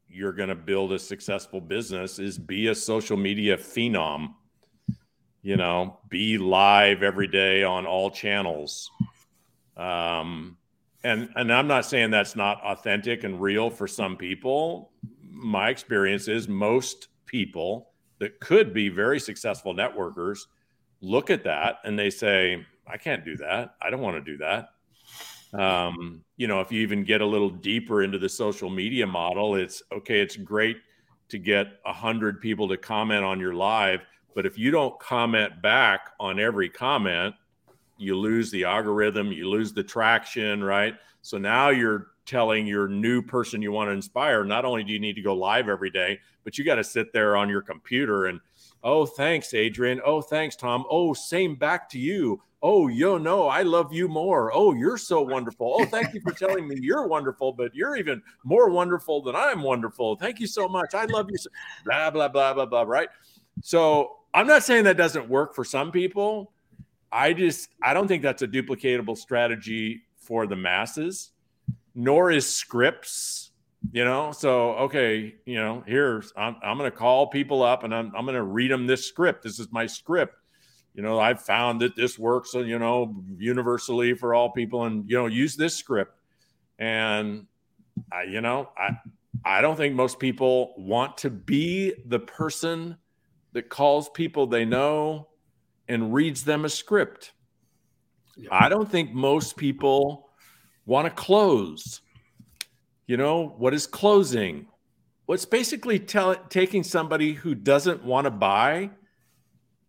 you're 0.09 0.33
going 0.33 0.51
to 0.51 0.55
build 0.55 0.93
a 0.93 0.99
successful 1.01 1.61
business 1.61 2.21
is 2.21 2.39
be 2.39 2.69
a 2.69 2.75
social 2.75 3.17
media 3.17 3.57
phenom. 3.57 4.35
You 5.43 5.57
know, 5.57 5.99
be 6.09 6.39
live 6.39 7.03
every 7.03 7.27
day 7.27 7.65
on 7.65 7.85
all 7.85 8.13
channels. 8.13 8.93
Um, 9.77 10.57
and 11.03 11.31
and 11.35 11.53
I'm 11.53 11.67
not 11.67 11.85
saying 11.85 12.13
that's 12.13 12.37
not 12.37 12.63
authentic 12.63 13.25
and 13.25 13.41
real 13.41 13.71
for 13.71 13.89
some 13.89 14.17
people 14.17 14.93
my 15.33 15.70
experience 15.70 16.28
is 16.28 16.49
most 16.49 17.09
people 17.26 17.89
that 18.18 18.39
could 18.41 18.72
be 18.72 18.89
very 18.89 19.18
successful 19.18 19.74
networkers 19.74 20.41
look 21.01 21.30
at 21.30 21.45
that 21.45 21.78
and 21.85 21.99
they 21.99 22.11
say, 22.11 22.64
I 22.87 22.97
can't 22.97 23.24
do 23.24 23.37
that. 23.39 23.74
I 23.80 23.91
don't 23.91 24.01
want 24.01 24.24
to 24.24 24.33
do 24.33 24.39
that. 24.39 24.68
Um, 25.59 26.22
you 26.37 26.47
know, 26.47 26.61
if 26.61 26.72
you 26.72 26.80
even 26.80 27.05
get 27.05 27.20
a 27.20 27.26
little 27.26 27.51
deeper 27.51 28.03
into 28.03 28.18
the 28.18 28.28
social 28.28 28.70
media 28.70 29.07
model, 29.07 29.57
it's 29.57 29.83
okay, 29.93 30.20
it's 30.20 30.37
great 30.37 30.78
to 31.28 31.39
get 31.39 31.66
a 31.85 31.93
hundred 31.93 32.41
people 32.41 32.68
to 32.68 32.76
comment 32.76 33.24
on 33.24 33.41
your 33.41 33.55
live, 33.55 34.01
but 34.35 34.47
if 34.47 34.59
you 34.59 34.70
don't 34.70 34.99
comment 34.99 35.61
back 35.62 36.11
on 36.20 36.39
every 36.39 36.68
comment, 36.68 37.35
you 37.99 38.16
lose 38.16 38.51
the 38.51 38.64
algorithm, 38.64 39.30
you 39.30 39.49
lose 39.49 39.72
the 39.72 39.83
traction, 39.83 40.62
right? 40.64 40.95
So 41.20 41.39
now 41.39 41.68
you're 41.70 42.09
telling 42.25 42.66
your 42.66 42.89
new 42.89 43.23
person 43.23 43.62
you 43.62 43.73
want 43.73 43.89
to 43.89 43.93
inspire, 43.93 44.45
not 44.45 44.64
only 44.64 44.85
do 44.85 44.93
you 44.93 44.99
need 44.99 45.14
to 45.14 45.23
go 45.23 45.35
live 45.35 45.68
every 45.68 45.91
day, 45.91 46.18
but 46.45 46.59
you 46.59 46.64
got 46.64 46.77
to 46.77 46.85
sit 46.85 47.12
there 47.12 47.37
on 47.37 47.49
your 47.49 47.62
computer 47.62 48.27
and, 48.27 48.41
oh, 48.83 49.07
thanks, 49.07 49.55
Adrian. 49.55 50.01
Oh, 50.05 50.20
thanks, 50.20 50.57
Tom. 50.57 50.85
Oh, 50.91 51.12
same 51.12 51.57
back 51.57 51.89
to 51.91 51.99
you. 51.99 52.41
Oh, 52.64 52.87
yo, 52.87 53.18
no, 53.18 53.49
I 53.49 53.62
love 53.62 53.93
you 53.93 54.07
more. 54.07 54.53
Oh, 54.55 54.73
you're 54.73 54.97
so 54.97 55.20
wonderful. 55.20 55.75
Oh, 55.79 55.85
thank 55.85 56.14
you 56.14 56.20
for 56.20 56.33
telling 56.33 56.68
me 56.68 56.77
you're 56.81 57.09
wonderful, 57.09 57.53
but 57.53 57.75
you're 57.75 57.97
even 57.97 58.23
more 58.45 58.70
wonderful 58.70 59.20
than 59.20 59.35
I'm 59.35 59.62
wonderful. 59.62 60.14
Thank 60.14 60.39
you 60.39 60.47
so 60.47 60.68
much. 60.68 60.95
I 60.95 61.07
love 61.07 61.29
you. 61.29 61.39
So, 61.39 61.51
blah, 61.85 62.11
blah, 62.11 62.29
blah, 62.29 62.55
blah, 62.55 62.66
blah. 62.66 62.83
Right. 62.83 63.09
So 63.62 64.18
I'm 64.33 64.47
not 64.47 64.62
saying 64.62 64.85
that 64.85 64.97
doesn't 64.97 65.29
work 65.29 65.57
for 65.57 65.64
some 65.64 65.91
people. 65.91 66.53
I 67.11 67.33
just, 67.33 67.68
I 67.83 67.93
don't 67.95 68.07
think 68.07 68.23
that's 68.23 68.43
a 68.43 68.49
duplicatable 68.49 69.18
strategy 69.18 70.03
for 70.16 70.47
the 70.47 70.57
masses 70.57 71.33
nor 71.95 72.30
is 72.30 72.47
scripts. 72.47 73.51
You 73.90 74.05
know, 74.05 74.30
so 74.30 74.74
okay, 74.74 75.34
you 75.45 75.57
know, 75.57 75.82
here's 75.86 76.32
I'm 76.36 76.57
I'm 76.62 76.78
going 76.78 76.90
to 76.90 76.97
call 76.97 77.26
people 77.26 77.62
up 77.62 77.82
and 77.82 77.93
I'm 77.93 78.12
I'm 78.16 78.24
going 78.24 78.36
to 78.36 78.45
read 78.45 78.70
them 78.70 78.86
this 78.86 79.07
script. 79.07 79.43
This 79.43 79.59
is 79.59 79.72
my 79.72 79.86
script. 79.86 80.36
You 80.95 81.03
know, 81.03 81.18
I've 81.18 81.43
found 81.43 81.80
that 81.80 81.97
this 81.97 82.18
works, 82.18 82.55
you 82.55 82.78
know, 82.78 83.24
universally 83.38 84.14
for 84.14 84.34
all 84.34 84.51
people, 84.51 84.84
and 84.84 85.09
you 85.11 85.16
know, 85.16 85.26
use 85.26 85.57
this 85.57 85.74
script. 85.74 86.16
And 86.78 87.47
I, 88.12 88.24
you 88.24 88.40
know, 88.40 88.68
I 88.76 88.90
I 89.45 89.61
don't 89.62 89.76
think 89.76 89.95
most 89.95 90.18
people 90.18 90.74
want 90.76 91.16
to 91.18 91.30
be 91.30 91.95
the 92.07 92.18
person 92.18 92.97
that 93.53 93.68
calls 93.68 94.09
people 94.11 94.47
they 94.47 94.64
know 94.64 95.28
and 95.88 96.12
reads 96.14 96.45
them 96.45 96.64
a 96.64 96.68
script. 96.68 97.32
Yeah. 98.36 98.49
I 98.53 98.68
don't 98.68 98.90
think 98.90 99.12
most 99.12 99.57
people 99.57 100.30
want 100.87 101.07
to 101.07 101.11
close. 101.11 102.01
You 103.07 103.16
know, 103.16 103.55
what 103.59 103.74
is 103.74 103.87
closing? 103.87 104.66
What's 105.26 105.45
basically 105.45 105.99
tell, 105.99 106.37
taking 106.49 106.83
somebody 106.83 107.33
who 107.33 107.55
doesn't 107.55 108.05
want 108.05 108.24
to 108.26 108.30
buy 108.30 108.91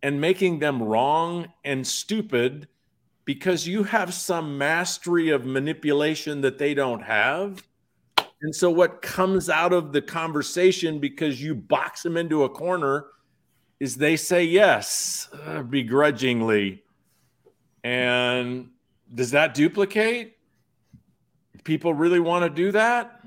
and 0.02 0.20
making 0.20 0.58
them 0.58 0.82
wrong 0.82 1.46
and 1.64 1.86
stupid 1.86 2.68
because 3.24 3.66
you 3.66 3.82
have 3.84 4.12
some 4.12 4.58
mastery 4.58 5.30
of 5.30 5.46
manipulation 5.46 6.40
that 6.42 6.58
they 6.58 6.74
don't 6.74 7.02
have. 7.02 7.62
And 8.42 8.54
so, 8.54 8.70
what 8.70 9.00
comes 9.00 9.48
out 9.48 9.72
of 9.72 9.92
the 9.92 10.02
conversation 10.02 10.98
because 10.98 11.40
you 11.40 11.54
box 11.54 12.02
them 12.02 12.16
into 12.16 12.44
a 12.44 12.48
corner 12.48 13.06
is 13.80 13.96
they 13.96 14.16
say 14.16 14.44
yes 14.44 15.28
uh, 15.46 15.62
begrudgingly. 15.62 16.82
And 17.82 18.70
does 19.14 19.30
that 19.30 19.54
duplicate? 19.54 20.36
People 21.64 21.94
really 21.94 22.20
want 22.20 22.44
to 22.44 22.50
do 22.50 22.72
that? 22.72 23.20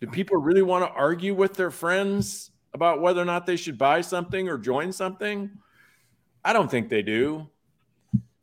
Do 0.00 0.06
people 0.06 0.36
really 0.36 0.62
want 0.62 0.84
to 0.84 0.90
argue 0.90 1.34
with 1.34 1.54
their 1.54 1.70
friends 1.70 2.50
about 2.74 3.00
whether 3.00 3.20
or 3.20 3.24
not 3.24 3.46
they 3.46 3.56
should 3.56 3.78
buy 3.78 4.00
something 4.00 4.48
or 4.48 4.58
join 4.58 4.92
something? 4.92 5.50
I 6.44 6.52
don't 6.52 6.70
think 6.70 6.88
they 6.88 7.02
do. 7.02 7.48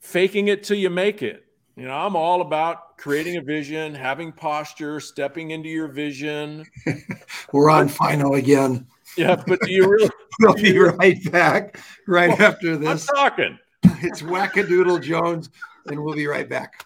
Faking 0.01 0.49
it 0.49 0.63
till 0.63 0.77
you 0.77 0.89
make 0.89 1.21
it. 1.21 1.45
You 1.75 1.85
know, 1.85 1.93
I'm 1.93 2.15
all 2.15 2.41
about 2.41 2.97
creating 2.97 3.37
a 3.37 3.41
vision, 3.41 3.95
having 3.95 4.31
posture, 4.31 4.99
stepping 4.99 5.51
into 5.51 5.69
your 5.69 5.87
vision. 5.87 6.65
We're 7.53 7.69
on 7.69 7.87
final 7.87 8.35
again. 8.35 8.85
Yeah, 9.17 9.41
but 9.47 9.59
do 9.61 9.71
you 9.71 9.87
really? 9.87 10.09
we'll 10.39 10.53
be 10.55 10.77
right 10.77 11.31
back 11.31 11.79
right 12.07 12.37
well, 12.37 12.49
after 12.49 12.77
this. 12.77 13.09
I'm 13.09 13.15
talking. 13.15 13.59
It's 14.05 14.21
Wackadoodle 14.21 15.01
Jones, 15.01 15.49
and 15.87 16.03
we'll 16.03 16.15
be 16.15 16.27
right 16.27 16.49
back. 16.49 16.83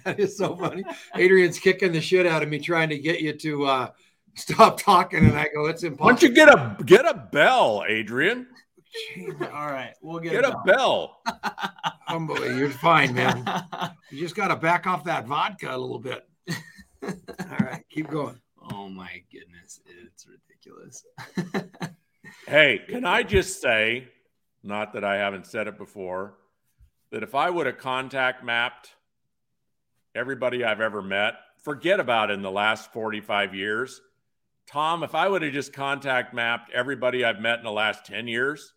That 0.04 0.20
is 0.20 0.36
so 0.36 0.56
funny. 0.56 0.84
Adrian's 1.14 1.58
kicking 1.58 1.92
the 1.92 2.00
shit 2.00 2.26
out 2.26 2.42
of 2.42 2.48
me, 2.48 2.58
trying 2.58 2.88
to 2.90 2.98
get 2.98 3.20
you 3.20 3.32
to 3.32 3.66
uh, 3.66 3.90
stop 4.34 4.80
talking, 4.80 5.24
and 5.24 5.36
I 5.36 5.48
go, 5.54 5.66
"It's 5.66 5.82
impossible." 5.82 6.04
Why 6.06 6.10
don't 6.12 6.22
you 6.22 6.30
get 6.30 6.48
a 6.48 6.76
get 6.84 7.06
a 7.06 7.14
bell, 7.14 7.84
Adrian? 7.88 8.46
All 9.52 9.66
right, 9.66 9.92
we'll 10.00 10.20
get, 10.20 10.32
get 10.32 10.44
a 10.44 10.56
bell. 10.64 11.20
bell. 11.26 12.56
you're 12.56 12.70
fine, 12.70 13.14
man. 13.14 13.44
You 14.12 14.20
just 14.20 14.36
got 14.36 14.48
to 14.48 14.56
back 14.56 14.86
off 14.86 15.02
that 15.04 15.26
vodka 15.26 15.68
a 15.68 15.76
little 15.76 15.98
bit. 15.98 16.24
All 17.02 17.58
right, 17.60 17.84
keep 17.90 18.08
going. 18.08 18.40
Oh 18.70 18.88
my 18.88 19.20
goodness, 19.32 19.80
it's 19.84 20.26
ridiculous. 20.28 21.04
hey, 22.46 22.82
can 22.88 23.04
I 23.04 23.24
just 23.24 23.60
say, 23.60 24.06
not 24.62 24.92
that 24.92 25.02
I 25.02 25.16
haven't 25.16 25.46
said 25.46 25.66
it 25.66 25.76
before, 25.76 26.34
that 27.10 27.24
if 27.24 27.34
I 27.34 27.50
would 27.50 27.66
have 27.66 27.78
contact 27.78 28.44
mapped 28.44 28.90
everybody 30.16 30.64
I've 30.64 30.80
ever 30.80 31.02
met, 31.02 31.34
forget 31.62 32.00
about 32.00 32.30
in 32.30 32.42
the 32.42 32.50
last 32.50 32.92
45 32.92 33.54
years. 33.54 34.00
Tom, 34.66 35.02
if 35.02 35.14
I 35.14 35.28
would 35.28 35.42
have 35.42 35.52
just 35.52 35.72
contact 35.72 36.34
mapped 36.34 36.72
everybody 36.72 37.24
I've 37.24 37.40
met 37.40 37.58
in 37.58 37.64
the 37.64 37.70
last 37.70 38.06
10 38.06 38.26
years, 38.26 38.72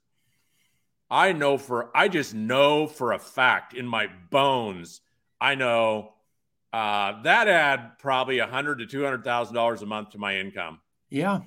I 1.10 1.32
know 1.34 1.58
for 1.58 1.90
I 1.96 2.08
just 2.08 2.36
know 2.36 2.86
for 2.86 3.14
a 3.14 3.20
fact 3.20 3.74
in 3.74 3.88
my 3.88 4.08
bones, 4.30 5.02
I 5.42 5.56
know 5.56 6.14
uh, 6.72 7.22
that 7.24 7.48
add 7.48 7.98
probably 7.98 8.40
a 8.40 8.46
hundred 8.46 8.80
to 8.80 8.86
two 8.86 9.04
hundred 9.04 9.24
thousand 9.24 9.56
dollars 9.56 9.82
a 9.82 9.88
month 9.88 10.12
to 10.12 10.20
my 10.20 10.38
income. 10.38 10.80
Yeah. 11.10 11.40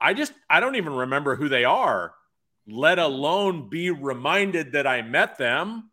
I 0.00 0.14
just 0.14 0.32
I 0.48 0.60
don't 0.60 0.76
even 0.76 0.92
remember 0.92 1.34
who 1.34 1.48
they 1.48 1.64
are, 1.64 2.14
let 2.68 2.98
alone 2.98 3.68
be 3.68 3.90
reminded 3.90 4.72
that 4.72 4.86
I 4.86 5.02
met 5.02 5.38
them, 5.38 5.89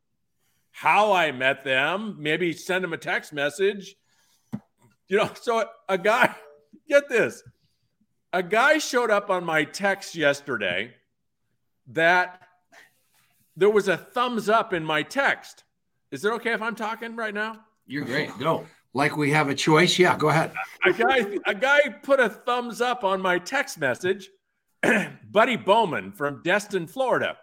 how 0.78 1.12
I 1.12 1.32
met 1.32 1.64
them, 1.64 2.18
maybe 2.20 2.54
send 2.54 2.84
them 2.84 2.94
a 2.94 2.98
text 2.98 3.34
message. 3.34 3.96
You 5.08 5.18
know, 5.18 5.32
so 5.42 5.66
a 5.90 5.98
guy, 5.98 6.36
get 6.88 7.10
this. 7.10 7.42
A 8.32 8.44
guy 8.44 8.78
showed 8.78 9.10
up 9.10 9.32
on 9.32 9.44
my 9.44 9.64
text 9.64 10.14
yesterday 10.14 10.94
that 11.88 12.44
there 13.56 13.72
was 13.72 13.88
a 13.88 13.98
thumbs 13.98 14.50
up 14.50 14.72
in 14.72 14.86
my 14.86 15.02
text. 15.02 15.64
Is 16.12 16.24
it 16.24 16.32
okay 16.34 16.52
if 16.52 16.62
I'm 16.62 16.76
talking 16.76 17.16
right 17.16 17.34
now? 17.34 17.56
You're 17.88 18.06
great. 18.06 18.30
Go. 18.38 18.68
Like 18.94 19.18
we 19.18 19.32
have 19.32 19.50
a 19.50 19.56
choice. 19.56 19.98
Yeah, 19.98 20.16
go 20.16 20.30
ahead. 20.30 20.52
A 20.86 20.94
guy, 20.94 21.26
a 21.48 21.56
guy 21.56 21.80
put 22.04 22.20
a 22.20 22.30
thumbs 22.30 22.82
up 22.82 23.04
on 23.04 23.20
my 23.20 23.40
text 23.40 23.80
message, 23.80 24.30
Buddy 25.32 25.56
Bowman 25.56 26.12
from 26.12 26.44
Destin, 26.44 26.86
Florida. 26.86 27.36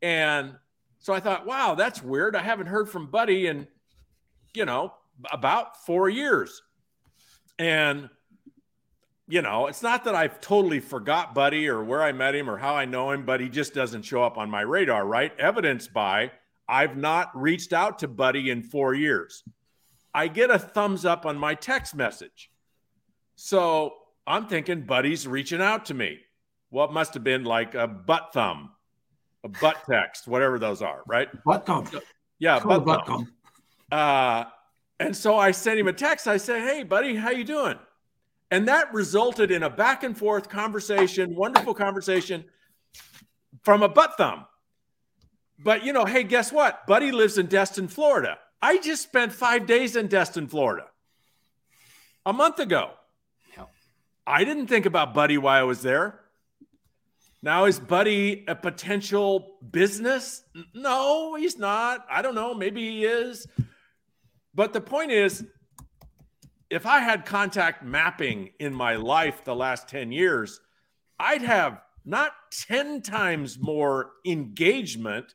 And 0.00 0.54
so 1.02 1.12
I 1.12 1.20
thought, 1.20 1.46
wow, 1.46 1.74
that's 1.74 2.02
weird. 2.02 2.34
I 2.34 2.42
haven't 2.42 2.68
heard 2.68 2.88
from 2.88 3.10
Buddy 3.10 3.46
in, 3.46 3.66
you 4.54 4.64
know, 4.64 4.94
about 5.30 5.84
four 5.84 6.08
years. 6.08 6.62
And 7.58 8.08
you 9.28 9.40
know, 9.40 9.66
it's 9.66 9.82
not 9.82 10.04
that 10.04 10.14
I've 10.14 10.40
totally 10.40 10.80
forgot 10.80 11.34
Buddy 11.34 11.68
or 11.68 11.82
where 11.82 12.02
I 12.02 12.12
met 12.12 12.34
him 12.34 12.50
or 12.50 12.58
how 12.58 12.74
I 12.74 12.84
know 12.84 13.12
him, 13.12 13.24
but 13.24 13.40
he 13.40 13.48
just 13.48 13.72
doesn't 13.72 14.02
show 14.02 14.22
up 14.22 14.36
on 14.36 14.50
my 14.50 14.60
radar, 14.60 15.06
right? 15.06 15.32
Evidenced 15.38 15.92
by 15.92 16.32
I've 16.68 16.96
not 16.96 17.30
reached 17.34 17.72
out 17.72 18.00
to 18.00 18.08
Buddy 18.08 18.50
in 18.50 18.62
four 18.62 18.94
years. 18.94 19.42
I 20.14 20.28
get 20.28 20.50
a 20.50 20.58
thumbs 20.58 21.04
up 21.04 21.24
on 21.24 21.38
my 21.38 21.54
text 21.54 21.94
message. 21.94 22.50
So 23.36 23.94
I'm 24.26 24.46
thinking 24.46 24.82
Buddy's 24.82 25.26
reaching 25.26 25.62
out 25.62 25.86
to 25.86 25.94
me. 25.94 26.18
What 26.70 26.88
well, 26.88 26.94
must 26.94 27.14
have 27.14 27.24
been 27.24 27.44
like 27.44 27.74
a 27.74 27.86
butt 27.86 28.30
thumb, 28.32 28.70
a 29.44 29.48
butt 29.48 29.78
text, 29.88 30.28
whatever 30.28 30.58
those 30.58 30.82
are, 30.82 31.02
right? 31.06 31.28
Butt 31.44 31.66
thumb. 31.66 31.88
Yeah, 32.38 32.60
butt, 32.60 32.84
butt 32.84 33.06
thumb. 33.06 33.26
thumb. 33.90 33.98
Uh, 33.98 34.44
and 35.00 35.16
so 35.16 35.36
I 35.36 35.50
sent 35.50 35.78
him 35.78 35.88
a 35.88 35.92
text. 35.92 36.28
I 36.28 36.36
said, 36.36 36.62
"Hey, 36.62 36.82
buddy, 36.82 37.16
how 37.16 37.30
you 37.30 37.44
doing?" 37.44 37.78
And 38.50 38.68
that 38.68 38.92
resulted 38.92 39.50
in 39.50 39.62
a 39.62 39.70
back 39.70 40.04
and 40.04 40.16
forth 40.16 40.48
conversation, 40.48 41.34
wonderful 41.34 41.74
conversation 41.74 42.44
from 43.62 43.82
a 43.82 43.88
butt 43.88 44.16
thumb. 44.18 44.44
But, 45.58 45.84
you 45.84 45.92
know, 45.92 46.04
hey, 46.04 46.22
guess 46.22 46.52
what? 46.52 46.86
Buddy 46.86 47.12
lives 47.12 47.38
in 47.38 47.46
Destin, 47.46 47.88
Florida. 47.88 48.38
I 48.60 48.78
just 48.78 49.02
spent 49.02 49.32
five 49.32 49.66
days 49.66 49.96
in 49.96 50.06
Destin, 50.06 50.48
Florida 50.48 50.86
a 52.26 52.32
month 52.32 52.58
ago. 52.58 52.90
I 54.26 54.44
didn't 54.44 54.68
think 54.68 54.86
about 54.86 55.14
Buddy 55.14 55.38
while 55.38 55.60
I 55.60 55.64
was 55.64 55.82
there. 55.82 56.20
Now, 57.44 57.64
is 57.64 57.80
Buddy 57.80 58.44
a 58.46 58.54
potential 58.54 59.56
business? 59.72 60.44
No, 60.74 61.34
he's 61.34 61.58
not. 61.58 62.06
I 62.08 62.22
don't 62.22 62.36
know. 62.36 62.54
Maybe 62.54 62.88
he 62.88 63.04
is. 63.04 63.46
But 64.54 64.72
the 64.72 64.80
point 64.80 65.10
is, 65.10 65.44
if 66.70 66.86
I 66.86 67.00
had 67.00 67.26
contact 67.26 67.84
mapping 67.84 68.50
in 68.60 68.72
my 68.72 68.94
life 68.94 69.44
the 69.44 69.56
last 69.56 69.88
10 69.88 70.12
years, 70.12 70.60
I'd 71.18 71.42
have 71.42 71.80
not 72.04 72.32
10 72.52 73.02
times 73.02 73.58
more 73.58 74.12
engagement 74.24 75.34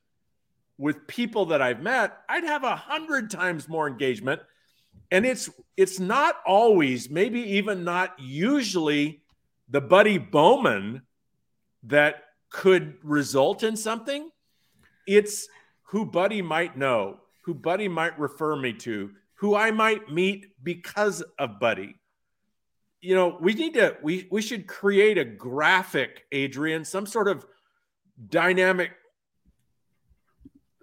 with 0.78 1.08
people 1.08 1.47
that 1.47 1.62
I've 1.62 1.82
met. 1.82 2.18
I'd 2.30 2.43
have 2.43 2.64
a 2.64 2.76
hundred 2.76 3.30
times 3.32 3.68
more 3.68 3.88
engagement. 3.88 4.41
And 5.12 5.26
it's 5.26 5.49
it's 5.76 5.99
not 5.99 6.36
always, 6.45 7.10
maybe 7.10 7.39
even 7.39 7.84
not 7.84 8.16
usually 8.20 9.22
the 9.70 9.82
buddy 9.82 10.18
Bowman 10.18 11.01
that 11.88 12.24
could 12.50 12.96
result 13.04 13.64
in 13.64 13.76
something. 13.76 14.30
It's 15.08 15.48
who 15.84 16.06
Buddy 16.06 16.42
might 16.42 16.78
know, 16.78 17.18
who 17.44 17.54
Buddy 17.54 17.88
might 17.88 18.18
refer 18.20 18.56
me 18.56 18.74
to, 18.74 19.12
who 19.36 19.56
I 19.56 19.72
might 19.72 20.12
meet 20.12 20.48
because 20.64 21.22
of 21.40 21.60
Buddy. 21.60 21.96
You 23.02 23.16
know, 23.16 23.38
we 23.40 23.54
need 23.54 23.76
to 23.76 23.96
we 24.02 24.28
we 24.32 24.42
should 24.42 24.68
create 24.68 25.18
a 25.18 25.24
graphic, 25.26 26.26
Adrian, 26.32 26.84
some 26.84 27.06
sort 27.06 27.28
of 27.28 27.46
dynamic. 28.30 28.92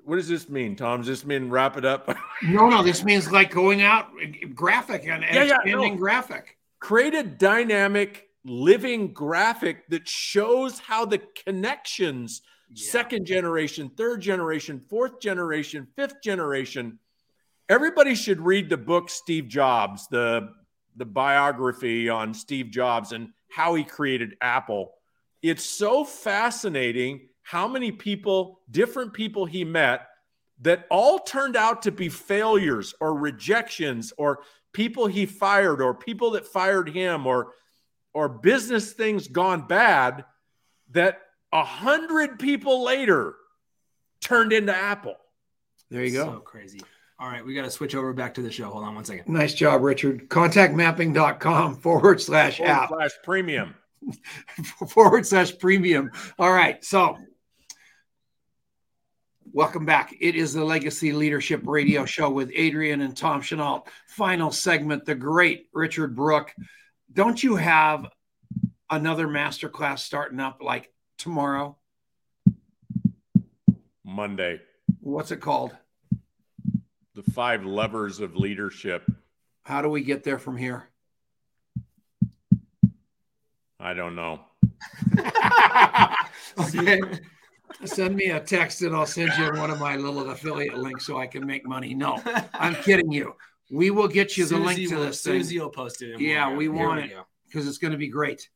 What 0.04 0.16
does 0.16 0.28
this 0.28 0.48
mean, 0.48 0.76
Tom? 0.76 1.00
Does 1.00 1.08
this 1.08 1.24
mean 1.24 1.50
wrap 1.50 1.76
it 1.76 1.84
up? 1.84 2.14
no, 2.42 2.68
no. 2.68 2.82
This 2.82 3.04
means 3.04 3.32
like 3.32 3.50
going 3.50 3.82
out 3.82 4.10
graphic 4.54 5.06
and, 5.06 5.24
and 5.24 5.34
yeah, 5.34 5.42
yeah, 5.42 5.56
expanding 5.56 5.94
no. 5.94 5.98
graphic. 5.98 6.56
Create 6.78 7.14
a 7.14 7.22
dynamic 7.22 8.28
living 8.44 9.12
graphic 9.12 9.88
that 9.88 10.08
shows 10.08 10.78
how 10.78 11.04
the 11.04 11.20
connections 11.46 12.42
yeah. 12.70 12.90
second 12.90 13.26
generation, 13.26 13.90
third 13.96 14.20
generation, 14.20 14.80
fourth 14.88 15.20
generation, 15.20 15.86
fifth 15.96 16.22
generation 16.22 16.98
everybody 17.68 18.14
should 18.14 18.40
read 18.40 18.68
the 18.68 18.76
book 18.76 19.10
Steve 19.10 19.48
Jobs, 19.48 20.08
the 20.08 20.50
the 20.96 21.04
biography 21.04 22.08
on 22.08 22.32
Steve 22.32 22.70
Jobs 22.70 23.10
and 23.10 23.30
how 23.50 23.74
he 23.74 23.82
created 23.82 24.36
Apple. 24.40 24.92
It's 25.42 25.64
so 25.64 26.04
fascinating 26.04 27.28
how 27.42 27.66
many 27.66 27.90
people, 27.90 28.60
different 28.70 29.12
people 29.12 29.44
he 29.44 29.64
met 29.64 30.06
that 30.60 30.86
all 30.90 31.18
turned 31.18 31.56
out 31.56 31.82
to 31.82 31.90
be 31.90 32.08
failures 32.08 32.94
or 33.00 33.18
rejections 33.18 34.12
or 34.16 34.42
people 34.72 35.08
he 35.08 35.26
fired 35.26 35.82
or 35.82 35.94
people 35.94 36.30
that 36.30 36.46
fired 36.46 36.88
him 36.88 37.26
or 37.26 37.54
or 38.14 38.28
business 38.28 38.92
things 38.92 39.28
gone 39.28 39.66
bad 39.66 40.24
that 40.92 41.20
a 41.52 41.64
hundred 41.64 42.38
people 42.38 42.84
later 42.84 43.34
turned 44.20 44.52
into 44.52 44.74
Apple. 44.74 45.16
There 45.90 46.04
you 46.04 46.12
go. 46.12 46.24
So 46.24 46.40
crazy. 46.40 46.80
All 47.20 47.28
right, 47.28 47.44
we 47.44 47.54
got 47.54 47.62
to 47.62 47.70
switch 47.70 47.94
over 47.94 48.12
back 48.12 48.34
to 48.34 48.42
the 48.42 48.50
show. 48.50 48.70
Hold 48.70 48.84
on 48.84 48.94
one 48.96 49.04
second. 49.04 49.32
Nice 49.32 49.54
job, 49.54 49.82
Richard. 49.82 50.28
Contactmapping.com 50.28 51.76
forward 51.80 52.20
slash 52.20 52.58
Forward 52.58 52.72
app 52.72 52.88
slash 52.88 53.10
premium. 53.22 53.74
forward 54.88 55.26
slash 55.26 55.56
premium. 55.58 56.10
All 56.38 56.52
right. 56.52 56.84
So, 56.84 57.16
welcome 59.52 59.86
back. 59.86 60.14
It 60.20 60.34
is 60.34 60.52
the 60.52 60.64
Legacy 60.64 61.12
Leadership 61.12 61.62
Radio 61.64 62.04
Show 62.04 62.30
with 62.30 62.50
Adrian 62.52 63.00
and 63.00 63.16
Tom 63.16 63.40
Chenault. 63.40 63.84
Final 64.08 64.50
segment, 64.50 65.04
the 65.04 65.14
great 65.14 65.68
Richard 65.72 66.16
Brooke. 66.16 66.52
Don't 67.12 67.42
you 67.42 67.56
have 67.56 68.08
another 68.90 69.26
masterclass 69.26 70.00
starting 70.00 70.40
up 70.40 70.62
like 70.62 70.92
tomorrow? 71.18 71.76
Monday. 74.04 74.60
What's 75.00 75.30
it 75.30 75.40
called? 75.40 75.76
The 77.14 77.22
five 77.32 77.64
levers 77.64 78.20
of 78.20 78.36
leadership. 78.36 79.10
How 79.62 79.82
do 79.82 79.88
we 79.88 80.02
get 80.02 80.24
there 80.24 80.38
from 80.38 80.56
here? 80.56 80.88
I 83.80 83.94
don't 83.94 84.14
know. 84.14 84.40
okay. 86.58 87.00
Send 87.84 88.16
me 88.16 88.26
a 88.26 88.40
text 88.40 88.82
and 88.82 88.94
I'll 88.94 89.06
send 89.06 89.32
you 89.38 89.60
one 89.60 89.70
of 89.70 89.78
my 89.78 89.96
little 89.96 90.30
affiliate 90.30 90.78
links 90.78 91.06
so 91.06 91.18
I 91.18 91.26
can 91.26 91.46
make 91.46 91.66
money. 91.66 91.92
No, 91.92 92.20
I'm 92.54 92.74
kidding 92.76 93.12
you. 93.12 93.34
We 93.70 93.90
will 93.90 94.08
get 94.08 94.36
you 94.36 94.44
the 94.46 94.58
link 94.58 94.88
to 94.88 94.96
will- 94.96 95.04
this 95.06 95.22
thing 95.22 95.42
Susie 95.42 95.58
will 95.58 95.70
post 95.70 96.02
it. 96.02 96.12
in 96.14 96.20
Yeah, 96.20 96.54
we 96.54 96.64
Here 96.64 96.72
want 96.72 97.00
it. 97.00 97.12
because 97.46 97.66
it's 97.66 97.78
going 97.78 97.92
to 97.92 97.98
be 97.98 98.08
great. 98.08 98.48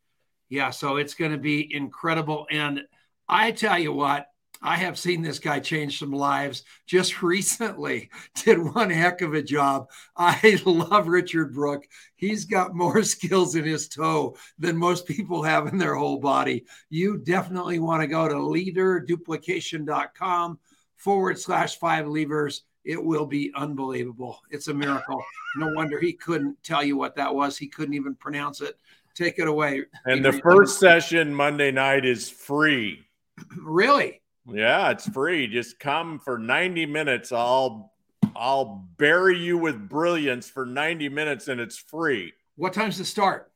Yeah, 0.48 0.70
so 0.70 0.96
it's 0.96 1.14
going 1.14 1.32
to 1.32 1.38
be 1.38 1.72
incredible. 1.74 2.46
And 2.50 2.82
I 3.28 3.50
tell 3.52 3.78
you 3.78 3.92
what, 3.92 4.26
I 4.60 4.76
have 4.76 4.98
seen 4.98 5.22
this 5.22 5.38
guy 5.38 5.60
change 5.60 5.98
some 5.98 6.10
lives 6.10 6.64
just 6.86 7.22
recently. 7.22 8.10
Did 8.44 8.58
one 8.74 8.90
heck 8.90 9.20
of 9.22 9.32
a 9.34 9.42
job. 9.42 9.88
I 10.16 10.60
love 10.66 11.06
Richard 11.08 11.54
Brooke. 11.54 11.86
He's 12.16 12.44
got 12.44 12.74
more 12.74 13.02
skills 13.04 13.54
in 13.54 13.64
his 13.64 13.88
toe 13.88 14.36
than 14.58 14.76
most 14.76 15.06
people 15.06 15.42
have 15.42 15.68
in 15.68 15.78
their 15.78 15.94
whole 15.94 16.18
body. 16.18 16.64
You 16.90 17.18
definitely 17.18 17.78
want 17.78 18.02
to 18.02 18.08
go 18.08 18.28
to 18.28 18.34
leaderduplication.com 18.34 20.58
forward 20.96 21.38
slash 21.38 21.78
five 21.78 22.08
levers. 22.08 22.64
It 22.88 23.04
will 23.04 23.26
be 23.26 23.52
unbelievable. 23.54 24.40
It's 24.50 24.68
a 24.68 24.74
miracle. 24.74 25.22
No 25.56 25.68
wonder 25.74 26.00
he 26.00 26.14
couldn't 26.14 26.56
tell 26.64 26.82
you 26.82 26.96
what 26.96 27.14
that 27.16 27.34
was. 27.34 27.58
He 27.58 27.68
couldn't 27.68 27.92
even 27.92 28.14
pronounce 28.14 28.62
it. 28.62 28.78
Take 29.14 29.38
it 29.38 29.46
away. 29.46 29.82
And 30.06 30.24
the 30.24 30.32
first 30.32 30.80
session 30.80 31.34
Monday 31.34 31.70
night 31.70 32.06
is 32.06 32.30
free. 32.30 33.04
Really? 33.62 34.22
Yeah, 34.46 34.90
it's 34.90 35.08
free. 35.10 35.46
Just 35.46 35.78
come 35.78 36.18
for 36.18 36.38
90 36.38 36.86
minutes. 36.86 37.30
I'll 37.30 37.92
I'll 38.34 38.88
bury 38.96 39.38
you 39.38 39.58
with 39.58 39.88
brilliance 39.88 40.48
for 40.48 40.64
90 40.64 41.08
minutes 41.10 41.46
and 41.46 41.60
it's 41.60 41.76
free. 41.76 42.32
What 42.56 42.72
time's 42.72 42.98
the 42.98 43.04
start? 43.04 43.52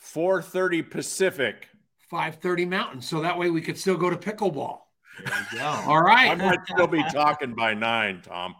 4:30 0.00 0.88
Pacific. 0.88 1.68
5:30 2.10 2.68
Mountain. 2.68 3.02
So 3.02 3.20
that 3.20 3.36
way 3.36 3.50
we 3.50 3.60
could 3.60 3.76
still 3.76 3.96
go 3.96 4.08
to 4.08 4.16
pickleball. 4.16 4.81
There 5.18 5.46
you 5.52 5.58
go. 5.58 5.64
All 5.64 6.06
I 6.06 6.34
might 6.34 6.60
still 6.66 6.86
be 6.86 7.02
talking 7.12 7.54
by 7.54 7.74
9, 7.74 8.22
Tom. 8.22 8.54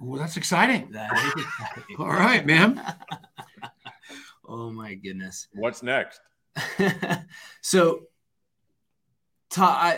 Well, 0.00 0.20
that's 0.20 0.36
exciting. 0.36 0.90
That 0.92 1.12
is 1.16 1.44
exciting. 1.44 1.96
All 1.98 2.08
right, 2.08 2.44
man. 2.44 2.82
Oh 4.48 4.70
my 4.70 4.94
goodness. 4.94 5.48
What's 5.52 5.82
next? 5.82 6.20
so, 7.62 8.02
Ta- 9.50 9.96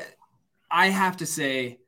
I, 0.70 0.86
I 0.86 0.88
have 0.88 1.16
to 1.18 1.26
say, 1.26 1.80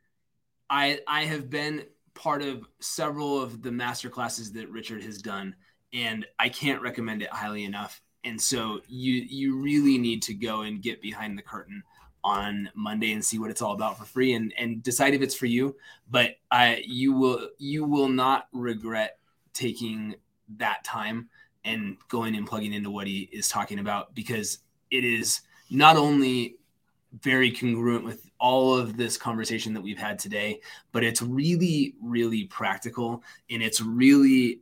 I 0.68 1.00
I 1.06 1.24
have 1.24 1.50
been 1.50 1.84
part 2.14 2.42
of 2.42 2.66
several 2.80 3.40
of 3.40 3.62
the 3.62 3.72
master 3.72 4.10
classes 4.10 4.52
that 4.52 4.68
Richard 4.70 5.02
has 5.02 5.18
done, 5.18 5.54
and 5.92 6.26
I 6.38 6.48
can't 6.48 6.82
recommend 6.82 7.22
it 7.22 7.30
highly 7.30 7.64
enough. 7.64 8.00
And 8.24 8.40
so 8.40 8.80
you 8.88 9.14
you 9.14 9.60
really 9.60 9.98
need 9.98 10.22
to 10.22 10.34
go 10.34 10.62
and 10.62 10.82
get 10.82 11.00
behind 11.00 11.38
the 11.38 11.42
curtain 11.42 11.82
on 12.22 12.70
Monday 12.74 13.12
and 13.12 13.24
see 13.24 13.38
what 13.38 13.50
it's 13.50 13.62
all 13.62 13.72
about 13.72 13.98
for 13.98 14.04
free 14.04 14.34
and 14.34 14.52
and 14.58 14.82
decide 14.82 15.14
if 15.14 15.22
it's 15.22 15.34
for 15.34 15.46
you. 15.46 15.76
But 16.10 16.36
I 16.50 16.82
you 16.86 17.12
will 17.12 17.48
you 17.58 17.84
will 17.84 18.08
not 18.08 18.48
regret 18.52 19.18
taking 19.52 20.14
that 20.58 20.84
time 20.84 21.28
and 21.64 21.96
going 22.08 22.34
and 22.36 22.46
plugging 22.46 22.72
into 22.72 22.90
what 22.90 23.06
he 23.06 23.28
is 23.32 23.48
talking 23.48 23.78
about 23.78 24.14
because 24.14 24.58
it 24.90 25.04
is 25.04 25.40
not 25.70 25.96
only 25.96 26.56
very 27.22 27.50
congruent 27.50 28.04
with 28.04 28.30
all 28.38 28.74
of 28.74 28.96
this 28.96 29.16
conversation 29.16 29.74
that 29.74 29.80
we've 29.80 29.98
had 29.98 30.18
today, 30.18 30.60
but 30.92 31.04
it's 31.04 31.20
really, 31.20 31.94
really 32.00 32.44
practical. 32.44 33.22
And 33.50 33.62
it's 33.62 33.80
really 33.80 34.60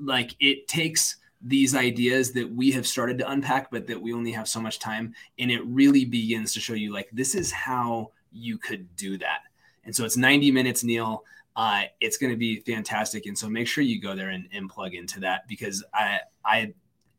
like 0.00 0.34
it 0.40 0.66
takes 0.66 1.16
these 1.44 1.74
ideas 1.74 2.32
that 2.32 2.50
we 2.50 2.70
have 2.72 2.86
started 2.86 3.18
to 3.18 3.30
unpack, 3.30 3.70
but 3.70 3.86
that 3.86 4.00
we 4.00 4.14
only 4.14 4.32
have 4.32 4.48
so 4.48 4.60
much 4.60 4.78
time. 4.78 5.14
And 5.38 5.50
it 5.50 5.64
really 5.66 6.06
begins 6.06 6.54
to 6.54 6.60
show 6.60 6.72
you 6.72 6.92
like, 6.92 7.08
this 7.12 7.34
is 7.34 7.52
how 7.52 8.10
you 8.32 8.56
could 8.56 8.96
do 8.96 9.18
that. 9.18 9.40
And 9.84 9.94
so 9.94 10.04
it's 10.04 10.16
90 10.16 10.50
minutes, 10.50 10.82
Neil. 10.82 11.24
Uh, 11.54 11.82
it's 12.00 12.16
going 12.16 12.32
to 12.32 12.36
be 12.36 12.60
fantastic. 12.60 13.26
And 13.26 13.36
so 13.36 13.48
make 13.48 13.68
sure 13.68 13.84
you 13.84 14.00
go 14.00 14.16
there 14.16 14.30
and, 14.30 14.48
and 14.52 14.68
plug 14.68 14.94
into 14.94 15.20
that 15.20 15.46
because 15.46 15.84
I, 15.92 16.20
I, 16.44 16.72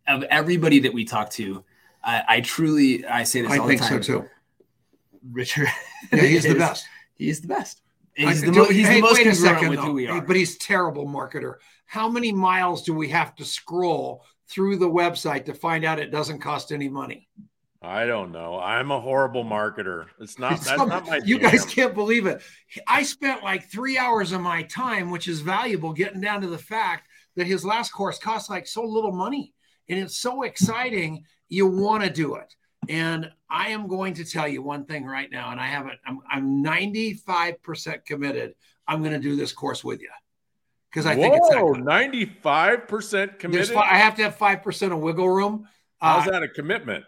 of 0.07 0.23
everybody 0.23 0.79
that 0.79 0.93
we 0.93 1.05
talk 1.05 1.29
to, 1.31 1.63
I, 2.03 2.23
I 2.27 2.41
truly, 2.41 3.05
I 3.05 3.23
say 3.23 3.41
this 3.41 3.51
I 3.51 3.59
all 3.59 3.67
think 3.67 3.83
so 3.83 3.99
too. 3.99 4.25
Richard. 5.31 5.67
Yeah, 6.11 6.21
he's 6.23 6.43
the 6.43 6.49
is- 6.51 6.57
best. 6.57 6.87
He's 7.15 7.41
the 7.41 7.47
best. 7.47 7.81
I- 8.17 8.21
He's 8.29 8.41
the, 8.41 8.51
do- 8.51 8.59
mo- 8.59 8.65
he's 8.65 8.87
hey, 8.87 8.95
the 8.95 9.01
most 9.01 9.13
wait 9.15 9.27
a 9.27 9.35
second, 9.35 9.69
with 9.69 9.79
though. 9.79 9.85
who 9.87 9.93
we 9.93 10.05
Hey, 10.05 10.11
are. 10.11 10.21
But 10.21 10.35
he's 10.35 10.57
terrible 10.57 11.05
marketer. 11.07 11.55
How 11.85 12.09
many 12.09 12.31
miles 12.31 12.83
do 12.83 12.93
we 12.93 13.09
have 13.09 13.35
to 13.35 13.45
scroll 13.45 14.23
through 14.49 14.77
the 14.77 14.89
website 14.89 15.45
to 15.45 15.53
find 15.53 15.83
out 15.85 15.99
it 15.99 16.11
doesn't 16.11 16.39
cost 16.39 16.71
any 16.71 16.87
money? 16.89 17.27
I 17.81 18.05
don't 18.07 18.31
know. 18.31 18.57
I'm 18.59 18.89
a 18.89 18.99
horrible 18.99 19.43
marketer. 19.43 20.05
It's 20.19 20.39
not 20.39 20.51
that's 20.51 20.65
Some- 20.75 20.89
not 20.89 21.05
my 21.05 21.19
you 21.23 21.39
jam. 21.39 21.51
guys 21.51 21.65
can't 21.65 21.93
believe 21.93 22.25
it. 22.25 22.41
I 22.87 23.03
spent 23.03 23.43
like 23.43 23.69
three 23.69 23.97
hours 23.97 24.31
of 24.31 24.41
my 24.41 24.63
time, 24.63 25.11
which 25.11 25.27
is 25.27 25.41
valuable, 25.41 25.93
getting 25.93 26.21
down 26.21 26.41
to 26.41 26.47
the 26.47 26.57
fact 26.57 27.07
that 27.35 27.45
his 27.47 27.63
last 27.65 27.91
course 27.91 28.17
costs 28.17 28.49
like 28.49 28.65
so 28.65 28.83
little 28.83 29.11
money. 29.11 29.53
And 29.87 29.99
it's 29.99 30.17
so 30.17 30.41
exciting. 30.43 31.25
You 31.47 31.67
want 31.67 32.03
to 32.03 32.09
do 32.09 32.35
it. 32.35 32.55
And 32.89 33.31
I 33.49 33.69
am 33.69 33.87
going 33.87 34.13
to 34.15 34.25
tell 34.25 34.47
you 34.47 34.61
one 34.61 34.85
thing 34.85 35.05
right 35.05 35.29
now, 35.31 35.51
and 35.51 35.59
I 35.59 35.67
haven't, 35.67 35.99
I'm, 36.05 36.19
I'm 36.29 36.63
95% 36.63 38.05
committed. 38.05 38.55
I'm 38.87 38.99
going 39.01 39.13
to 39.13 39.19
do 39.19 39.35
this 39.35 39.51
course 39.51 39.83
with 39.83 40.01
you 40.01 40.09
because 40.91 41.05
I 41.05 41.15
think 41.15 41.35
it's 41.35 41.49
Whoa. 41.49 41.73
95% 41.73 42.41
There's 42.43 43.29
committed. 43.39 43.67
fi- 43.69 43.91
I 43.91 43.97
have 43.97 44.15
to 44.15 44.23
have 44.23 44.37
5% 44.37 44.91
of 44.91 44.99
wiggle 44.99 45.29
room. 45.29 45.67
How's 45.99 46.27
Uh, 46.27 46.31
that 46.31 46.43
a 46.43 46.47
commitment? 46.47 47.05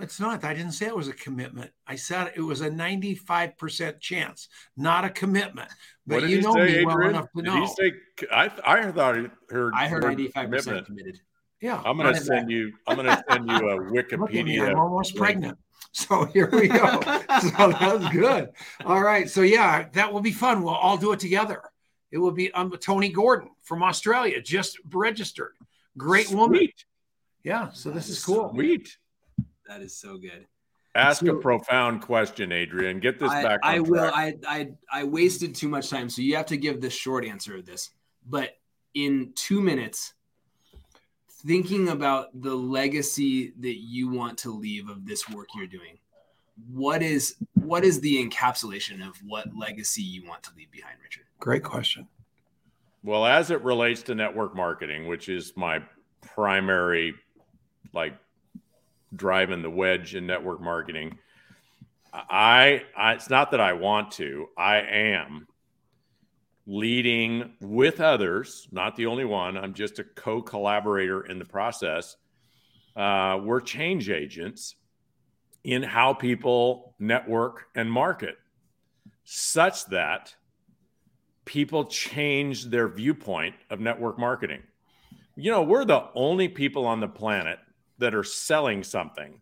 It's 0.00 0.20
not. 0.20 0.44
I 0.44 0.54
didn't 0.54 0.72
say 0.72 0.86
it 0.86 0.94
was 0.96 1.08
a 1.08 1.12
commitment. 1.14 1.70
I 1.86 1.96
said 1.96 2.32
it 2.36 2.40
was 2.42 2.60
a 2.60 2.68
95% 2.70 4.00
chance, 4.00 4.48
not 4.76 5.04
a 5.04 5.10
commitment. 5.10 5.70
But 6.06 6.28
you 6.28 6.42
know 6.42 6.52
say, 6.54 6.78
me 6.80 6.84
well 6.84 7.00
enough 7.08 7.26
to 7.36 7.42
Did 7.42 7.44
know. 7.46 7.60
he 7.60 7.66
say? 7.68 7.92
I 8.30 8.50
I 8.64 8.90
thought 8.92 9.16
he 9.16 9.26
heard. 9.50 9.72
I 9.74 9.88
heard 9.88 10.04
ninety-five 10.04 10.50
percent 10.50 10.86
committed. 10.86 11.20
Yeah. 11.60 11.82
I'm 11.84 11.96
gonna 11.96 12.12
not 12.12 12.22
send 12.22 12.50
you. 12.50 12.72
I'm 12.86 12.96
gonna 12.96 13.22
send 13.28 13.50
you 13.50 13.70
a 13.70 13.74
Look 13.92 14.12
at 14.12 14.20
me. 14.20 14.60
I'm 14.60 14.74
Wikipedia. 14.74 14.76
almost 14.76 15.14
link. 15.14 15.22
pregnant. 15.22 15.58
So 15.92 16.24
here 16.26 16.48
we 16.52 16.68
go. 16.68 16.76
so 17.00 17.72
that 17.72 17.98
was 18.00 18.08
good. 18.10 18.50
All 18.84 19.02
right. 19.02 19.28
So 19.28 19.42
yeah, 19.42 19.88
that 19.92 20.12
will 20.12 20.20
be 20.20 20.32
fun. 20.32 20.62
We'll 20.62 20.74
all 20.74 20.96
do 20.96 21.12
it 21.12 21.20
together. 21.20 21.62
It 22.10 22.18
will 22.18 22.32
be 22.32 22.52
um, 22.52 22.70
Tony 22.80 23.08
Gordon 23.10 23.50
from 23.62 23.82
Australia, 23.82 24.40
just 24.40 24.78
registered. 24.92 25.52
Great 25.96 26.30
woman. 26.30 26.68
Yeah. 27.42 27.70
So 27.72 27.90
this 27.90 28.06
That 28.06 28.12
is 28.12 28.18
is 28.18 28.24
cool. 28.24 28.50
Sweet. 28.54 28.96
That 29.66 29.82
is 29.82 29.96
so 29.98 30.16
good. 30.16 30.46
Ask 30.94 31.22
a 31.26 31.34
profound 31.34 32.02
question, 32.02 32.50
Adrian. 32.50 32.98
Get 32.98 33.18
this 33.18 33.30
I, 33.30 33.42
back 33.42 33.60
on 33.62 33.74
I 33.74 33.80
will. 33.80 34.10
I, 34.12 34.34
I 34.46 34.68
I 34.90 35.04
wasted 35.04 35.54
too 35.54 35.68
much 35.68 35.90
time, 35.90 36.08
so 36.08 36.22
you 36.22 36.36
have 36.36 36.46
to 36.46 36.56
give 36.56 36.80
the 36.80 36.90
short 36.90 37.24
answer 37.24 37.56
of 37.56 37.66
this. 37.66 37.90
But 38.26 38.56
in 38.94 39.32
two 39.34 39.60
minutes, 39.60 40.14
thinking 41.48 41.88
about 41.88 42.28
the 42.42 42.54
legacy 42.54 43.54
that 43.58 43.78
you 43.78 44.08
want 44.08 44.36
to 44.38 44.50
leave 44.50 44.88
of 44.88 45.06
this 45.06 45.28
work 45.30 45.48
you're 45.56 45.66
doing, 45.66 45.98
what 46.70 47.02
is 47.02 47.36
what 47.54 47.84
is 47.84 48.00
the 48.00 48.22
encapsulation 48.24 49.06
of 49.06 49.16
what 49.26 49.46
legacy 49.56 50.02
you 50.02 50.28
want 50.28 50.42
to 50.42 50.50
leave 50.56 50.70
behind, 50.70 50.96
Richard? 51.02 51.24
Great 51.40 51.64
question. 51.64 52.06
Well, 53.02 53.24
as 53.24 53.50
it 53.50 53.62
relates 53.64 54.02
to 54.02 54.14
network 54.14 54.54
marketing, 54.54 55.06
which 55.06 55.28
is 55.28 55.54
my 55.56 55.80
primary, 56.20 57.14
like, 57.94 58.14
driving 59.16 59.62
the 59.62 59.70
wedge 59.70 60.14
in 60.14 60.26
network 60.26 60.60
marketing, 60.60 61.16
I, 62.12 62.82
I 62.96 63.14
it's 63.14 63.30
not 63.30 63.52
that 63.52 63.60
I 63.60 63.72
want 63.72 64.10
to, 64.12 64.48
I 64.58 64.80
am 64.80 65.47
leading 66.68 67.54
with 67.62 67.98
others, 67.98 68.68
not 68.70 68.94
the 68.94 69.06
only 69.06 69.24
one. 69.24 69.56
I'm 69.56 69.72
just 69.72 69.98
a 69.98 70.04
co 70.04 70.42
collaborator 70.42 71.22
in 71.22 71.38
the 71.38 71.44
process. 71.46 72.16
Uh, 72.94 73.40
we're 73.42 73.60
change 73.60 74.10
agents 74.10 74.76
in 75.64 75.82
how 75.82 76.12
people 76.12 76.94
network 76.98 77.66
and 77.74 77.90
market 77.90 78.36
such 79.24 79.86
that 79.86 80.34
people 81.46 81.86
change 81.86 82.66
their 82.66 82.86
viewpoint 82.86 83.54
of 83.70 83.80
network 83.80 84.18
marketing. 84.18 84.62
You 85.36 85.50
know, 85.50 85.62
we're 85.62 85.86
the 85.86 86.04
only 86.14 86.48
people 86.48 86.84
on 86.84 87.00
the 87.00 87.08
planet 87.08 87.58
that 87.98 88.14
are 88.14 88.24
selling 88.24 88.84
something. 88.84 89.40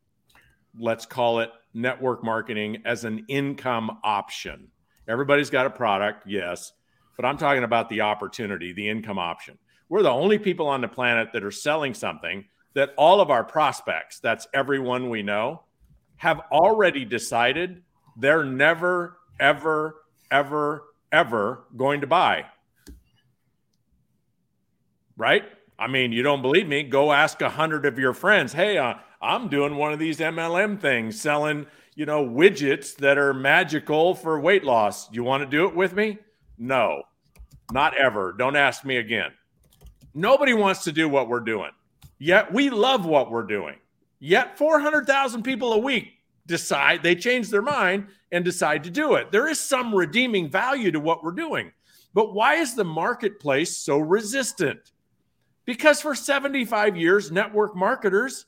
Let's 0.78 1.06
call 1.06 1.40
it 1.40 1.50
network 1.74 2.22
marketing 2.22 2.82
as 2.84 3.04
an 3.04 3.24
income 3.28 3.98
option. 4.04 4.68
Everybody's 5.08 5.50
got 5.50 5.66
a 5.66 5.70
product, 5.70 6.26
yes, 6.26 6.72
but 7.16 7.24
I'm 7.24 7.38
talking 7.38 7.64
about 7.64 7.88
the 7.88 8.02
opportunity, 8.02 8.72
the 8.72 8.88
income 8.88 9.18
option. 9.18 9.58
We're 9.88 10.02
the 10.02 10.10
only 10.10 10.38
people 10.38 10.66
on 10.68 10.80
the 10.80 10.88
planet 10.88 11.28
that 11.32 11.44
are 11.44 11.50
selling 11.50 11.94
something 11.94 12.44
that 12.74 12.92
all 12.96 13.20
of 13.20 13.30
our 13.30 13.44
prospects, 13.44 14.18
that's 14.18 14.46
everyone 14.52 15.08
we 15.08 15.22
know, 15.22 15.62
have 16.16 16.40
already 16.52 17.04
decided 17.04 17.82
they're 18.16 18.44
never, 18.44 19.18
ever, 19.40 20.02
ever, 20.30 20.84
ever 21.12 21.64
going 21.76 22.00
to 22.00 22.06
buy. 22.06 22.44
Right? 25.16 25.44
I 25.78 25.86
mean, 25.86 26.12
you 26.12 26.22
don't 26.22 26.42
believe 26.42 26.66
me? 26.66 26.82
Go 26.82 27.12
ask 27.12 27.40
a 27.40 27.50
hundred 27.50 27.86
of 27.86 27.98
your 27.98 28.12
friends. 28.12 28.52
Hey, 28.52 28.78
uh, 28.78 28.94
I'm 29.20 29.48
doing 29.48 29.76
one 29.76 29.92
of 29.92 29.98
these 29.98 30.18
MLM 30.18 30.80
things, 30.80 31.20
selling, 31.20 31.66
you 31.94 32.06
know, 32.06 32.26
widgets 32.26 32.96
that 32.96 33.18
are 33.18 33.32
magical 33.32 34.14
for 34.14 34.38
weight 34.40 34.64
loss. 34.64 35.10
You 35.12 35.24
want 35.24 35.42
to 35.42 35.48
do 35.48 35.66
it 35.66 35.74
with 35.74 35.94
me? 35.94 36.18
No, 36.58 37.02
not 37.72 37.96
ever. 37.96 38.32
Don't 38.32 38.56
ask 38.56 38.84
me 38.84 38.96
again. 38.96 39.30
Nobody 40.14 40.54
wants 40.54 40.84
to 40.84 40.92
do 40.92 41.08
what 41.08 41.28
we're 41.28 41.40
doing. 41.40 41.70
Yet 42.18 42.52
we 42.52 42.70
love 42.70 43.04
what 43.04 43.30
we're 43.30 43.46
doing. 43.46 43.76
Yet 44.18 44.56
400,000 44.56 45.42
people 45.42 45.74
a 45.74 45.78
week 45.78 46.12
decide, 46.46 47.02
they 47.02 47.14
change 47.14 47.50
their 47.50 47.62
mind 47.62 48.06
and 48.32 48.44
decide 48.44 48.84
to 48.84 48.90
do 48.90 49.14
it. 49.14 49.30
There 49.30 49.48
is 49.48 49.60
some 49.60 49.94
redeeming 49.94 50.50
value 50.50 50.90
to 50.90 51.00
what 51.00 51.22
we're 51.22 51.32
doing. 51.32 51.72
But 52.14 52.32
why 52.32 52.54
is 52.54 52.74
the 52.74 52.84
marketplace 52.84 53.76
so 53.76 53.98
resistant? 53.98 54.92
Because 55.66 56.00
for 56.00 56.14
75 56.14 56.96
years, 56.96 57.30
network 57.30 57.76
marketers 57.76 58.46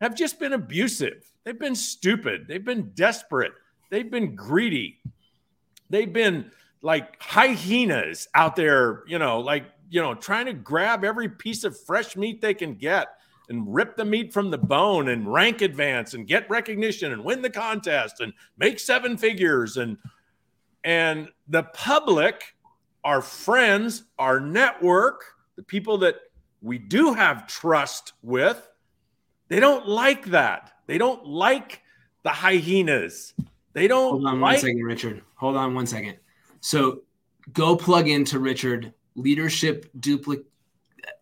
have 0.00 0.14
just 0.14 0.38
been 0.38 0.54
abusive. 0.54 1.30
They've 1.44 1.58
been 1.58 1.74
stupid. 1.74 2.46
They've 2.48 2.64
been 2.64 2.92
desperate. 2.94 3.52
They've 3.90 4.10
been 4.10 4.34
greedy. 4.34 5.00
They've 5.90 6.12
been 6.12 6.50
like 6.82 7.20
hyenas 7.20 8.28
out 8.34 8.56
there, 8.56 9.02
you 9.06 9.18
know, 9.18 9.40
like, 9.40 9.64
you 9.90 10.00
know, 10.00 10.14
trying 10.14 10.46
to 10.46 10.52
grab 10.52 11.04
every 11.04 11.28
piece 11.28 11.64
of 11.64 11.78
fresh 11.78 12.16
meat 12.16 12.40
they 12.40 12.54
can 12.54 12.74
get 12.74 13.08
and 13.48 13.72
rip 13.74 13.96
the 13.96 14.04
meat 14.04 14.32
from 14.32 14.50
the 14.50 14.58
bone 14.58 15.08
and 15.08 15.30
rank 15.30 15.60
advance 15.60 16.14
and 16.14 16.26
get 16.26 16.48
recognition 16.48 17.12
and 17.12 17.24
win 17.24 17.42
the 17.42 17.50
contest 17.50 18.20
and 18.20 18.32
make 18.56 18.78
seven 18.78 19.16
figures 19.16 19.76
and 19.76 19.98
and 20.84 21.28
the 21.48 21.64
public 21.74 22.54
our 23.04 23.20
friends 23.20 24.04
our 24.18 24.38
network 24.40 25.24
the 25.56 25.62
people 25.62 25.98
that 25.98 26.16
we 26.62 26.78
do 26.78 27.12
have 27.12 27.46
trust 27.46 28.12
with 28.22 28.68
they 29.50 29.58
don't 29.58 29.86
like 29.86 30.26
that. 30.26 30.72
They 30.86 30.96
don't 30.96 31.26
like 31.26 31.82
the 32.22 32.30
hyenas. 32.30 33.34
They 33.72 33.88
don't 33.88 34.12
hold 34.12 34.26
on 34.26 34.40
like- 34.40 34.54
one 34.54 34.60
second 34.60 34.82
richard. 34.82 35.22
Hold 35.34 35.56
on 35.56 35.74
one 35.74 35.86
second 35.86 36.16
so 36.60 37.02
go 37.52 37.76
plug 37.76 38.08
into 38.08 38.38
richard. 38.38 38.92
Leadership 39.16 39.90
duplicate 39.98 40.46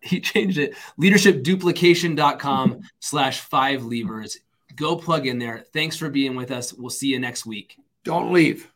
he 0.01 0.19
changed 0.19 0.57
it. 0.57 0.75
Leadershipduplication.com 0.99 2.81
slash 2.99 3.41
five 3.41 3.83
levers. 3.85 4.37
Go 4.75 4.95
plug 4.95 5.25
in 5.27 5.39
there. 5.39 5.65
Thanks 5.73 5.97
for 5.97 6.09
being 6.09 6.35
with 6.35 6.51
us. 6.51 6.73
We'll 6.73 6.89
see 6.89 7.07
you 7.07 7.19
next 7.19 7.45
week. 7.45 7.77
Don't 8.03 8.31
leave. 8.31 8.71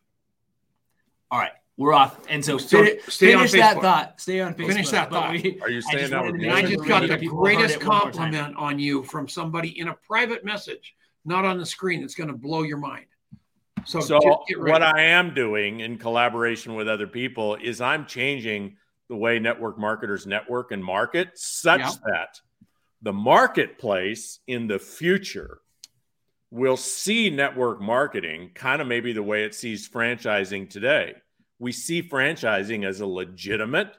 all 1.30 1.38
right. 1.38 1.52
We're 1.76 1.92
off. 1.92 2.18
And 2.28 2.44
so, 2.44 2.56
So 2.58 2.84
fini- 2.84 3.00
stay 3.08 3.34
on 3.34 3.48
finish 3.48 3.52
that 3.60 3.80
thought. 3.80 4.20
Stay 4.20 4.40
on 4.40 4.54
facebook. 4.54 4.66
Finish 4.68 4.90
that 4.90 5.10
thought. 5.10 5.32
we- 5.32 5.58
Are 5.60 5.70
you 5.70 5.78
I 5.78 5.80
saying 5.80 5.98
just 5.98 6.10
that 6.12 6.20
wanted 6.20 6.32
we're 6.34 6.38
to 6.38 6.44
And 6.48 6.52
I 6.54 6.62
just 6.62 6.84
got 6.86 7.08
the 7.08 7.26
greatest 7.26 7.74
it 7.76 7.86
one 7.86 7.96
more 7.98 8.00
time. 8.12 8.12
compliment 8.32 8.56
on 8.56 8.78
you 8.78 9.02
from 9.02 9.26
somebody 9.28 9.78
in 9.80 9.88
a 9.88 9.94
private 9.94 10.44
message, 10.44 10.94
not 11.24 11.44
on 11.44 11.58
the 11.58 11.66
screen. 11.66 12.02
It's 12.04 12.14
going 12.14 12.28
to 12.28 12.36
blow 12.36 12.62
your 12.62 12.76
mind. 12.78 13.06
So, 13.86 14.00
So 14.00 14.18
just 14.20 14.38
get 14.48 14.58
ready. 14.58 14.70
what 14.72 14.82
I 14.82 15.02
am 15.02 15.34
doing 15.34 15.80
in 15.80 15.98
collaboration 15.98 16.74
with 16.74 16.88
other 16.88 17.06
people 17.06 17.56
is 17.56 17.80
I'm 17.80 18.06
changing 18.06 18.76
the 19.08 19.16
way 19.16 19.38
network 19.38 19.78
marketers 19.78 20.26
network 20.26 20.72
and 20.72 20.82
market 20.84 21.30
such 21.34 21.80
Yeah. 21.80 21.90
that 22.06 22.40
the 23.02 23.12
marketplace 23.12 24.40
in 24.46 24.66
the 24.66 24.78
future 24.78 25.60
will 26.50 26.76
see 26.76 27.28
network 27.30 27.80
marketing 27.80 28.50
kind 28.54 28.80
of 28.80 28.88
maybe 28.88 29.12
the 29.12 29.22
way 29.22 29.44
it 29.44 29.54
sees 29.54 29.88
franchising 29.88 30.70
today. 30.70 31.14
We 31.58 31.72
see 31.72 32.02
franchising 32.02 32.84
as 32.86 33.00
a 33.00 33.06
legitimate 33.06 33.96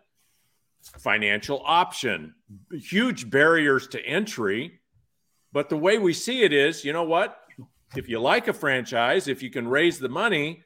financial 1.00 1.62
option, 1.66 2.34
huge 2.72 3.30
barriers 3.30 3.88
to 3.90 4.04
entry. 4.06 4.80
But 5.52 5.70
the 5.70 5.78
way 5.78 5.98
we 5.98 6.14
see 6.14 6.44
it 6.44 6.52
is, 6.54 6.84
you 6.84 6.94
know 6.94 7.04
what? 7.04 7.38
If 7.96 8.10
you 8.10 8.20
like 8.20 8.48
a 8.48 8.54
franchise, 8.54 9.28
if 9.28 9.44
you 9.44 9.50
can 9.50 9.68
raise 9.68 10.00
the 10.00 10.10
money, 10.10 10.64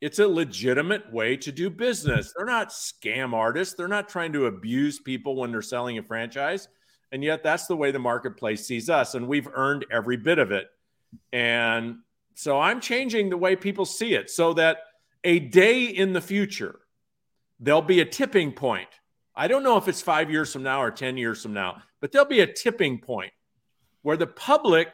it's 0.00 0.18
a 0.18 0.28
legitimate 0.28 1.12
way 1.12 1.36
to 1.38 1.52
do 1.52 1.70
business. 1.70 2.32
They're 2.36 2.46
not 2.46 2.70
scam 2.70 3.32
artists. 3.32 3.74
They're 3.74 3.88
not 3.88 4.08
trying 4.08 4.32
to 4.34 4.46
abuse 4.46 4.98
people 4.98 5.36
when 5.36 5.50
they're 5.50 5.62
selling 5.62 5.98
a 5.98 6.02
franchise. 6.02 6.68
And 7.12 7.22
yet 7.22 7.42
that's 7.42 7.66
the 7.66 7.76
way 7.76 7.90
the 7.90 7.98
marketplace 7.98 8.66
sees 8.66 8.90
us. 8.90 9.14
And 9.14 9.28
we've 9.28 9.48
earned 9.54 9.86
every 9.90 10.16
bit 10.16 10.38
of 10.38 10.50
it. 10.50 10.66
And 11.32 11.98
so 12.34 12.60
I'm 12.60 12.80
changing 12.80 13.30
the 13.30 13.36
way 13.36 13.56
people 13.56 13.84
see 13.84 14.14
it 14.14 14.30
so 14.30 14.52
that 14.54 14.78
a 15.22 15.38
day 15.38 15.84
in 15.84 16.12
the 16.12 16.20
future, 16.20 16.80
there'll 17.60 17.82
be 17.82 18.00
a 18.00 18.04
tipping 18.04 18.52
point. 18.52 18.88
I 19.36 19.48
don't 19.48 19.62
know 19.62 19.76
if 19.76 19.88
it's 19.88 20.02
five 20.02 20.30
years 20.30 20.52
from 20.52 20.62
now 20.64 20.82
or 20.82 20.90
10 20.90 21.16
years 21.16 21.42
from 21.42 21.54
now, 21.54 21.82
but 22.00 22.12
there'll 22.12 22.26
be 22.26 22.40
a 22.40 22.52
tipping 22.52 22.98
point 22.98 23.32
where 24.02 24.16
the 24.16 24.26
public 24.26 24.92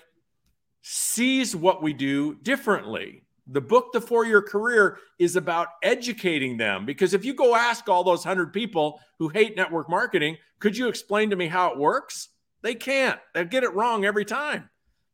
sees 0.82 1.54
what 1.54 1.82
we 1.82 1.92
do 1.92 2.34
differently. 2.36 3.24
The 3.46 3.60
book, 3.60 3.92
The 3.92 4.00
Four 4.00 4.26
Year 4.26 4.42
Career, 4.42 4.98
is 5.18 5.36
about 5.36 5.68
educating 5.82 6.56
them 6.56 6.86
because 6.86 7.14
if 7.14 7.24
you 7.24 7.34
go 7.34 7.54
ask 7.54 7.88
all 7.88 8.04
those 8.04 8.24
100 8.24 8.52
people 8.52 9.00
who 9.18 9.28
hate 9.28 9.56
network 9.56 9.90
marketing, 9.90 10.36
could 10.60 10.76
you 10.76 10.88
explain 10.88 11.30
to 11.30 11.36
me 11.36 11.48
how 11.48 11.72
it 11.72 11.78
works? 11.78 12.28
They 12.62 12.74
can't. 12.74 13.18
They 13.34 13.44
get 13.44 13.64
it 13.64 13.74
wrong 13.74 14.04
every 14.04 14.24
time. 14.24 14.70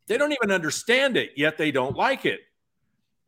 They 0.07 0.19
don't 0.19 0.33
even 0.33 0.53
understand 0.53 1.17
it, 1.17 1.31
yet 1.37 1.57
they 1.57 1.71
don't 1.71 1.97
like 1.97 2.25
it. 2.27 2.41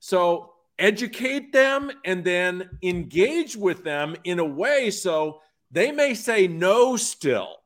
So 0.01 0.53
educate 0.79 1.53
them 1.53 1.91
and 2.05 2.23
then 2.23 2.79
engage 2.83 3.57
with 3.57 3.83
them 3.83 4.15
in 4.25 4.39
a 4.39 4.45
way 4.45 4.91
so 4.91 5.41
they 5.71 5.91
may 5.91 6.15
say 6.15 6.47
no 6.47 6.97
still. 6.97 7.57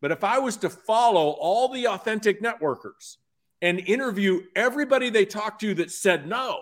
But 0.00 0.12
if 0.12 0.22
I 0.22 0.38
was 0.38 0.56
to 0.58 0.70
follow 0.70 1.30
all 1.30 1.68
the 1.68 1.88
authentic 1.88 2.42
networkers 2.42 3.16
and 3.64 3.80
interview 3.80 4.42
everybody 4.54 5.08
they 5.08 5.24
talked 5.24 5.62
to 5.62 5.72
that 5.74 5.90
said 5.90 6.28
no, 6.28 6.60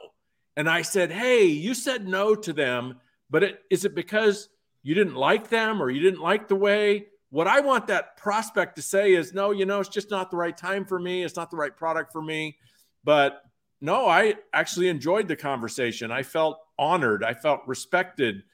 and 0.56 0.70
I 0.70 0.82
said, 0.82 1.10
hey, 1.10 1.46
you 1.46 1.74
said 1.74 2.06
no 2.06 2.36
to 2.36 2.52
them, 2.52 3.00
but 3.28 3.42
it, 3.42 3.58
is 3.70 3.84
it 3.84 3.96
because 3.96 4.48
you 4.84 4.94
didn't 4.94 5.16
like 5.16 5.48
them 5.48 5.82
or 5.82 5.90
you 5.90 6.00
didn't 6.00 6.20
like 6.20 6.46
the 6.46 6.54
way? 6.54 7.08
What 7.30 7.48
I 7.48 7.58
want 7.58 7.88
that 7.88 8.16
prospect 8.16 8.76
to 8.76 8.82
say 8.82 9.14
is, 9.14 9.34
no, 9.34 9.50
you 9.50 9.66
know, 9.66 9.80
it's 9.80 9.88
just 9.88 10.12
not 10.12 10.30
the 10.30 10.36
right 10.36 10.56
time 10.56 10.84
for 10.84 10.96
me. 10.96 11.24
It's 11.24 11.34
not 11.34 11.50
the 11.50 11.56
right 11.56 11.76
product 11.76 12.12
for 12.12 12.22
me. 12.22 12.56
But 13.02 13.42
no, 13.80 14.06
I 14.06 14.34
actually 14.52 14.86
enjoyed 14.86 15.26
the 15.26 15.34
conversation. 15.34 16.12
I 16.12 16.22
felt 16.22 16.60
honored. 16.78 17.24
I 17.24 17.34
felt 17.34 17.62
respected. 17.66 18.44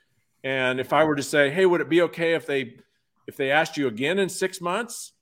And 0.42 0.80
if 0.80 0.94
I 0.94 1.04
were 1.04 1.16
to 1.16 1.22
say, 1.22 1.50
hey, 1.50 1.66
would 1.66 1.82
it 1.82 1.90
be 1.90 2.00
okay 2.02 2.32
if 2.32 2.46
they 2.46 2.76
if 3.26 3.36
they 3.36 3.50
asked 3.50 3.76
you 3.76 3.88
again 3.88 4.18
in 4.18 4.30
six 4.30 4.58
months? 4.58 5.12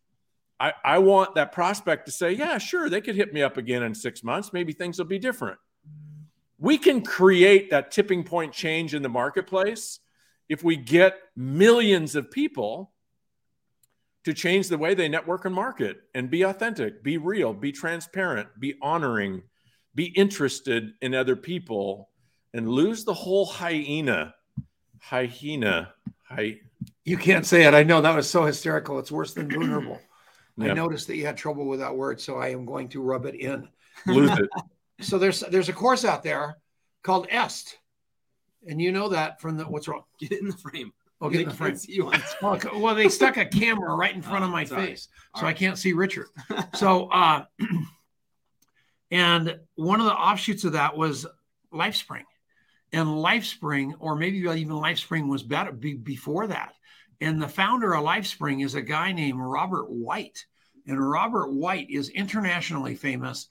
I, 0.58 0.72
I 0.84 0.98
want 0.98 1.34
that 1.34 1.52
prospect 1.52 2.06
to 2.06 2.12
say, 2.12 2.32
yeah, 2.32 2.58
sure, 2.58 2.88
they 2.88 3.00
could 3.00 3.16
hit 3.16 3.32
me 3.32 3.42
up 3.42 3.56
again 3.56 3.82
in 3.82 3.94
six 3.94 4.24
months. 4.24 4.52
Maybe 4.52 4.72
things 4.72 4.98
will 4.98 5.06
be 5.06 5.18
different. 5.18 5.58
We 6.58 6.78
can 6.78 7.02
create 7.02 7.70
that 7.70 7.90
tipping 7.90 8.24
point 8.24 8.52
change 8.52 8.94
in 8.94 9.02
the 9.02 9.08
marketplace 9.08 10.00
if 10.48 10.64
we 10.64 10.76
get 10.76 11.18
millions 11.36 12.16
of 12.16 12.30
people 12.30 12.92
to 14.24 14.32
change 14.32 14.68
the 14.68 14.78
way 14.78 14.94
they 14.94 15.08
network 15.08 15.44
and 15.44 15.54
market 15.54 15.98
and 16.14 16.30
be 16.30 16.42
authentic, 16.42 17.02
be 17.02 17.18
real, 17.18 17.52
be 17.52 17.70
transparent, 17.70 18.48
be 18.58 18.74
honoring, 18.80 19.42
be 19.94 20.06
interested 20.06 20.92
in 21.00 21.14
other 21.14 21.36
people, 21.36 22.08
and 22.54 22.68
lose 22.68 23.04
the 23.04 23.14
whole 23.14 23.44
hyena, 23.44 24.34
hyena, 24.98 25.92
hy, 26.24 26.58
You 27.04 27.18
can't 27.18 27.46
say 27.46 27.64
it. 27.64 27.74
I 27.74 27.82
know 27.82 28.00
that 28.00 28.16
was 28.16 28.28
so 28.28 28.44
hysterical. 28.44 28.98
It's 28.98 29.12
worse 29.12 29.34
than 29.34 29.50
vulnerable. 29.50 30.00
I 30.58 30.72
noticed 30.72 31.06
that 31.08 31.16
you 31.16 31.26
had 31.26 31.36
trouble 31.36 31.66
with 31.66 31.80
that 31.80 31.94
word, 31.94 32.20
so 32.20 32.38
I 32.38 32.48
am 32.48 32.64
going 32.64 32.88
to 32.90 33.02
rub 33.02 33.26
it 33.26 33.34
in. 33.34 33.68
Lose 34.06 34.30
it. 34.38 34.48
So 35.02 35.18
there's 35.18 35.40
there's 35.40 35.68
a 35.68 35.74
course 35.74 36.06
out 36.06 36.22
there 36.22 36.56
called 37.02 37.26
EST, 37.30 37.76
and 38.66 38.80
you 38.80 38.92
know 38.92 39.10
that 39.10 39.42
from 39.42 39.58
the 39.58 39.64
what's 39.64 39.88
wrong? 39.88 40.04
Get 40.18 40.32
it 40.32 40.40
in 40.40 40.48
the 40.48 40.56
frame. 40.56 40.90
Oh, 41.20 41.28
They 41.28 41.34
get 41.34 41.42
in 41.42 41.48
the 41.50 41.54
frame. 41.54 41.76
see 41.76 41.92
you 41.92 42.06
on 42.10 42.22
Well, 42.40 42.58
well, 42.76 42.94
they 42.94 43.10
stuck 43.10 43.36
a 43.36 43.44
camera 43.60 43.94
right 43.94 44.14
in 44.14 44.22
front 44.22 44.44
of 44.44 44.48
Oh, 44.48 44.52
my 44.54 44.64
sorry. 44.64 44.86
face, 44.86 45.08
so 45.34 45.42
All 45.42 45.48
I 45.48 45.52
can't 45.52 45.76
see 45.76 45.92
Richard. 45.92 46.28
So, 46.74 47.08
uh, 47.08 47.44
and 49.10 49.58
one 49.74 50.00
of 50.00 50.06
the 50.06 50.14
offshoots 50.14 50.64
of 50.64 50.72
that 50.72 50.96
was 50.96 51.26
LifeSpring, 51.72 52.24
and 52.92 53.06
LifeSpring, 53.08 53.92
or 53.98 54.16
maybe 54.16 54.38
even 54.38 54.68
LifeSpring 54.68 55.28
was 55.28 55.42
better 55.42 55.72
be, 55.72 55.92
before 55.94 56.46
that. 56.46 56.72
And 57.20 57.40
the 57.40 57.48
founder 57.48 57.94
of 57.94 58.04
LifeSpring 58.04 58.64
is 58.64 58.74
a 58.74 58.82
guy 58.82 59.12
named 59.12 59.40
Robert 59.40 59.88
White, 59.88 60.44
and 60.86 61.10
Robert 61.10 61.52
White 61.52 61.90
is 61.90 62.10
internationally 62.10 62.94
famous. 62.94 63.48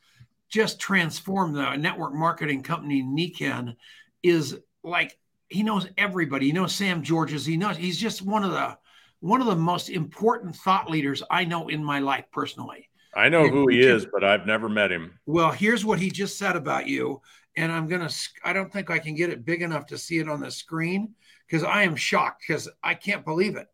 Just 0.49 0.79
transformed 0.79 1.55
the 1.55 1.75
network 1.75 2.13
marketing 2.13 2.63
company 2.63 3.01
Nikken 3.03 3.75
is 4.21 4.57
like 4.83 5.17
he 5.49 5.63
knows 5.63 5.87
everybody. 5.97 6.47
He 6.47 6.51
knows 6.51 6.73
Sam 6.73 7.01
Georges. 7.03 7.45
He 7.45 7.57
knows 7.57 7.77
he's 7.77 7.99
just 7.99 8.21
one 8.21 8.43
of 8.43 8.51
the 8.51 8.77
one 9.19 9.41
of 9.41 9.47
the 9.47 9.55
most 9.55 9.89
important 9.89 10.55
thought 10.55 10.89
leaders 10.89 11.23
I 11.29 11.45
know 11.45 11.67
in 11.67 11.83
my 11.83 11.99
life 11.99 12.25
personally. 12.31 12.89
I 13.15 13.29
know 13.29 13.45
Yeah, 13.45 13.51
who 13.51 13.67
he 13.69 13.79
is, 13.79 14.05
but 14.05 14.23
I've 14.23 14.45
never 14.45 14.69
met 14.69 14.91
him. 14.91 15.19
Well, 15.25 15.51
here's 15.51 15.85
what 15.85 15.99
he 15.99 16.11
just 16.11 16.37
said 16.37 16.55
about 16.55 16.87
you. 16.87 17.21
And 17.57 17.71
I'm 17.71 17.87
to, 17.87 18.13
I 18.43 18.53
don't 18.53 18.71
think 18.71 18.89
I 18.91 18.99
can 18.99 19.15
get 19.15 19.29
it 19.29 19.45
big 19.45 19.61
enough 19.61 19.85
to 19.87 19.97
see 19.97 20.19
it 20.19 20.29
on 20.29 20.41
the 20.41 20.51
screen 20.51 21.13
because 21.47 21.63
I 21.63 21.83
am 21.83 21.95
shocked 21.95 22.43
because 22.47 22.69
I 22.83 22.93
can't 22.93 23.25
believe 23.25 23.55
it. 23.55 23.67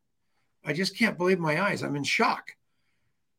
I 0.63 0.73
just 0.73 0.97
can't 0.97 1.17
believe 1.17 1.39
my 1.39 1.61
eyes. 1.61 1.81
I'm 1.81 1.95
in 1.95 2.03
shock. 2.03 2.51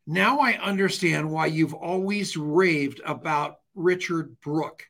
Now 0.06 0.40
I 0.40 0.54
understand 0.54 1.30
why 1.30 1.46
you've 1.46 1.74
always 1.74 2.36
raved 2.36 3.00
about 3.04 3.56
Richard 3.74 4.40
Brooke. 4.40 4.88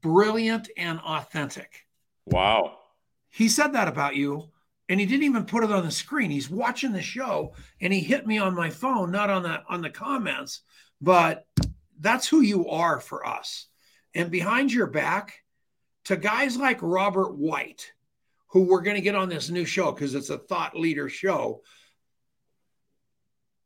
Brilliant 0.00 0.68
and 0.76 0.98
authentic. 1.00 1.86
Wow. 2.24 2.78
He 3.28 3.48
said 3.48 3.74
that 3.74 3.88
about 3.88 4.16
you, 4.16 4.50
and 4.88 4.98
he 4.98 5.06
didn't 5.06 5.24
even 5.24 5.44
put 5.44 5.62
it 5.62 5.70
on 5.70 5.84
the 5.84 5.90
screen. 5.90 6.30
He's 6.30 6.50
watching 6.50 6.92
the 6.92 7.02
show, 7.02 7.52
and 7.80 7.92
he 7.92 8.00
hit 8.00 8.26
me 8.26 8.38
on 8.38 8.54
my 8.54 8.70
phone, 8.70 9.10
not 9.10 9.30
on 9.30 9.42
the 9.42 9.62
on 9.68 9.82
the 9.82 9.90
comments, 9.90 10.62
but 11.00 11.46
that's 12.00 12.26
who 12.26 12.40
you 12.40 12.68
are 12.68 12.98
for 12.98 13.26
us. 13.26 13.66
And 14.14 14.30
behind 14.30 14.72
your 14.72 14.86
back, 14.86 15.42
to 16.04 16.16
guys 16.16 16.56
like 16.56 16.78
Robert 16.80 17.36
White, 17.36 17.92
who 18.48 18.62
we're 18.62 18.82
going 18.82 18.96
to 18.96 19.02
get 19.02 19.14
on 19.14 19.28
this 19.28 19.50
new 19.50 19.64
show 19.64 19.92
because 19.92 20.14
it's 20.14 20.30
a 20.30 20.38
thought 20.38 20.76
leader 20.76 21.08
show. 21.08 21.62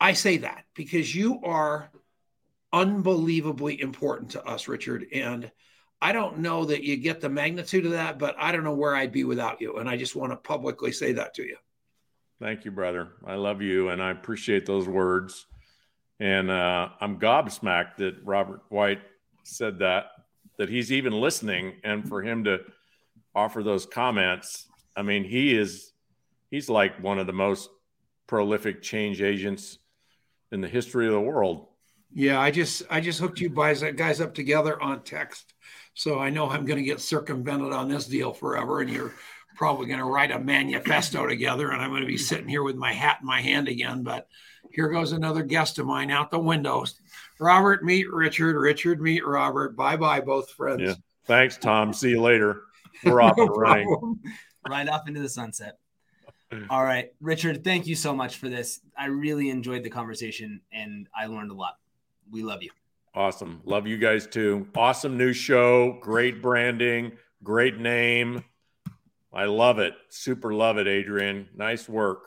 I 0.01 0.15
say 0.15 0.39
that 0.39 0.65
because 0.75 1.15
you 1.15 1.41
are 1.45 1.91
unbelievably 2.73 3.81
important 3.81 4.31
to 4.33 4.45
us, 4.45 4.69
Richard. 4.69 5.07
And 5.13 5.51
I 6.01 6.13
don't 6.13 6.39
know 6.39 6.65
that 6.65 6.83
you 6.83 6.97
get 6.97 7.21
the 7.21 7.29
magnitude 7.29 7.85
of 7.85 7.93
that, 7.93 8.19
but 8.19 8.35
I 8.39 8.53
don't 8.53 8.65
know 8.65 8.75
where 8.75 8.97
I'd 8.97 9.13
be 9.13 9.25
without 9.25 9.61
you. 9.61 9.77
And 9.77 9.89
I 9.89 9.97
just 9.97 10.17
want 10.17 10.33
to 10.33 10.37
publicly 10.37 10.93
say 10.93 11.13
that 11.13 11.35
to 11.35 11.43
you. 11.43 11.57
Thank 12.41 12.65
you, 12.65 12.71
brother. 12.71 13.09
I 13.27 13.35
love 13.35 13.61
you, 13.61 13.91
and 13.91 14.03
I 14.03 14.11
appreciate 14.11 14.65
those 14.65 14.89
words. 14.89 15.47
And 16.21 16.51
uh, 16.51 16.89
I'm 16.99 17.19
gobsmacked 17.19 17.97
that 17.99 18.17
Robert 18.25 18.63
White 18.71 19.03
said 19.43 19.81
that, 19.81 20.07
that 20.57 20.71
he's 20.71 20.91
even 20.91 21.13
listening, 21.13 21.75
and 21.85 22.09
for 22.09 22.23
him 22.23 22.45
to 22.45 22.61
offer 23.35 23.63
those 23.63 23.85
comments. 23.85 24.67
I 25.01 25.03
mean, 25.03 25.25
he 25.25 25.57
is, 25.57 25.93
he's 26.51 26.69
like 26.69 27.03
one 27.03 27.19
of 27.19 27.27
the 27.27 27.33
most 27.33 27.71
prolific 28.27 28.83
change 28.83 29.23
agents 29.23 29.79
in 30.53 30.61
the 30.61 30.69
history 30.69 31.07
of 31.07 31.15
the 31.15 31.21
world. 31.21 31.69
Yeah, 32.13 32.39
I 32.39 32.51
just 32.51 32.83
I 32.91 33.01
just 33.01 33.19
hooked 33.19 33.41
you 33.41 33.49
guys 33.49 33.83
guys 33.97 34.21
up 34.21 34.35
together 34.35 34.79
on 34.83 35.03
text, 35.03 35.55
so 35.95 36.19
I 36.19 36.29
know 36.29 36.51
I'm 36.51 36.67
going 36.67 36.79
to 36.79 36.85
get 36.85 37.01
circumvented 37.01 37.73
on 37.73 37.89
this 37.89 38.07
deal 38.07 38.35
forever, 38.35 38.81
and 38.81 38.91
you're 38.91 39.15
probably 39.57 39.87
going 39.87 40.01
to 40.01 40.05
write 40.05 40.33
a 40.33 40.39
manifesto 40.39 41.27
together, 41.27 41.71
and 41.71 41.81
I'm 41.81 41.91
going 41.91 42.03
to 42.03 42.07
be 42.07 42.19
sitting 42.19 42.49
here 42.49 42.63
with 42.63 42.77
my 42.77 42.93
hat 42.93 43.21
in 43.23 43.27
my 43.27 43.41
hand 43.41 43.69
again. 43.69 44.03
But 44.03 44.29
here 44.71 44.89
goes 44.89 45.13
another 45.13 45.45
guest 45.45 45.79
of 45.79 45.87
mine 45.87 46.11
out 46.11 46.31
the 46.31 46.39
window. 46.39 46.85
Robert, 47.39 47.83
meet 47.85 48.13
Richard. 48.13 48.55
Richard, 48.55 49.01
meet 49.01 49.27
Robert. 49.27 49.77
Bye 49.77 49.97
bye, 49.97 50.21
both 50.21 50.51
friends. 50.51 50.83
Yeah. 50.83 50.95
Thanks, 51.25 51.57
Tom. 51.57 51.95
See 51.95 52.11
you 52.11 52.21
later. 52.21 52.65
We're 53.03 53.23
off 53.23 53.39
No 53.39 53.47
and 53.47 53.57
running. 53.57 54.21
Problem. 54.63 54.87
right 54.87 54.93
off 54.95 55.09
into 55.09 55.21
the 55.21 55.29
sunset. 55.29 55.79
Hmm. 56.53 56.65
All 56.69 56.83
right, 56.85 57.13
Richard, 57.21 57.63
thank 57.65 57.87
you 57.87 57.95
so 57.95 58.15
much 58.15 58.37
for 58.37 58.49
this. 58.49 58.81
I 58.99 59.07
really 59.07 59.51
enjoyed 59.51 59.83
the 59.85 59.91
conversation 59.91 60.61
and 60.73 61.09
I 61.17 61.27
learned 61.27 61.51
a 61.51 61.55
lot. 61.55 61.79
We 62.31 62.43
love 62.43 62.63
you. 62.63 62.71
Awesome. 63.15 63.61
Love 63.65 63.87
you 63.87 63.99
guys 63.99 64.27
too. 64.27 64.69
Awesome 64.77 65.17
new 65.17 65.33
show. 65.33 65.99
Great 66.01 66.41
branding. 66.43 67.13
Great 67.43 67.79
name. 67.79 68.45
I 69.33 69.45
love 69.45 69.79
it. 69.79 69.95
Super 70.09 70.53
love 70.53 70.79
it, 70.79 70.87
Adrian. 70.89 71.49
Nice 71.57 71.89
work. 71.89 72.25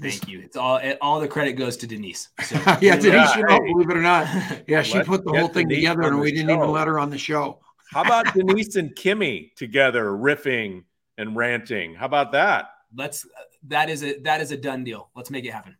Thank 0.00 0.28
you. 0.28 0.40
It's 0.40 0.56
all 0.56 0.76
it, 0.78 0.96
all 1.02 1.20
the 1.20 1.28
credit 1.28 1.52
goes 1.54 1.76
to 1.78 1.86
Denise. 1.86 2.28
So 2.42 2.56
yeah, 2.80 2.96
Denise, 2.96 3.04
Yeah, 3.04 3.36
you 3.36 3.42
know, 3.44 3.48
hey. 3.62 3.72
believe 3.72 3.90
it 3.90 3.96
or 3.96 4.00
not, 4.02 4.26
yeah, 4.66 4.82
she 4.82 4.94
Let's 4.96 5.08
put 5.08 5.24
the 5.24 5.30
whole 5.38 5.48
thing 5.48 5.68
Denise 5.68 5.84
together, 5.84 6.02
and 6.08 6.16
the 6.16 6.20
we 6.20 6.32
didn't 6.32 6.50
even 6.50 6.70
let 6.70 6.86
her 6.86 6.98
on 6.98 7.10
the 7.10 7.18
show. 7.18 7.60
How 7.92 8.02
about 8.02 8.32
Denise 8.34 8.76
and 8.76 8.94
Kimmy 8.94 9.54
together 9.54 10.06
riffing 10.06 10.84
and 11.20 11.36
ranting? 11.36 11.94
How 11.94 12.06
about 12.06 12.32
that? 12.32 12.70
let's 12.94 13.26
that 13.68 13.88
is 13.88 14.02
a 14.02 14.18
that 14.20 14.40
is 14.40 14.52
a 14.52 14.56
done 14.56 14.84
deal. 14.84 15.10
Let's 15.14 15.30
make 15.30 15.44
it 15.44 15.52
happen. 15.52 15.76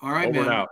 All 0.00 0.10
right, 0.10 0.28
Over 0.28 0.44
man. 0.44 0.66